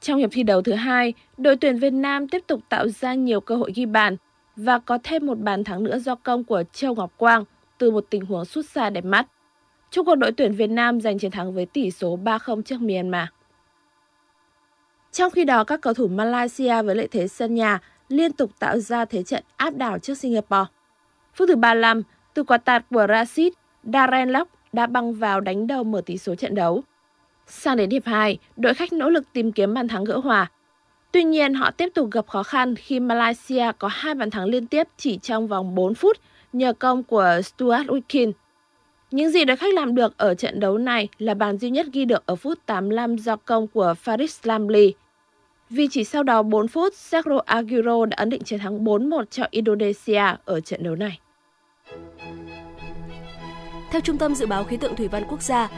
Trong 0.00 0.18
hiệp 0.18 0.30
thi 0.32 0.42
đấu 0.42 0.62
thứ 0.62 0.72
hai, 0.72 1.14
đội 1.36 1.56
tuyển 1.56 1.78
Việt 1.78 1.92
Nam 1.92 2.28
tiếp 2.28 2.42
tục 2.46 2.60
tạo 2.68 2.88
ra 2.88 3.14
nhiều 3.14 3.40
cơ 3.40 3.56
hội 3.56 3.72
ghi 3.74 3.86
bàn 3.86 4.16
và 4.56 4.78
có 4.78 4.98
thêm 5.02 5.26
một 5.26 5.38
bàn 5.38 5.64
thắng 5.64 5.84
nữa 5.84 5.98
do 5.98 6.14
công 6.14 6.44
của 6.44 6.62
Châu 6.72 6.94
Ngọc 6.94 7.12
Quang 7.16 7.44
từ 7.78 7.90
một 7.90 8.06
tình 8.10 8.24
huống 8.24 8.44
sút 8.44 8.66
xa 8.66 8.90
đẹp 8.90 9.04
mắt. 9.04 9.26
Chúc 9.90 10.06
cuộc 10.06 10.14
đội 10.14 10.32
tuyển 10.32 10.52
Việt 10.52 10.70
Nam 10.70 11.00
giành 11.00 11.18
chiến 11.18 11.30
thắng 11.30 11.54
với 11.54 11.66
tỷ 11.66 11.90
số 11.90 12.18
3-0 12.24 12.62
trước 12.62 12.80
Myanmar. 12.80 13.28
Trong 15.16 15.30
khi 15.30 15.44
đó, 15.44 15.64
các 15.64 15.80
cầu 15.80 15.94
thủ 15.94 16.08
Malaysia 16.08 16.82
với 16.82 16.94
lợi 16.94 17.08
thế 17.08 17.28
sân 17.28 17.54
nhà 17.54 17.78
liên 18.08 18.32
tục 18.32 18.50
tạo 18.58 18.78
ra 18.78 19.04
thế 19.04 19.22
trận 19.22 19.44
áp 19.56 19.76
đảo 19.76 19.98
trước 19.98 20.18
Singapore. 20.18 20.64
Phút 21.34 21.48
thứ 21.48 21.56
35, 21.56 22.02
từ 22.34 22.42
quả 22.42 22.58
tạt 22.58 22.84
của 22.90 23.06
Rashid, 23.08 23.52
Darren 23.84 24.28
Lock 24.28 24.50
đã 24.72 24.86
băng 24.86 25.14
vào 25.14 25.40
đánh 25.40 25.66
đầu 25.66 25.84
mở 25.84 26.00
tỷ 26.06 26.18
số 26.18 26.34
trận 26.34 26.54
đấu. 26.54 26.82
Sang 27.46 27.76
đến 27.76 27.90
hiệp 27.90 28.06
2, 28.06 28.38
đội 28.56 28.74
khách 28.74 28.92
nỗ 28.92 29.10
lực 29.10 29.24
tìm 29.32 29.52
kiếm 29.52 29.74
bàn 29.74 29.88
thắng 29.88 30.04
gỡ 30.04 30.18
hòa. 30.18 30.50
Tuy 31.12 31.24
nhiên, 31.24 31.54
họ 31.54 31.70
tiếp 31.70 31.88
tục 31.94 32.08
gặp 32.10 32.26
khó 32.26 32.42
khăn 32.42 32.74
khi 32.74 33.00
Malaysia 33.00 33.72
có 33.78 33.88
hai 33.92 34.14
bàn 34.14 34.30
thắng 34.30 34.44
liên 34.44 34.66
tiếp 34.66 34.88
chỉ 34.96 35.18
trong 35.22 35.48
vòng 35.48 35.74
4 35.74 35.94
phút 35.94 36.16
nhờ 36.52 36.72
công 36.72 37.02
của 37.02 37.40
Stuart 37.44 37.86
Wikin. 37.86 38.32
Những 39.10 39.30
gì 39.30 39.44
đội 39.44 39.56
khách 39.56 39.74
làm 39.74 39.94
được 39.94 40.18
ở 40.18 40.34
trận 40.34 40.60
đấu 40.60 40.78
này 40.78 41.08
là 41.18 41.34
bàn 41.34 41.58
duy 41.58 41.70
nhất 41.70 41.86
ghi 41.92 42.04
được 42.04 42.26
ở 42.26 42.36
phút 42.36 42.58
85 42.66 43.16
do 43.16 43.36
công 43.36 43.66
của 43.66 43.94
Faris 44.04 44.38
Lamli. 44.42 44.94
Vì 45.70 45.88
chỉ 45.90 46.04
sau 46.04 46.22
đó 46.22 46.42
4 46.42 46.68
phút, 46.68 46.94
Sergio 46.94 47.40
Aguero 47.46 48.06
đã 48.06 48.14
ấn 48.16 48.30
định 48.30 48.42
chiến 48.42 48.58
thắng 48.58 48.84
4-1 48.84 49.24
cho 49.24 49.44
Indonesia 49.50 50.22
ở 50.44 50.60
trận 50.60 50.82
đấu 50.82 50.96
này. 50.96 51.18
Theo 53.90 54.00
Trung 54.00 54.18
tâm 54.18 54.34
Dự 54.34 54.46
báo 54.46 54.64
Khí 54.64 54.76
tượng 54.76 54.96
Thủy 54.96 55.08
văn 55.08 55.24
Quốc 55.28 55.42
gia, 55.42 55.68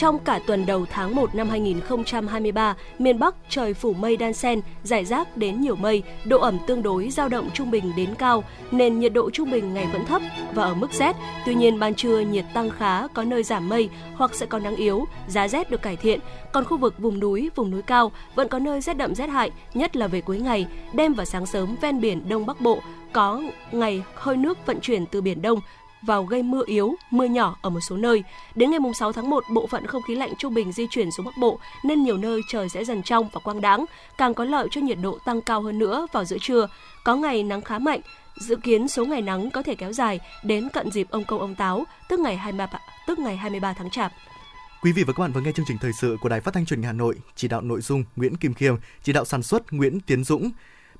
trong 0.00 0.18
cả 0.18 0.40
tuần 0.46 0.66
đầu 0.66 0.86
tháng 0.90 1.14
1 1.14 1.34
năm 1.34 1.48
2023, 1.48 2.76
miền 2.98 3.18
Bắc 3.18 3.34
trời 3.48 3.74
phủ 3.74 3.92
mây 3.92 4.16
đan 4.16 4.32
xen, 4.32 4.60
rải 4.82 5.04
rác 5.04 5.36
đến 5.36 5.60
nhiều 5.60 5.76
mây, 5.76 6.02
độ 6.24 6.40
ẩm 6.40 6.58
tương 6.66 6.82
đối 6.82 7.10
dao 7.10 7.28
động 7.28 7.50
trung 7.54 7.70
bình 7.70 7.92
đến 7.96 8.14
cao, 8.14 8.44
nên 8.70 9.00
nhiệt 9.00 9.12
độ 9.12 9.30
trung 9.30 9.50
bình 9.50 9.74
ngày 9.74 9.86
vẫn 9.92 10.04
thấp 10.04 10.22
và 10.54 10.62
ở 10.62 10.74
mức 10.74 10.92
rét. 10.92 11.16
Tuy 11.46 11.54
nhiên 11.54 11.78
ban 11.78 11.94
trưa 11.94 12.20
nhiệt 12.20 12.44
tăng 12.54 12.70
khá, 12.70 13.06
có 13.06 13.24
nơi 13.24 13.42
giảm 13.42 13.68
mây 13.68 13.88
hoặc 14.14 14.34
sẽ 14.34 14.46
có 14.46 14.58
nắng 14.58 14.76
yếu, 14.76 15.04
giá 15.28 15.48
rét 15.48 15.70
được 15.70 15.82
cải 15.82 15.96
thiện. 15.96 16.20
Còn 16.52 16.64
khu 16.64 16.76
vực 16.76 16.98
vùng 16.98 17.20
núi, 17.20 17.50
vùng 17.54 17.70
núi 17.70 17.82
cao 17.82 18.12
vẫn 18.34 18.48
có 18.48 18.58
nơi 18.58 18.80
rét 18.80 18.96
đậm 18.96 19.14
rét 19.14 19.26
hại, 19.26 19.50
nhất 19.74 19.96
là 19.96 20.06
về 20.06 20.20
cuối 20.20 20.38
ngày, 20.38 20.66
đêm 20.94 21.14
và 21.14 21.24
sáng 21.24 21.46
sớm 21.46 21.76
ven 21.80 22.00
biển 22.00 22.28
Đông 22.28 22.46
Bắc 22.46 22.60
Bộ 22.60 22.80
có 23.12 23.42
ngày 23.72 24.02
hơi 24.14 24.36
nước 24.36 24.66
vận 24.66 24.80
chuyển 24.80 25.06
từ 25.06 25.20
biển 25.20 25.42
Đông 25.42 25.60
vào 26.02 26.24
gây 26.24 26.42
mưa 26.42 26.62
yếu, 26.66 26.94
mưa 27.10 27.24
nhỏ 27.24 27.56
ở 27.62 27.70
một 27.70 27.80
số 27.80 27.96
nơi. 27.96 28.22
Đến 28.54 28.70
ngày 28.70 28.80
6 28.94 29.12
tháng 29.12 29.30
1, 29.30 29.44
bộ 29.54 29.66
phận 29.66 29.86
không 29.86 30.02
khí 30.02 30.14
lạnh 30.14 30.32
trung 30.38 30.54
bình 30.54 30.72
di 30.72 30.86
chuyển 30.90 31.10
xuống 31.10 31.26
Bắc 31.26 31.36
Bộ 31.40 31.58
nên 31.84 32.02
nhiều 32.02 32.16
nơi 32.16 32.40
trời 32.48 32.68
sẽ 32.68 32.84
dần 32.84 33.02
trong 33.02 33.28
và 33.32 33.40
quang 33.40 33.60
đãng, 33.60 33.84
càng 34.18 34.34
có 34.34 34.44
lợi 34.44 34.68
cho 34.70 34.80
nhiệt 34.80 34.98
độ 35.02 35.18
tăng 35.24 35.42
cao 35.42 35.62
hơn 35.62 35.78
nữa 35.78 36.06
vào 36.12 36.24
giữa 36.24 36.38
trưa. 36.40 36.68
Có 37.04 37.16
ngày 37.16 37.42
nắng 37.42 37.62
khá 37.62 37.78
mạnh, 37.78 38.00
dự 38.40 38.56
kiến 38.56 38.88
số 38.88 39.04
ngày 39.04 39.22
nắng 39.22 39.50
có 39.50 39.62
thể 39.62 39.74
kéo 39.74 39.92
dài 39.92 40.20
đến 40.44 40.68
cận 40.68 40.90
dịp 40.90 41.10
ông 41.10 41.24
công 41.24 41.40
ông 41.40 41.54
táo, 41.54 41.84
tức 42.08 42.20
ngày 42.20 42.36
23 42.36 42.78
tức 43.06 43.18
ngày 43.18 43.36
23 43.36 43.72
tháng 43.72 43.90
Chạp. 43.90 44.12
Quý 44.82 44.92
vị 44.92 45.04
và 45.04 45.12
các 45.12 45.20
bạn 45.20 45.32
vừa 45.32 45.40
nghe 45.40 45.52
chương 45.52 45.66
trình 45.68 45.78
thời 45.80 45.92
sự 45.92 46.16
của 46.20 46.28
Đài 46.28 46.40
Phát 46.40 46.54
thanh 46.54 46.66
Truyền 46.66 46.78
hình 46.78 46.86
Hà 46.86 46.92
Nội, 46.92 47.14
chỉ 47.36 47.48
đạo 47.48 47.60
nội 47.60 47.80
dung 47.80 48.04
Nguyễn 48.16 48.36
Kim 48.36 48.54
Khiêm, 48.54 48.74
chỉ 49.02 49.12
đạo 49.12 49.24
sản 49.24 49.42
xuất 49.42 49.72
Nguyễn 49.72 50.00
Tiến 50.00 50.24
Dũng 50.24 50.50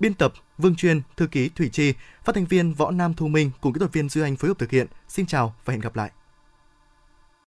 biên 0.01 0.15
tập 0.15 0.33
Vương 0.59 0.77
Chuyên, 0.77 1.03
thư 1.17 1.27
ký 1.27 1.49
Thủy 1.49 1.69
Chi, 1.73 1.95
phát 2.25 2.35
thanh 2.35 2.47
viên 2.47 2.75
Võ 2.75 2.91
Nam 2.91 3.15
Thu 3.15 3.29
Minh 3.29 3.51
cùng 3.61 3.73
kỹ 3.73 3.79
thuật 3.79 3.93
viên 3.93 4.09
Duy 4.09 4.23
Anh 4.23 4.37
phối 4.37 4.49
hợp 4.49 4.59
thực 4.59 4.71
hiện. 4.71 4.87
Xin 5.09 5.27
chào 5.27 5.55
và 5.65 5.73
hẹn 5.73 5.81
gặp 5.81 5.97
lại. 5.97 6.11